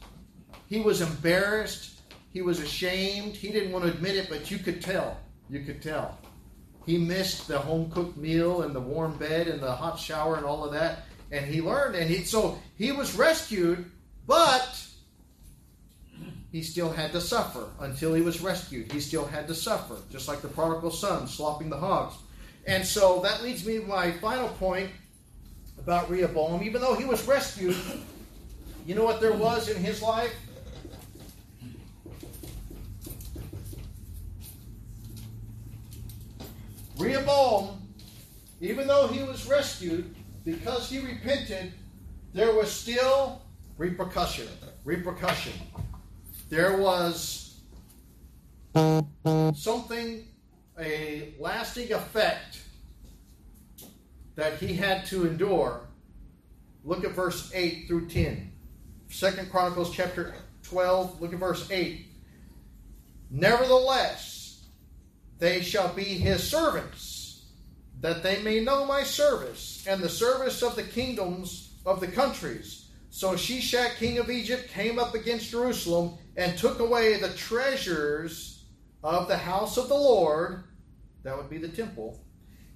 He 0.68 0.80
was 0.80 1.00
embarrassed. 1.00 2.00
He 2.32 2.42
was 2.42 2.60
ashamed. 2.60 3.36
He 3.36 3.52
didn't 3.52 3.72
want 3.72 3.84
to 3.84 3.90
admit 3.90 4.16
it, 4.16 4.28
but 4.28 4.50
you 4.50 4.58
could 4.58 4.82
tell. 4.82 5.18
You 5.48 5.60
could 5.60 5.82
tell. 5.82 6.18
He 6.86 6.98
missed 6.98 7.48
the 7.48 7.58
home 7.58 7.90
cooked 7.90 8.16
meal 8.16 8.62
and 8.62 8.74
the 8.74 8.80
warm 8.80 9.16
bed 9.16 9.48
and 9.48 9.60
the 9.60 9.72
hot 9.72 9.98
shower 9.98 10.36
and 10.36 10.46
all 10.46 10.64
of 10.64 10.72
that. 10.72 11.00
And 11.32 11.44
he 11.44 11.60
learned, 11.60 11.96
and 11.96 12.08
he 12.08 12.24
so 12.24 12.58
he 12.76 12.92
was 12.92 13.16
rescued, 13.16 13.90
but 14.26 14.86
he 16.52 16.62
still 16.62 16.90
had 16.90 17.12
to 17.12 17.20
suffer 17.20 17.68
until 17.80 18.14
he 18.14 18.22
was 18.22 18.40
rescued. 18.40 18.90
He 18.90 19.00
still 19.00 19.26
had 19.26 19.46
to 19.48 19.54
suffer, 19.54 19.96
just 20.10 20.28
like 20.28 20.40
the 20.40 20.48
prodigal 20.48 20.90
son 20.90 21.26
slopping 21.26 21.68
the 21.68 21.76
hogs. 21.76 22.14
And 22.66 22.84
so 22.84 23.20
that 23.20 23.42
leads 23.42 23.64
me 23.66 23.78
to 23.78 23.86
my 23.86 24.12
final 24.12 24.48
point 24.48 24.90
about 25.78 26.10
Rehoboam. 26.10 26.62
Even 26.62 26.80
though 26.80 26.94
he 26.94 27.04
was 27.04 27.26
rescued, 27.28 27.76
you 28.86 28.94
know 28.94 29.04
what 29.04 29.20
there 29.20 29.34
was 29.34 29.68
in 29.68 29.76
his 29.76 30.02
life? 30.02 30.34
Rehoboam, 36.98 37.86
even 38.60 38.86
though 38.88 39.06
he 39.08 39.22
was 39.22 39.46
rescued, 39.46 40.14
because 40.44 40.88
he 40.88 41.00
repented, 41.00 41.72
there 42.32 42.54
was 42.54 42.72
still 42.72 43.42
repercussion. 43.78 44.48
Repercussion. 44.84 45.52
There 46.48 46.76
was 46.76 47.60
something, 49.54 50.24
a 50.78 51.34
lasting 51.38 51.92
effect 51.92 52.60
that 54.36 54.58
he 54.58 54.74
had 54.74 55.06
to 55.06 55.26
endure. 55.26 55.80
Look 56.84 57.04
at 57.04 57.12
verse 57.12 57.50
8 57.54 57.88
through 57.88 58.08
10. 58.08 58.52
Second 59.08 59.50
Chronicles 59.50 59.94
chapter 59.94 60.34
12, 60.64 61.20
look 61.20 61.32
at 61.32 61.38
verse 61.38 61.68
8. 61.70 62.06
Nevertheless, 63.30 64.66
they 65.38 65.62
shall 65.62 65.92
be 65.92 66.04
his 66.04 66.48
servants, 66.48 67.44
that 68.00 68.22
they 68.22 68.42
may 68.42 68.60
know 68.60 68.84
my 68.84 69.02
service 69.02 69.84
and 69.88 70.02
the 70.02 70.08
service 70.08 70.62
of 70.62 70.76
the 70.76 70.82
kingdoms 70.82 71.72
of 71.84 72.00
the 72.00 72.08
countries. 72.08 72.85
So 73.16 73.32
Shishak, 73.32 73.96
king 73.96 74.18
of 74.18 74.28
Egypt, 74.28 74.68
came 74.68 74.98
up 74.98 75.14
against 75.14 75.48
Jerusalem 75.48 76.18
and 76.36 76.58
took 76.58 76.80
away 76.80 77.16
the 77.16 77.30
treasures 77.30 78.66
of 79.02 79.26
the 79.26 79.38
house 79.38 79.78
of 79.78 79.88
the 79.88 79.94
Lord, 79.94 80.64
that 81.22 81.34
would 81.34 81.48
be 81.48 81.56
the 81.56 81.66
temple, 81.66 82.22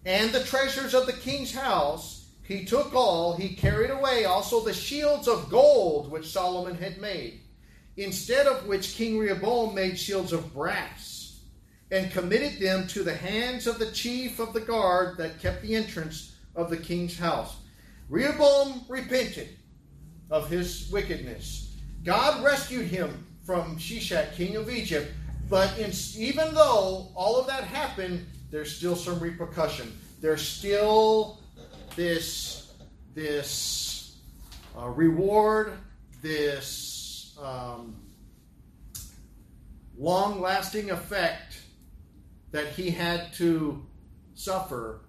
and 0.06 0.32
the 0.32 0.42
treasures 0.42 0.94
of 0.94 1.04
the 1.04 1.12
king's 1.12 1.52
house, 1.52 2.30
he 2.42 2.64
took 2.64 2.94
all, 2.94 3.36
he 3.36 3.54
carried 3.54 3.90
away 3.90 4.24
also 4.24 4.64
the 4.64 4.72
shields 4.72 5.28
of 5.28 5.50
gold 5.50 6.10
which 6.10 6.32
Solomon 6.32 6.74
had 6.74 7.02
made, 7.02 7.42
instead 7.98 8.46
of 8.46 8.66
which 8.66 8.94
King 8.94 9.18
Rehoboam 9.18 9.74
made 9.74 9.98
shields 9.98 10.32
of 10.32 10.54
brass, 10.54 11.42
and 11.90 12.10
committed 12.12 12.58
them 12.58 12.86
to 12.86 13.02
the 13.02 13.14
hands 13.14 13.66
of 13.66 13.78
the 13.78 13.92
chief 13.92 14.38
of 14.38 14.54
the 14.54 14.60
guard 14.60 15.18
that 15.18 15.38
kept 15.38 15.60
the 15.60 15.76
entrance 15.76 16.34
of 16.56 16.70
the 16.70 16.78
king's 16.78 17.18
house. 17.18 17.56
Rehoboam 18.08 18.86
repented 18.88 19.50
of 20.30 20.48
his 20.48 20.88
wickedness. 20.90 21.76
God 22.04 22.42
rescued 22.44 22.86
him 22.86 23.26
from 23.44 23.76
Shishak, 23.76 24.34
king 24.34 24.56
of 24.56 24.70
Egypt, 24.70 25.12
but 25.48 25.76
in, 25.78 25.92
even 26.16 26.54
though 26.54 27.08
all 27.14 27.36
of 27.36 27.46
that 27.48 27.64
happened, 27.64 28.24
there's 28.50 28.74
still 28.74 28.96
some 28.96 29.18
repercussion. 29.18 29.92
There's 30.20 30.46
still 30.46 31.40
this 31.96 32.72
this 33.14 34.16
uh, 34.78 34.88
reward, 34.88 35.72
this 36.22 37.36
um, 37.42 37.96
long-lasting 39.98 40.90
effect 40.90 41.60
that 42.52 42.68
he 42.68 42.90
had 42.90 43.32
to 43.34 43.84
suffer 44.34 45.00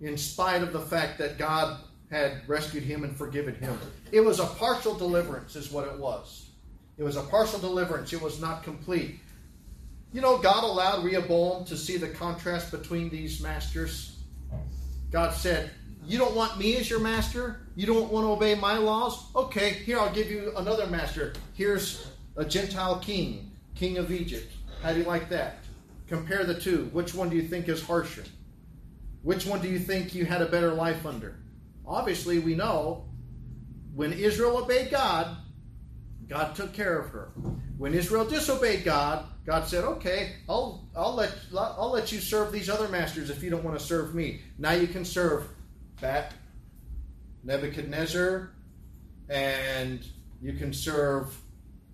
in 0.00 0.18
spite 0.18 0.62
of 0.62 0.72
the 0.72 0.80
fact 0.80 1.18
that 1.18 1.38
God 1.38 1.78
had 2.10 2.48
rescued 2.48 2.84
him 2.84 3.04
and 3.04 3.16
forgiven 3.16 3.54
him. 3.54 3.78
It 4.12 4.20
was 4.20 4.38
a 4.38 4.46
partial 4.46 4.94
deliverance, 4.94 5.56
is 5.56 5.72
what 5.72 5.86
it 5.88 5.98
was. 5.98 6.50
It 6.98 7.02
was 7.02 7.16
a 7.16 7.22
partial 7.22 7.58
deliverance. 7.58 8.12
It 8.12 8.22
was 8.22 8.40
not 8.40 8.62
complete. 8.62 9.20
You 10.12 10.20
know, 10.20 10.38
God 10.38 10.64
allowed 10.64 11.04
Rehoboam 11.04 11.64
to 11.66 11.76
see 11.76 11.96
the 11.96 12.08
contrast 12.08 12.70
between 12.70 13.10
these 13.10 13.42
masters. 13.42 14.18
God 15.10 15.34
said, 15.34 15.70
You 16.06 16.18
don't 16.18 16.34
want 16.34 16.58
me 16.58 16.76
as 16.76 16.88
your 16.88 17.00
master? 17.00 17.60
You 17.74 17.86
don't 17.86 18.10
want 18.10 18.24
to 18.24 18.30
obey 18.30 18.54
my 18.54 18.78
laws? 18.78 19.26
Okay, 19.34 19.70
here 19.70 19.98
I'll 19.98 20.14
give 20.14 20.30
you 20.30 20.52
another 20.56 20.86
master. 20.86 21.34
Here's 21.54 22.06
a 22.36 22.44
Gentile 22.44 22.98
king, 23.00 23.50
king 23.74 23.98
of 23.98 24.10
Egypt. 24.10 24.50
How 24.82 24.92
do 24.92 25.00
you 25.00 25.04
like 25.04 25.28
that? 25.30 25.58
Compare 26.06 26.44
the 26.44 26.58
two. 26.58 26.88
Which 26.92 27.14
one 27.14 27.28
do 27.28 27.36
you 27.36 27.42
think 27.42 27.68
is 27.68 27.82
harsher? 27.82 28.24
Which 29.22 29.44
one 29.44 29.60
do 29.60 29.68
you 29.68 29.78
think 29.78 30.14
you 30.14 30.24
had 30.24 30.40
a 30.40 30.46
better 30.46 30.72
life 30.72 31.04
under? 31.04 31.34
Obviously, 31.86 32.38
we 32.38 32.54
know 32.54 33.08
when 33.94 34.12
Israel 34.12 34.58
obeyed 34.58 34.90
God, 34.90 35.36
God 36.28 36.54
took 36.54 36.72
care 36.72 36.98
of 36.98 37.10
her. 37.10 37.32
When 37.78 37.94
Israel 37.94 38.24
disobeyed 38.24 38.84
God, 38.84 39.24
God 39.44 39.68
said, 39.68 39.84
"Okay, 39.84 40.32
I'll 40.48 40.88
I'll 40.96 41.14
let 41.14 41.32
I'll 41.56 41.90
let 41.90 42.10
you 42.10 42.20
serve 42.20 42.50
these 42.52 42.68
other 42.68 42.88
masters 42.88 43.30
if 43.30 43.42
you 43.42 43.50
don't 43.50 43.62
want 43.62 43.78
to 43.78 43.84
serve 43.84 44.14
me. 44.14 44.40
Now 44.58 44.72
you 44.72 44.88
can 44.88 45.04
serve 45.04 45.46
Bat 46.00 46.34
Nebuchadnezzar, 47.44 48.50
and 49.28 50.04
you 50.42 50.54
can 50.54 50.72
serve 50.72 51.36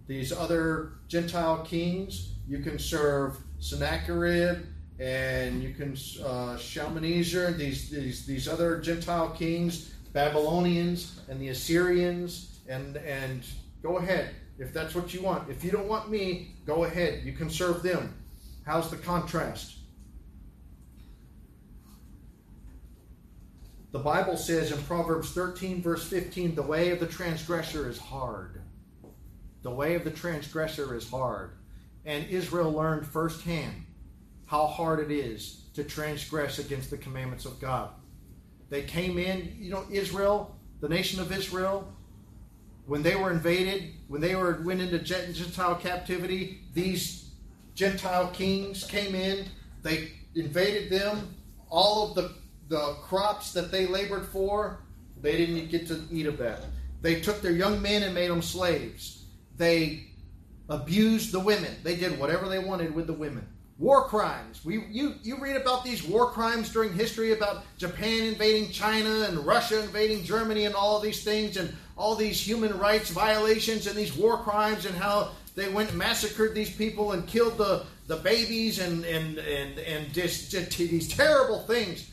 these 0.06 0.32
other 0.32 0.94
Gentile 1.08 1.62
kings. 1.64 2.32
You 2.48 2.60
can 2.60 2.78
serve 2.78 3.36
Sennacherib, 3.58 4.64
and 4.98 5.62
you 5.62 5.74
can 5.74 5.96
uh, 6.24 6.56
Shalmaneser, 6.56 7.52
these 7.52 7.90
these 7.90 8.26
these 8.26 8.48
other 8.48 8.80
Gentile 8.80 9.30
kings, 9.30 9.94
Babylonians, 10.12 11.20
and 11.28 11.40
the 11.40 11.48
Assyrians, 11.48 12.60
and 12.68 12.96
and 12.98 13.44
go 13.82 13.98
ahead 13.98 14.34
if 14.58 14.72
that's 14.72 14.94
what 14.94 15.12
you 15.12 15.22
want. 15.22 15.50
If 15.50 15.64
you 15.64 15.70
don't 15.70 15.88
want 15.88 16.10
me, 16.10 16.54
go 16.66 16.84
ahead. 16.84 17.22
You 17.24 17.32
can 17.32 17.50
serve 17.50 17.82
them. 17.82 18.14
How's 18.64 18.90
the 18.90 18.96
contrast? 18.96 19.78
The 23.90 23.98
Bible 23.98 24.36
says 24.36 24.72
in 24.72 24.82
Proverbs 24.84 25.32
13, 25.32 25.82
verse 25.82 26.06
15, 26.06 26.54
the 26.54 26.62
way 26.62 26.90
of 26.90 27.00
the 27.00 27.06
transgressor 27.06 27.90
is 27.90 27.98
hard. 27.98 28.62
The 29.62 29.70
way 29.70 29.94
of 29.96 30.04
the 30.04 30.10
transgressor 30.10 30.94
is 30.94 31.10
hard. 31.10 31.50
And 32.04 32.26
Israel 32.28 32.72
learned 32.72 33.06
firsthand 33.06 33.84
how 34.46 34.66
hard 34.66 35.00
it 35.00 35.14
is 35.14 35.62
to 35.74 35.84
transgress 35.84 36.58
against 36.58 36.90
the 36.90 36.98
commandments 36.98 37.44
of 37.44 37.60
God. 37.60 37.90
They 38.68 38.82
came 38.82 39.18
in, 39.18 39.54
you 39.58 39.70
know, 39.70 39.84
Israel, 39.90 40.56
the 40.80 40.88
nation 40.88 41.20
of 41.20 41.32
Israel, 41.32 41.92
when 42.86 43.02
they 43.02 43.14
were 43.14 43.30
invaded, 43.30 43.92
when 44.08 44.20
they 44.20 44.34
were 44.34 44.60
went 44.64 44.80
into 44.80 44.98
Gentile 44.98 45.76
captivity, 45.76 46.60
these 46.74 47.30
Gentile 47.74 48.28
kings 48.28 48.84
came 48.84 49.14
in. 49.14 49.46
They 49.82 50.12
invaded 50.34 50.90
them. 50.90 51.34
All 51.70 52.08
of 52.08 52.14
the 52.14 52.34
the 52.68 52.96
crops 53.02 53.52
that 53.52 53.70
they 53.70 53.86
labored 53.86 54.26
for, 54.26 54.80
they 55.20 55.36
didn't 55.36 55.70
get 55.70 55.86
to 55.88 56.02
eat 56.10 56.26
of 56.26 56.38
that. 56.38 56.64
They 57.02 57.20
took 57.20 57.42
their 57.42 57.52
young 57.52 57.82
men 57.82 58.02
and 58.02 58.14
made 58.14 58.30
them 58.30 58.42
slaves. 58.42 59.24
They 59.56 60.06
abused 60.68 61.32
the 61.32 61.40
women. 61.40 61.74
They 61.82 61.96
did 61.96 62.18
whatever 62.18 62.48
they 62.48 62.58
wanted 62.58 62.94
with 62.94 63.06
the 63.06 63.12
women. 63.12 63.46
War 63.82 64.04
crimes. 64.04 64.64
We 64.64 64.84
you 64.92 65.16
you 65.24 65.38
read 65.38 65.56
about 65.56 65.82
these 65.82 66.04
war 66.04 66.30
crimes 66.30 66.72
during 66.72 66.92
history 66.92 67.32
about 67.32 67.64
Japan 67.78 68.28
invading 68.28 68.70
China 68.70 69.26
and 69.28 69.44
Russia 69.44 69.82
invading 69.82 70.22
Germany 70.22 70.66
and 70.66 70.74
all 70.76 71.00
these 71.00 71.24
things 71.24 71.56
and 71.56 71.74
all 71.96 72.14
these 72.14 72.40
human 72.40 72.78
rights 72.78 73.10
violations 73.10 73.88
and 73.88 73.96
these 73.96 74.16
war 74.16 74.38
crimes 74.38 74.86
and 74.86 74.94
how 74.94 75.32
they 75.56 75.68
went 75.68 75.88
and 75.88 75.98
massacred 75.98 76.54
these 76.54 76.70
people 76.70 77.10
and 77.10 77.26
killed 77.26 77.58
the, 77.58 77.84
the 78.06 78.18
babies 78.18 78.78
and 78.78 79.04
and 79.04 79.38
and 79.38 79.80
and 79.80 80.14
just, 80.14 80.52
just 80.52 80.78
these 80.78 81.08
terrible 81.08 81.58
things. 81.62 82.08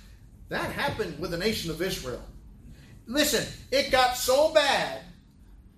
That 0.48 0.72
happened 0.72 1.20
with 1.20 1.30
the 1.30 1.38
nation 1.38 1.70
of 1.70 1.84
Israel. 1.84 2.24
Listen, 3.06 3.46
it 3.70 3.92
got 3.92 4.18
so 4.18 4.52
bad 4.56 5.02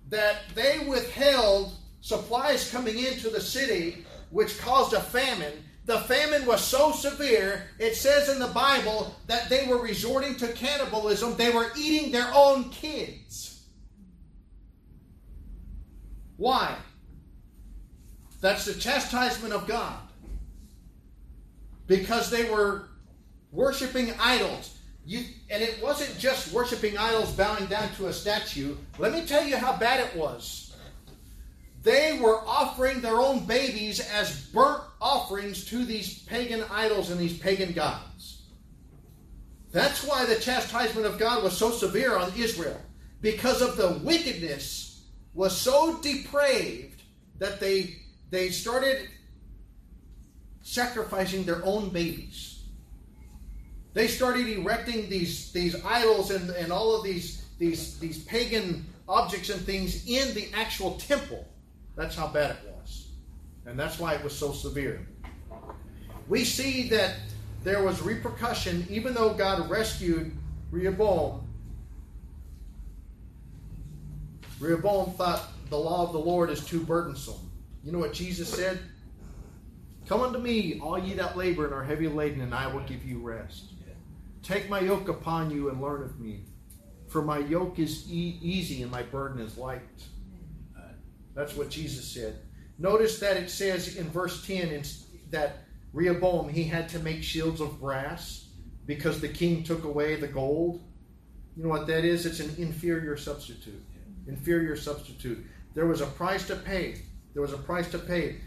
that 0.08 0.36
they 0.54 0.86
withheld 0.88 1.74
supplies 2.00 2.70
coming 2.70 2.98
into 2.98 3.28
the 3.28 3.42
city, 3.42 4.06
which 4.30 4.58
caused 4.58 4.94
a 4.94 5.00
famine. 5.00 5.52
The 5.84 5.98
famine 6.00 6.46
was 6.46 6.62
so 6.62 6.92
severe, 6.92 7.64
it 7.78 7.96
says 7.96 8.28
in 8.28 8.38
the 8.38 8.46
Bible 8.48 9.16
that 9.26 9.48
they 9.48 9.66
were 9.66 9.82
resorting 9.82 10.36
to 10.36 10.48
cannibalism. 10.52 11.36
They 11.36 11.50
were 11.50 11.72
eating 11.76 12.12
their 12.12 12.30
own 12.32 12.70
kids. 12.70 13.66
Why? 16.36 16.76
That's 18.40 18.64
the 18.64 18.74
chastisement 18.74 19.52
of 19.52 19.66
God. 19.66 19.98
Because 21.88 22.30
they 22.30 22.48
were 22.48 22.88
worshiping 23.50 24.14
idols. 24.20 24.78
You, 25.04 25.24
and 25.50 25.62
it 25.62 25.82
wasn't 25.82 26.16
just 26.16 26.52
worshiping 26.52 26.96
idols 26.96 27.32
bowing 27.32 27.66
down 27.66 27.92
to 27.96 28.06
a 28.06 28.12
statue. 28.12 28.76
Let 28.98 29.12
me 29.12 29.26
tell 29.26 29.44
you 29.44 29.56
how 29.56 29.76
bad 29.76 29.98
it 29.98 30.16
was. 30.16 30.61
They 31.82 32.18
were 32.20 32.38
offering 32.46 33.00
their 33.00 33.16
own 33.20 33.44
babies 33.44 34.00
as 34.00 34.46
burnt 34.46 34.82
offerings 35.00 35.64
to 35.66 35.84
these 35.84 36.22
pagan 36.22 36.64
idols 36.70 37.10
and 37.10 37.18
these 37.18 37.38
pagan 37.38 37.72
gods. 37.72 38.42
That's 39.72 40.04
why 40.04 40.26
the 40.26 40.36
chastisement 40.36 41.06
of 41.06 41.18
God 41.18 41.42
was 41.42 41.56
so 41.56 41.70
severe 41.70 42.16
on 42.16 42.32
Israel. 42.36 42.80
Because 43.20 43.62
of 43.62 43.76
the 43.76 44.00
wickedness 44.04 45.04
was 45.34 45.56
so 45.56 45.98
depraved 46.00 47.02
that 47.38 47.58
they 47.58 47.96
they 48.30 48.48
started 48.48 49.08
sacrificing 50.62 51.44
their 51.44 51.64
own 51.64 51.90
babies. 51.90 52.64
They 53.92 54.08
started 54.08 54.48
erecting 54.48 55.10
these, 55.10 55.52
these 55.52 55.76
idols 55.84 56.30
and, 56.30 56.48
and 56.50 56.72
all 56.72 56.96
of 56.96 57.04
these, 57.04 57.44
these, 57.58 57.98
these 57.98 58.24
pagan 58.24 58.86
objects 59.06 59.50
and 59.50 59.60
things 59.60 60.06
in 60.06 60.34
the 60.34 60.48
actual 60.54 60.92
temple. 60.92 61.46
That's 61.96 62.16
how 62.16 62.28
bad 62.28 62.52
it 62.52 62.74
was. 62.78 63.08
And 63.66 63.78
that's 63.78 63.98
why 63.98 64.14
it 64.14 64.24
was 64.24 64.36
so 64.36 64.52
severe. 64.52 65.06
We 66.28 66.44
see 66.44 66.88
that 66.88 67.16
there 67.62 67.82
was 67.82 68.02
repercussion, 68.02 68.86
even 68.88 69.14
though 69.14 69.34
God 69.34 69.70
rescued 69.70 70.32
Rehoboam. 70.70 71.46
Rehoboam 74.58 75.12
thought 75.12 75.48
the 75.68 75.78
law 75.78 76.06
of 76.06 76.12
the 76.12 76.18
Lord 76.18 76.50
is 76.50 76.64
too 76.64 76.80
burdensome. 76.80 77.50
You 77.84 77.92
know 77.92 77.98
what 77.98 78.12
Jesus 78.12 78.48
said? 78.48 78.78
Come 80.06 80.20
unto 80.20 80.38
me, 80.38 80.80
all 80.80 80.98
ye 80.98 81.14
that 81.14 81.36
labor 81.36 81.64
and 81.64 81.74
are 81.74 81.82
heavy 81.82 82.08
laden, 82.08 82.40
and 82.40 82.54
I 82.54 82.66
will 82.66 82.82
give 82.82 83.04
you 83.04 83.18
rest. 83.18 83.72
Take 84.42 84.68
my 84.68 84.80
yoke 84.80 85.08
upon 85.08 85.50
you 85.50 85.68
and 85.68 85.80
learn 85.80 86.02
of 86.02 86.18
me. 86.18 86.44
For 87.06 87.22
my 87.22 87.38
yoke 87.38 87.78
is 87.78 88.10
e- 88.10 88.38
easy 88.42 88.82
and 88.82 88.90
my 88.90 89.02
burden 89.02 89.40
is 89.40 89.56
light. 89.56 89.82
That's 91.34 91.56
what 91.56 91.70
Jesus 91.70 92.06
said. 92.06 92.38
Notice 92.78 93.18
that 93.20 93.36
it 93.36 93.50
says 93.50 93.96
in 93.96 94.08
verse 94.10 94.46
10 94.46 94.82
that 95.30 95.64
Rehoboam, 95.92 96.48
he 96.48 96.64
had 96.64 96.88
to 96.90 96.98
make 96.98 97.22
shields 97.22 97.60
of 97.60 97.80
brass 97.80 98.48
because 98.86 99.20
the 99.20 99.28
king 99.28 99.62
took 99.62 99.84
away 99.84 100.16
the 100.16 100.28
gold. 100.28 100.82
You 101.56 101.62
know 101.62 101.68
what 101.68 101.86
that 101.86 102.04
is? 102.04 102.26
It's 102.26 102.40
an 102.40 102.54
inferior 102.58 103.16
substitute. 103.16 103.82
Inferior 104.26 104.76
substitute. 104.76 105.44
There 105.74 105.86
was 105.86 106.00
a 106.00 106.06
price 106.06 106.46
to 106.48 106.56
pay. 106.56 107.02
There 107.34 107.42
was 107.42 107.52
a 107.52 107.58
price 107.58 107.90
to 107.90 107.98
pay. 107.98 108.40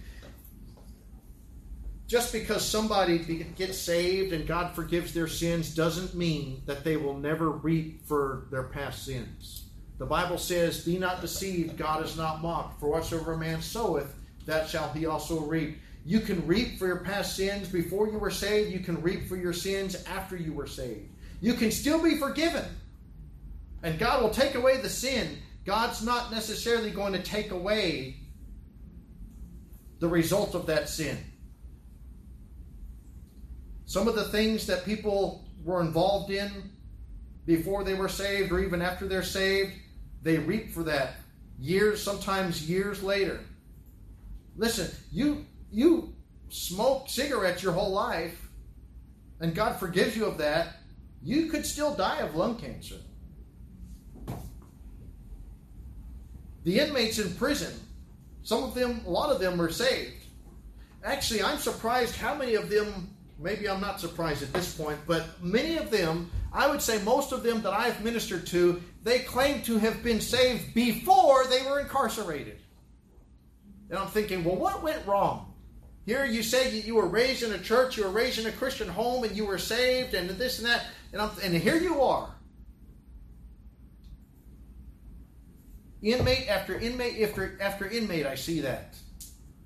just 2.07 2.32
because 2.32 2.64
somebody 2.64 3.18
gets 3.56 3.78
saved 3.80 4.32
and 4.32 4.48
God 4.48 4.76
forgives 4.76 5.14
their 5.14 5.28
sins 5.28 5.74
doesn't 5.74 6.14
mean 6.16 6.62
that 6.66 6.84
they 6.84 6.98
will 6.98 7.18
never 7.18 7.49
reap 7.49 8.06
for 8.07 8.48
their 8.52 8.64
past 8.64 9.06
sins. 9.06 9.65
The 9.98 10.06
Bible 10.06 10.38
says, 10.38 10.84
Be 10.84 10.98
not 10.98 11.22
deceived, 11.22 11.78
God 11.78 12.04
is 12.04 12.18
not 12.18 12.42
mocked. 12.42 12.80
For 12.80 12.90
whatsoever 12.90 13.34
a 13.34 13.38
man 13.38 13.62
soweth, 13.62 14.14
that 14.46 14.70
shall 14.70 14.92
he 14.92 15.06
also 15.06 15.40
reap. 15.42 15.80
You 16.06 16.20
can 16.20 16.46
reap 16.46 16.78
for 16.78 16.86
your 16.86 17.00
past 17.00 17.36
sins 17.36 17.68
before 17.68 18.08
you 18.08 18.20
were 18.20 18.32
saved. 18.32 18.72
You 18.72 18.80
can 18.80 19.02
reap 19.02 19.28
for 19.28 19.36
your 19.36 19.54
sins 19.54 20.04
after 20.06 20.38
you 20.38 20.54
were 20.54 20.68
saved. 20.68 21.10
You 21.42 21.54
can 21.54 21.72
still 21.72 22.02
be 22.02 22.18
forgiven. 22.18 22.66
And 23.82 23.98
God 23.98 24.22
will 24.22 24.30
take 24.30 24.56
away 24.56 24.78
the 24.78 24.90
sin. 24.90 25.38
God's 25.66 26.04
not 26.04 26.32
necessarily 26.32 26.92
going 26.92 27.14
to 27.14 27.24
take 27.24 27.52
away 27.52 28.18
the 30.00 30.08
result 30.08 30.54
of 30.54 30.68
that 30.68 30.90
sin. 30.90 31.18
Some 33.86 34.08
of 34.08 34.16
the 34.16 34.26
things 34.26 34.68
that 34.68 34.86
people 34.86 35.46
were 35.64 35.82
involved 35.82 36.32
in 36.32 36.70
before 37.46 37.84
they 37.84 37.94
were 37.94 38.10
saved 38.10 38.52
or 38.52 38.60
even 38.60 38.82
after 38.82 39.08
they're 39.08 39.24
saved, 39.24 39.74
they 40.26 40.40
reap 40.40 40.72
for 40.72 40.84
that 40.84 41.18
years, 41.60 42.04
sometimes 42.04 42.68
years 42.68 43.02
later. 43.04 43.40
Listen, 44.58 44.90
you 45.12 45.46
you 45.72 46.14
smoke 46.50 47.08
cigarettes 47.08 47.62
your 47.62 47.74
whole 47.74 47.92
life 47.92 48.50
and 49.40 49.54
God 49.54 49.78
forgives 49.78 50.16
you 50.16 50.26
of 50.26 50.38
that, 50.40 50.78
you 51.22 51.48
could 51.48 51.66
still 51.66 51.94
die 51.94 52.20
of 52.20 52.36
lung 52.36 52.58
cancer. 52.58 52.96
The 56.64 56.80
inmates 56.80 57.20
in 57.20 57.32
prison, 57.36 57.74
some 58.42 58.64
of 58.64 58.74
them, 58.74 59.02
a 59.06 59.10
lot 59.10 59.32
of 59.32 59.40
them 59.40 59.62
are 59.62 59.70
saved. 59.70 60.24
Actually, 61.04 61.44
I'm 61.44 61.60
surprised 61.60 62.16
how 62.16 62.34
many 62.34 62.56
of 62.56 62.70
them, 62.70 63.16
maybe 63.38 63.70
I'm 63.70 63.82
not 63.82 64.00
surprised 64.00 64.42
at 64.42 64.52
this 64.54 64.76
point, 64.76 64.98
but 65.06 65.44
many 65.44 65.78
of 65.78 65.92
them, 65.92 66.32
I 66.56 66.68
would 66.68 66.82
say 66.82 67.03
most 67.03 67.34
of 67.34 67.44
them 67.44 67.61
that 67.64 67.73
I've 67.73 68.02
ministered 68.02 68.48
to, 68.48 68.82
they 69.03 69.19
claim 69.19 69.61
to 69.64 69.77
have 69.77 70.02
been 70.02 70.22
saved 70.22 70.73
before 70.73 71.45
they 71.48 71.61
were 71.64 71.82
incarcerated. 71.82 72.60
And 73.90 73.99
I'm 73.99 74.07
thinking, 74.07 74.41
well, 74.45 74.56
what 74.56 74.82
went 74.82 75.06
wrong? 75.06 75.53
Here 76.06 76.23
you 76.23 76.44
say 76.44 76.80
you 76.80 76.95
were 76.95 77.07
raised 77.07 77.44
in 77.44 77.52
a 77.52 77.57
church, 77.57 77.98
you 77.98 78.06
were 78.06 78.10
raised 78.10 78.40
in 78.40 78.45
a 78.45 78.53
Christian 78.53 78.88
home, 78.88 79.26
and 79.26 79.36
you 79.36 79.45
were 79.45 79.57
saved, 79.57 80.14
and 80.14 80.30
this 80.30 80.60
and 80.60 80.68
that, 80.68 80.86
and, 81.11 81.22
I'm, 81.22 81.32
and 81.44 81.53
here 81.53 81.76
you 81.76 82.02
are. 82.02 82.34
Inmate 86.02 86.48
after 86.48 86.80
inmate 86.80 87.22
after, 87.22 87.57
after 87.60 87.90
inmate, 87.90 88.27
I 88.27 88.36
see 88.36 88.61
that. 88.61 88.95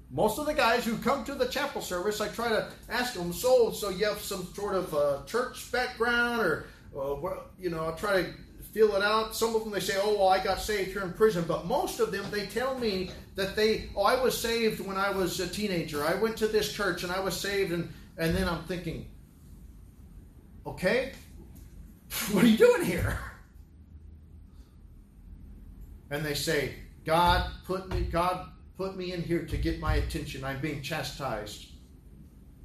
Most 0.09 0.39
of 0.39 0.47
the 0.47 0.55
guys 0.55 0.85
who 0.85 0.97
come 0.97 1.23
to 1.25 1.35
the 1.35 1.45
chapel 1.45 1.81
service, 1.81 2.19
I 2.19 2.29
try 2.29 2.49
to 2.49 2.71
ask 2.89 3.13
them, 3.13 3.31
so, 3.31 3.71
so 3.71 3.89
you 3.89 4.05
have 4.05 4.19
some 4.19 4.47
sort 4.55 4.73
of 4.73 4.93
uh, 4.95 5.23
church 5.27 5.71
background, 5.71 6.41
or, 6.41 6.65
uh, 6.97 7.15
you 7.57 7.69
know, 7.69 7.87
I 7.87 7.91
try 7.91 8.23
to 8.23 8.33
feel 8.73 8.95
it 8.95 9.03
out. 9.03 9.35
Some 9.35 9.55
of 9.55 9.63
them 9.63 9.71
they 9.71 9.79
say, 9.79 9.95
"Oh, 10.01 10.17
well, 10.17 10.27
I 10.27 10.43
got 10.43 10.59
saved 10.59 10.91
here 10.91 11.03
in 11.03 11.13
prison," 11.13 11.45
but 11.47 11.65
most 11.65 11.99
of 11.99 12.11
them 12.11 12.25
they 12.31 12.45
tell 12.47 12.77
me 12.77 13.11
that 13.35 13.55
they, 13.55 13.89
"Oh, 13.95 14.03
I 14.03 14.21
was 14.21 14.39
saved 14.39 14.79
when 14.79 14.97
I 14.97 15.09
was 15.09 15.39
a 15.39 15.47
teenager. 15.47 16.03
I 16.03 16.15
went 16.15 16.37
to 16.37 16.47
this 16.47 16.71
church 16.71 17.03
and 17.03 17.11
I 17.11 17.19
was 17.19 17.39
saved." 17.39 17.71
And 17.71 17.91
and 18.17 18.35
then 18.35 18.47
I'm 18.47 18.63
thinking, 18.63 19.07
"Okay, 20.65 21.13
what 22.31 22.43
are 22.43 22.47
you 22.47 22.57
doing 22.57 22.83
here?" 22.83 23.19
And 26.11 26.25
they 26.25 26.35
say, 26.35 26.73
"God 27.05 27.51
put 27.65 27.89
me. 27.89 28.01
God 28.01 28.49
put 28.77 28.95
me 28.95 29.13
in 29.13 29.21
here 29.21 29.45
to 29.45 29.57
get 29.57 29.79
my 29.79 29.95
attention. 29.95 30.43
I'm 30.43 30.61
being 30.61 30.81
chastised 30.81 31.67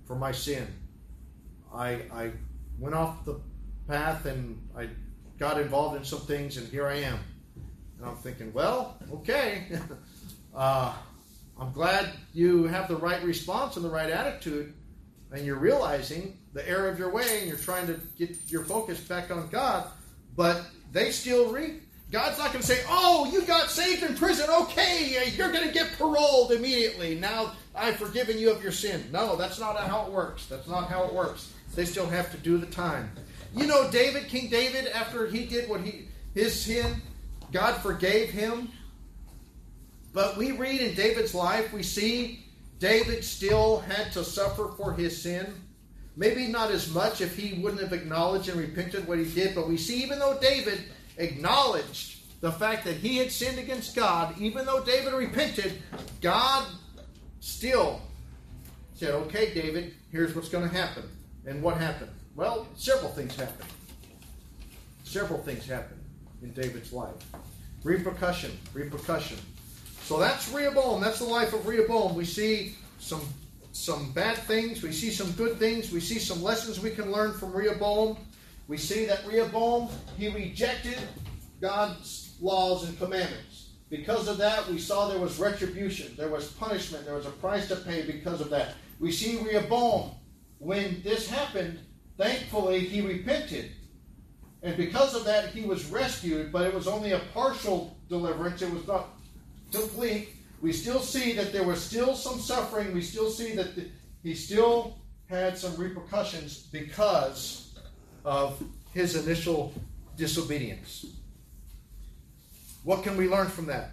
for 0.06 0.16
my 0.16 0.32
sin. 0.32 0.66
I 1.72 2.02
I 2.12 2.32
went 2.78 2.94
off 2.94 3.24
the 3.24 3.40
path 3.86 4.26
and 4.26 4.60
I 4.76 4.88
got 5.38 5.60
involved 5.60 5.96
in 5.96 6.04
some 6.04 6.20
things, 6.20 6.56
and 6.56 6.68
here 6.68 6.86
I 6.86 6.96
am. 6.96 7.18
And 7.98 8.06
I'm 8.06 8.16
thinking, 8.16 8.52
well, 8.52 8.96
okay. 9.12 9.64
uh, 10.54 10.92
I'm 11.58 11.72
glad 11.72 12.10
you 12.32 12.64
have 12.64 12.88
the 12.88 12.96
right 12.96 13.22
response 13.22 13.76
and 13.76 13.84
the 13.84 13.90
right 13.90 14.10
attitude, 14.10 14.74
and 15.32 15.44
you're 15.44 15.58
realizing 15.58 16.38
the 16.52 16.68
error 16.68 16.88
of 16.88 16.98
your 16.98 17.10
way, 17.10 17.40
and 17.40 17.48
you're 17.48 17.58
trying 17.58 17.86
to 17.86 18.00
get 18.16 18.36
your 18.48 18.64
focus 18.64 19.00
back 19.00 19.30
on 19.30 19.48
God. 19.48 19.86
But 20.36 20.64
they 20.92 21.10
still 21.10 21.52
reap. 21.52 21.82
God's 22.10 22.38
not 22.38 22.52
going 22.52 22.60
to 22.60 22.66
say, 22.66 22.80
"Oh, 22.88 23.28
you 23.32 23.42
got 23.42 23.70
saved 23.70 24.02
in 24.02 24.14
prison. 24.16 24.46
Okay, 24.48 25.32
you're 25.36 25.50
going 25.50 25.66
to 25.66 25.74
get 25.74 25.96
paroled 25.98 26.52
immediately. 26.52 27.18
Now 27.18 27.52
I've 27.74 27.96
forgiven 27.96 28.38
you 28.38 28.50
of 28.50 28.62
your 28.62 28.72
sin." 28.72 29.04
No, 29.12 29.36
that's 29.36 29.58
not 29.58 29.76
how 29.76 30.06
it 30.06 30.12
works. 30.12 30.46
That's 30.46 30.68
not 30.68 30.88
how 30.88 31.04
it 31.04 31.12
works. 31.12 31.52
They 31.74 31.84
still 31.84 32.06
have 32.06 32.30
to 32.30 32.38
do 32.38 32.58
the 32.58 32.66
time. 32.66 33.10
You 33.54 33.66
know, 33.66 33.90
David, 33.90 34.28
King 34.28 34.50
David, 34.50 34.88
after 34.88 35.26
he 35.26 35.44
did 35.44 35.68
what 35.68 35.80
he 35.80 36.08
his 36.34 36.60
sin, 36.60 37.00
God 37.52 37.74
forgave 37.80 38.30
him. 38.30 38.68
But 40.12 40.36
we 40.36 40.52
read 40.52 40.80
in 40.80 40.94
David's 40.94 41.34
life, 41.34 41.72
we 41.72 41.82
see 41.82 42.44
David 42.78 43.24
still 43.24 43.80
had 43.80 44.12
to 44.12 44.24
suffer 44.24 44.72
for 44.76 44.92
his 44.92 45.20
sin. 45.20 45.54
Maybe 46.16 46.46
not 46.46 46.70
as 46.70 46.92
much 46.92 47.20
if 47.20 47.36
he 47.36 47.60
wouldn't 47.60 47.82
have 47.82 47.92
acknowledged 47.92 48.48
and 48.48 48.58
repented 48.58 49.06
what 49.08 49.18
he 49.18 49.24
did, 49.24 49.54
but 49.54 49.68
we 49.68 49.76
see 49.76 50.02
even 50.02 50.18
though 50.18 50.38
David 50.40 50.80
acknowledged 51.16 52.40
the 52.40 52.52
fact 52.52 52.84
that 52.84 52.96
he 52.96 53.16
had 53.16 53.32
sinned 53.32 53.58
against 53.58 53.96
God, 53.96 54.38
even 54.40 54.66
though 54.66 54.84
David 54.84 55.12
repented, 55.14 55.80
God 56.20 56.66
still 57.40 58.00
said, 58.94 59.14
Okay, 59.14 59.54
David, 59.54 59.94
here's 60.12 60.34
what's 60.34 60.48
going 60.48 60.68
to 60.68 60.74
happen. 60.74 61.04
And 61.46 61.62
what 61.62 61.76
happened? 61.76 62.10
Well, 62.36 62.66
several 62.74 63.10
things 63.10 63.36
happened. 63.36 63.68
Several 65.04 65.40
things 65.40 65.66
happened 65.66 66.00
in 66.42 66.52
David's 66.52 66.92
life. 66.92 67.14
Repercussion, 67.84 68.50
repercussion. 68.72 69.38
So 70.02 70.18
that's 70.18 70.50
Rehoboam. 70.50 71.00
That's 71.00 71.18
the 71.18 71.26
life 71.26 71.52
of 71.52 71.66
Rehoboam. 71.66 72.14
We 72.14 72.24
see 72.24 72.76
some 72.98 73.22
some 73.72 74.12
bad 74.12 74.36
things. 74.36 74.82
We 74.82 74.92
see 74.92 75.10
some 75.10 75.30
good 75.32 75.58
things. 75.58 75.92
We 75.92 76.00
see 76.00 76.18
some 76.18 76.42
lessons 76.42 76.80
we 76.80 76.90
can 76.90 77.10
learn 77.10 77.32
from 77.34 77.52
Rehoboam. 77.52 78.16
We 78.68 78.78
see 78.78 79.04
that 79.06 79.26
Rehoboam 79.26 79.88
he 80.16 80.28
rejected 80.28 80.98
God's 81.60 82.36
laws 82.40 82.88
and 82.88 82.98
commandments. 82.98 83.70
Because 83.90 84.28
of 84.28 84.38
that, 84.38 84.66
we 84.68 84.78
saw 84.78 85.08
there 85.08 85.20
was 85.20 85.38
retribution, 85.38 86.14
there 86.16 86.28
was 86.28 86.48
punishment, 86.52 87.04
there 87.04 87.14
was 87.14 87.26
a 87.26 87.30
price 87.30 87.68
to 87.68 87.76
pay 87.76 88.02
because 88.02 88.40
of 88.40 88.50
that. 88.50 88.74
We 88.98 89.12
see 89.12 89.38
Rehoboam 89.38 90.10
when 90.58 91.00
this 91.02 91.28
happened, 91.28 91.78
Thankfully, 92.16 92.80
he 92.80 93.00
repented. 93.00 93.72
And 94.62 94.76
because 94.76 95.14
of 95.14 95.24
that, 95.24 95.50
he 95.50 95.62
was 95.62 95.84
rescued, 95.86 96.50
but 96.50 96.66
it 96.66 96.72
was 96.72 96.86
only 96.86 97.12
a 97.12 97.20
partial 97.32 97.96
deliverance. 98.08 98.62
It 98.62 98.72
was 98.72 98.86
not 98.86 99.08
complete. 99.72 100.30
We 100.62 100.72
still 100.72 101.00
see 101.00 101.32
that 101.32 101.52
there 101.52 101.64
was 101.64 101.82
still 101.82 102.14
some 102.14 102.38
suffering. 102.38 102.94
We 102.94 103.02
still 103.02 103.30
see 103.30 103.54
that 103.56 103.74
the, 103.74 103.88
he 104.22 104.34
still 104.34 104.96
had 105.28 105.58
some 105.58 105.76
repercussions 105.76 106.58
because 106.72 107.74
of 108.24 108.62
his 108.92 109.16
initial 109.16 109.74
disobedience. 110.16 111.04
What 112.84 113.02
can 113.02 113.16
we 113.16 113.28
learn 113.28 113.48
from 113.48 113.66
that? 113.66 113.90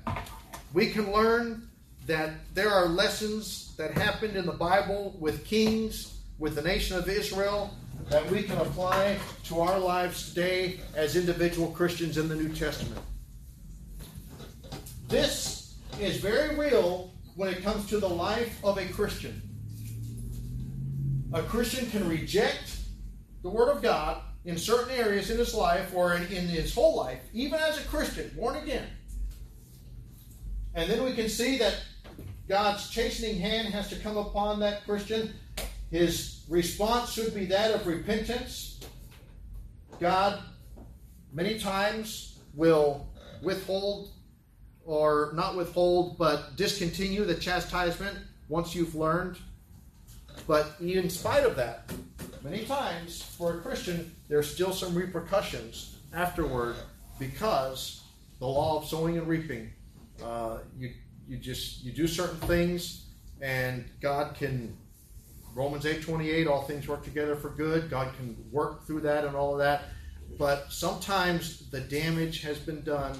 We 0.73 0.89
can 0.89 1.11
learn 1.11 1.67
that 2.05 2.31
there 2.53 2.69
are 2.69 2.87
lessons 2.87 3.75
that 3.77 3.91
happened 3.91 4.35
in 4.35 4.45
the 4.45 4.53
Bible 4.53 5.15
with 5.19 5.45
kings, 5.45 6.19
with 6.39 6.55
the 6.55 6.61
nation 6.61 6.97
of 6.97 7.09
Israel, 7.09 7.73
that 8.11 8.29
we 8.29 8.43
can 8.43 8.57
apply 8.57 9.17
to 9.45 9.61
our 9.61 9.79
lives 9.79 10.33
today 10.33 10.81
as 10.95 11.15
individual 11.15 11.69
Christians 11.69 12.17
in 12.17 12.27
the 12.27 12.35
New 12.35 12.49
Testament. 12.49 12.99
This 15.07 15.77
is 15.97 16.17
very 16.17 16.57
real 16.57 17.13
when 17.35 17.47
it 17.53 17.63
comes 17.63 17.87
to 17.87 17.99
the 17.99 18.09
life 18.09 18.59
of 18.65 18.77
a 18.77 18.85
Christian. 18.87 19.41
A 21.31 21.41
Christian 21.43 21.89
can 21.89 22.05
reject 22.05 22.79
the 23.43 23.49
Word 23.49 23.69
of 23.69 23.81
God 23.81 24.21
in 24.43 24.57
certain 24.57 24.91
areas 24.91 25.29
in 25.29 25.37
his 25.37 25.53
life 25.53 25.93
or 25.95 26.15
in, 26.15 26.23
in 26.23 26.47
his 26.47 26.75
whole 26.75 26.97
life, 26.97 27.21
even 27.31 27.61
as 27.61 27.77
a 27.77 27.87
Christian, 27.87 28.29
born 28.35 28.57
again. 28.57 28.87
And 30.73 30.91
then 30.91 31.05
we 31.05 31.13
can 31.13 31.29
see 31.29 31.57
that 31.59 31.77
God's 32.49 32.89
chastening 32.89 33.39
hand 33.39 33.69
has 33.69 33.87
to 33.87 33.95
come 33.95 34.17
upon 34.17 34.59
that 34.59 34.83
Christian. 34.83 35.33
His 35.91 36.45
response 36.47 37.11
should 37.11 37.35
be 37.35 37.45
that 37.47 37.75
of 37.75 37.85
repentance. 37.85 38.79
God, 39.99 40.39
many 41.33 41.59
times, 41.59 42.39
will 42.55 43.07
withhold 43.41 44.11
or 44.85 45.31
not 45.35 45.55
withhold, 45.55 46.17
but 46.17 46.55
discontinue 46.55 47.25
the 47.25 47.35
chastisement 47.35 48.17
once 48.47 48.73
you've 48.73 48.95
learned. 48.95 49.37
But 50.47 50.75
in 50.79 51.09
spite 51.09 51.43
of 51.43 51.55
that, 51.57 51.91
many 52.41 52.65
times 52.65 53.21
for 53.21 53.57
a 53.57 53.61
Christian, 53.61 54.15
there's 54.27 54.51
still 54.51 54.73
some 54.73 54.95
repercussions 54.95 55.97
afterward 56.13 56.75
because 57.19 58.01
the 58.39 58.47
law 58.47 58.77
of 58.77 58.87
sowing 58.87 59.17
and 59.17 59.27
reaping. 59.27 59.71
Uh, 60.23 60.59
you 60.77 60.91
you 61.27 61.37
just 61.37 61.83
you 61.83 61.91
do 61.91 62.07
certain 62.07 62.39
things, 62.47 63.05
and 63.41 63.85
God 64.01 64.35
can 64.35 64.75
Romans 65.53 65.85
8:28, 65.85 66.47
all 66.47 66.63
things 66.63 66.87
work 66.87 67.03
together 67.03 67.35
for 67.35 67.49
good. 67.49 67.89
God 67.89 68.13
can 68.15 68.37
work 68.51 68.85
through 68.85 69.01
that 69.01 69.25
and 69.25 69.35
all 69.35 69.53
of 69.53 69.59
that. 69.59 69.85
But 70.37 70.71
sometimes 70.71 71.69
the 71.69 71.81
damage 71.81 72.41
has 72.41 72.57
been 72.57 72.83
done, 72.83 73.17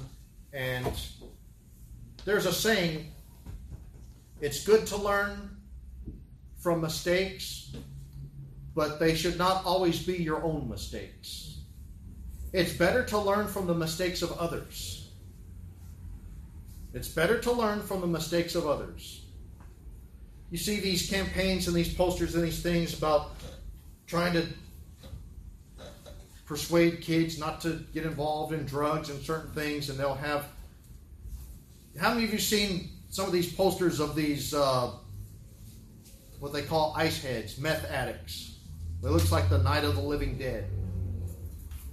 and 0.53 0.87
there's 2.23 2.45
a 2.45 2.53
saying, 2.53 3.11
it's 4.39 4.63
good 4.65 4.87
to 4.87 4.97
learn 4.97 5.57
from 6.59 6.81
mistakes, 6.81 7.73
but 8.73 8.99
they 8.99 9.13
should 9.13 9.37
not 9.37 9.65
always 9.65 10.03
be 10.03 10.13
your 10.13 10.43
own 10.43 10.69
mistakes. 10.69 11.59
It's 12.53 12.73
better 12.73 13.03
to 13.05 13.17
learn 13.17 13.47
from 13.47 13.67
the 13.67 13.73
mistakes 13.73 14.21
of 14.21 14.31
others. 14.33 15.11
It's 16.93 17.07
better 17.07 17.39
to 17.39 17.51
learn 17.51 17.81
from 17.81 18.01
the 18.01 18.07
mistakes 18.07 18.55
of 18.55 18.67
others. 18.67 19.20
You 20.51 20.57
see 20.57 20.81
these 20.81 21.09
campaigns 21.09 21.67
and 21.67 21.75
these 21.75 21.93
posters 21.93 22.35
and 22.35 22.43
these 22.43 22.61
things 22.61 22.95
about 22.95 23.31
trying 24.05 24.33
to 24.33 24.45
persuade 26.45 26.99
kids 26.99 27.39
not 27.39 27.61
to 27.61 27.85
get 27.93 28.05
involved 28.05 28.53
in 28.53 28.65
drugs 28.65 29.09
and 29.09 29.23
certain 29.23 29.51
things, 29.51 29.89
and 29.89 29.97
they'll 29.97 30.13
have. 30.13 30.49
How 31.97 32.13
many 32.13 32.25
of 32.25 32.33
you 32.33 32.39
seen 32.39 32.89
some 33.09 33.25
of 33.25 33.31
these 33.31 33.51
posters 33.53 34.01
of 34.01 34.13
these 34.13 34.53
uh, 34.53 34.91
what 36.39 36.51
they 36.51 36.63
call 36.63 36.93
ice 36.97 37.23
heads, 37.23 37.57
meth 37.57 37.89
addicts? 37.89 38.59
It 39.01 39.09
looks 39.09 39.31
like 39.31 39.49
the 39.49 39.59
Night 39.59 39.85
of 39.85 39.95
the 39.95 40.01
Living 40.01 40.37
Dead. 40.37 40.65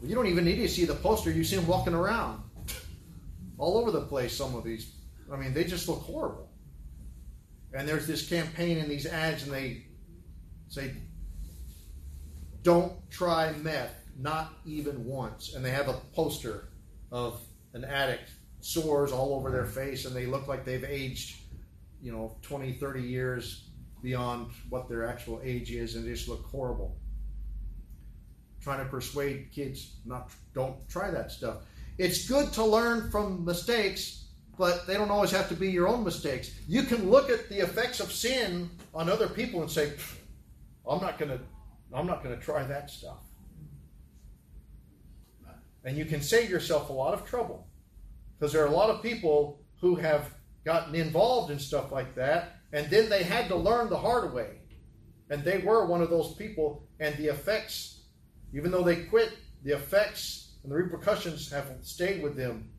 You 0.03 0.17
don't 0.17 0.27
even 0.27 0.45
need 0.45 0.57
to 0.57 0.69
see 0.69 0.85
the 0.85 0.97
poster; 0.97 1.31
you 1.31 1.45
see 1.45 1.55
them 1.55 1.67
walking 1.69 1.95
around 1.95 2.43
all 3.57 3.79
over 3.79 3.93
the 3.93 4.03
place. 4.03 4.37
Some 4.37 4.57
of 4.57 4.65
these, 4.65 4.95
I 5.33 5.37
mean, 5.37 5.55
they 5.55 5.63
just 5.63 5.89
look 5.89 6.01
horrible. 6.01 6.48
And 7.75 7.87
there's 7.89 8.07
this 8.07 8.29
campaign 8.29 8.79
and 8.79 8.91
these 8.91 9.07
ads, 9.07 9.43
and 9.43 9.53
they 9.53 9.87
say, 10.69 10.95
"Don't 12.63 13.11
try 13.11 13.53
meth." 13.53 13.99
not 14.19 14.53
even 14.67 15.05
once. 15.05 15.55
And 15.55 15.65
they 15.65 15.71
have 15.71 15.89
a 15.89 16.01
poster 16.13 16.69
of 17.11 17.41
an 17.73 17.85
addict, 17.85 18.31
sores 18.61 19.13
all 19.13 19.35
over 19.35 19.51
their 19.51 19.65
face, 19.65 20.05
and 20.05 20.15
they 20.15 20.27
look 20.27 20.49
like 20.49 20.65
they've 20.65 20.85
aged, 20.85 21.41
you 22.03 22.13
know, 22.13 22.37
20, 22.43 22.73
30 22.75 23.03
years 23.03 23.71
beyond 24.03 24.51
what 24.69 24.89
their 24.89 25.07
actual 25.07 25.41
age 25.43 25.71
is, 25.71 25.95
and 25.95 26.05
they 26.05 26.11
just 26.11 26.29
look 26.29 26.45
horrible. 26.47 26.99
Trying 28.61 28.85
to 28.85 28.91
persuade 28.91 29.51
kids 29.53 29.97
not 30.05 30.33
don't 30.53 30.77
try 30.89 31.11
that 31.11 31.31
stuff. 31.31 31.59
It's 31.97 32.29
good 32.29 32.53
to 32.55 32.65
learn 32.65 33.11
from 33.11 33.45
mistakes, 33.45 34.18
but 34.59 34.87
they 34.87 34.95
don't 34.95 35.11
always 35.11 35.31
have 35.31 35.49
to 35.49 35.55
be 35.55 35.71
your 35.71 35.87
own 35.87 36.05
mistakes. 36.05 36.51
You 36.67 36.83
can 36.83 37.09
look 37.09 37.31
at 37.31 37.49
the 37.49 37.61
effects 37.61 38.01
of 38.01 38.13
sin 38.13 38.69
on 38.93 39.09
other 39.09 39.29
people 39.29 39.63
and 39.63 39.71
say, 39.71 39.93
"I'm 40.87 41.01
not 41.01 41.19
gonna, 41.19 41.41
I'm 41.95 42.07
not 42.07 42.23
gonna 42.23 42.37
try 42.37 42.65
that 42.65 42.91
stuff." 42.91 43.23
And 45.85 45.97
you 45.97 46.05
can 46.05 46.21
save 46.21 46.51
yourself 46.51 46.91
a 46.91 46.93
lot 46.93 47.15
of 47.15 47.25
trouble. 47.25 47.69
Because 48.39 48.53
there 48.53 48.63
are 48.63 48.67
a 48.67 48.77
lot 48.77 48.91
of 48.91 49.03
people 49.03 49.61
who 49.81 49.95
have 49.95 50.35
gotten 50.65 50.95
involved 50.95 51.51
in 51.51 51.59
stuff 51.59 51.93
like 51.93 52.15
that, 52.17 52.57
and 52.73 52.91
then 52.91 53.09
they 53.09 53.23
had 53.23 53.49
to 53.49 53.57
learn 53.57 53.89
the 53.89 53.97
hard 53.97 54.35
way. 54.35 54.61
And 55.31 55.45
they 55.45 55.59
were 55.59 55.87
one 55.87 56.03
of 56.03 56.11
those 56.11 56.35
people, 56.35 56.87
and 57.01 57.17
the 57.17 57.29
effects, 57.29 58.03
even 58.53 58.71
though 58.71 58.83
they 58.83 59.05
quit, 59.05 59.33
the 59.63 59.73
effects 59.73 60.57
and 60.63 60.73
the 60.73 60.77
repercussions 60.77 61.51
have 61.51 61.77
stayed 61.83 62.23
with 62.23 62.37
them 62.37 62.71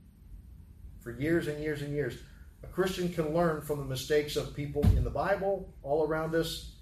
for 1.02 1.12
years 1.12 1.48
and 1.48 1.62
years 1.62 1.82
and 1.82 1.94
years. 1.94 2.16
A 2.64 2.68
Christian 2.68 3.12
can 3.12 3.34
learn 3.34 3.62
from 3.62 3.80
the 3.80 3.86
mistakes 3.86 4.36
of 4.36 4.56
people 4.56 4.84
in 4.98 5.04
the 5.04 5.10
Bible 5.10 5.74
all 5.82 6.06
around 6.06 6.36
us, 6.36 6.74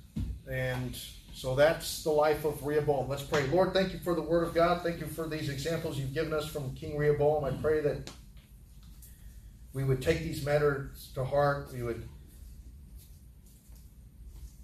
and 0.49 0.98
so 1.34 1.53
that's 1.53 2.03
the 2.03 2.10
life 2.10 2.45
of 2.45 2.65
Rehoboam. 2.65 3.07
Let's 3.07 3.22
pray. 3.22 3.45
Lord, 3.48 3.73
thank 3.73 3.94
you 3.94 3.99
for 3.99 4.15
the 4.15 4.22
word 4.22 4.48
of 4.48 4.56
God. 4.56 4.81
Thank 4.81 4.99
you 4.99 5.06
for 5.06 5.27
these 5.27 5.49
examples 5.49 5.99
you've 5.99 6.14
given 6.14 6.34
us 6.34 6.48
from 6.48 6.73
King 6.73 6.98
Rehoboam. 6.98 7.44
I 7.45 7.52
pray 7.52 7.81
that 7.81 8.10
we 9.73 9.84
would 9.84 10.02
take 10.02 10.23
these 10.23 10.44
matters 10.44 11.11
to 11.14 11.23
heart. 11.23 11.72
We 11.72 11.84
would 11.84 12.10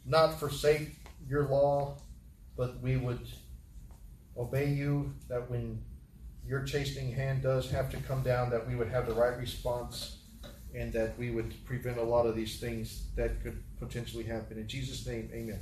not 0.05 0.39
forsake 0.39 0.95
your 1.27 1.47
law, 1.47 1.97
but 2.57 2.81
we 2.81 2.97
would 2.97 3.21
obey 4.35 4.69
you, 4.69 5.13
that 5.29 5.49
when 5.49 5.79
your 6.47 6.63
chastening 6.63 7.11
hand 7.11 7.41
does 7.41 7.71
have 7.71 7.89
to 7.91 7.97
come 7.97 8.21
down, 8.23 8.49
that 8.49 8.67
we 8.67 8.75
would 8.75 8.89
have 8.89 9.07
the 9.07 9.13
right 9.13 9.37
response 9.37 10.17
and 10.75 10.91
that 10.93 11.17
we 11.17 11.29
would 11.29 11.53
prevent 11.65 11.97
a 11.97 12.03
lot 12.03 12.25
of 12.25 12.35
these 12.35 12.59
things 12.59 13.03
that 13.15 13.41
could 13.43 13.61
potentially 13.79 14.23
happen. 14.23 14.57
In 14.57 14.67
Jesus' 14.67 15.05
name, 15.05 15.29
amen. 15.33 15.59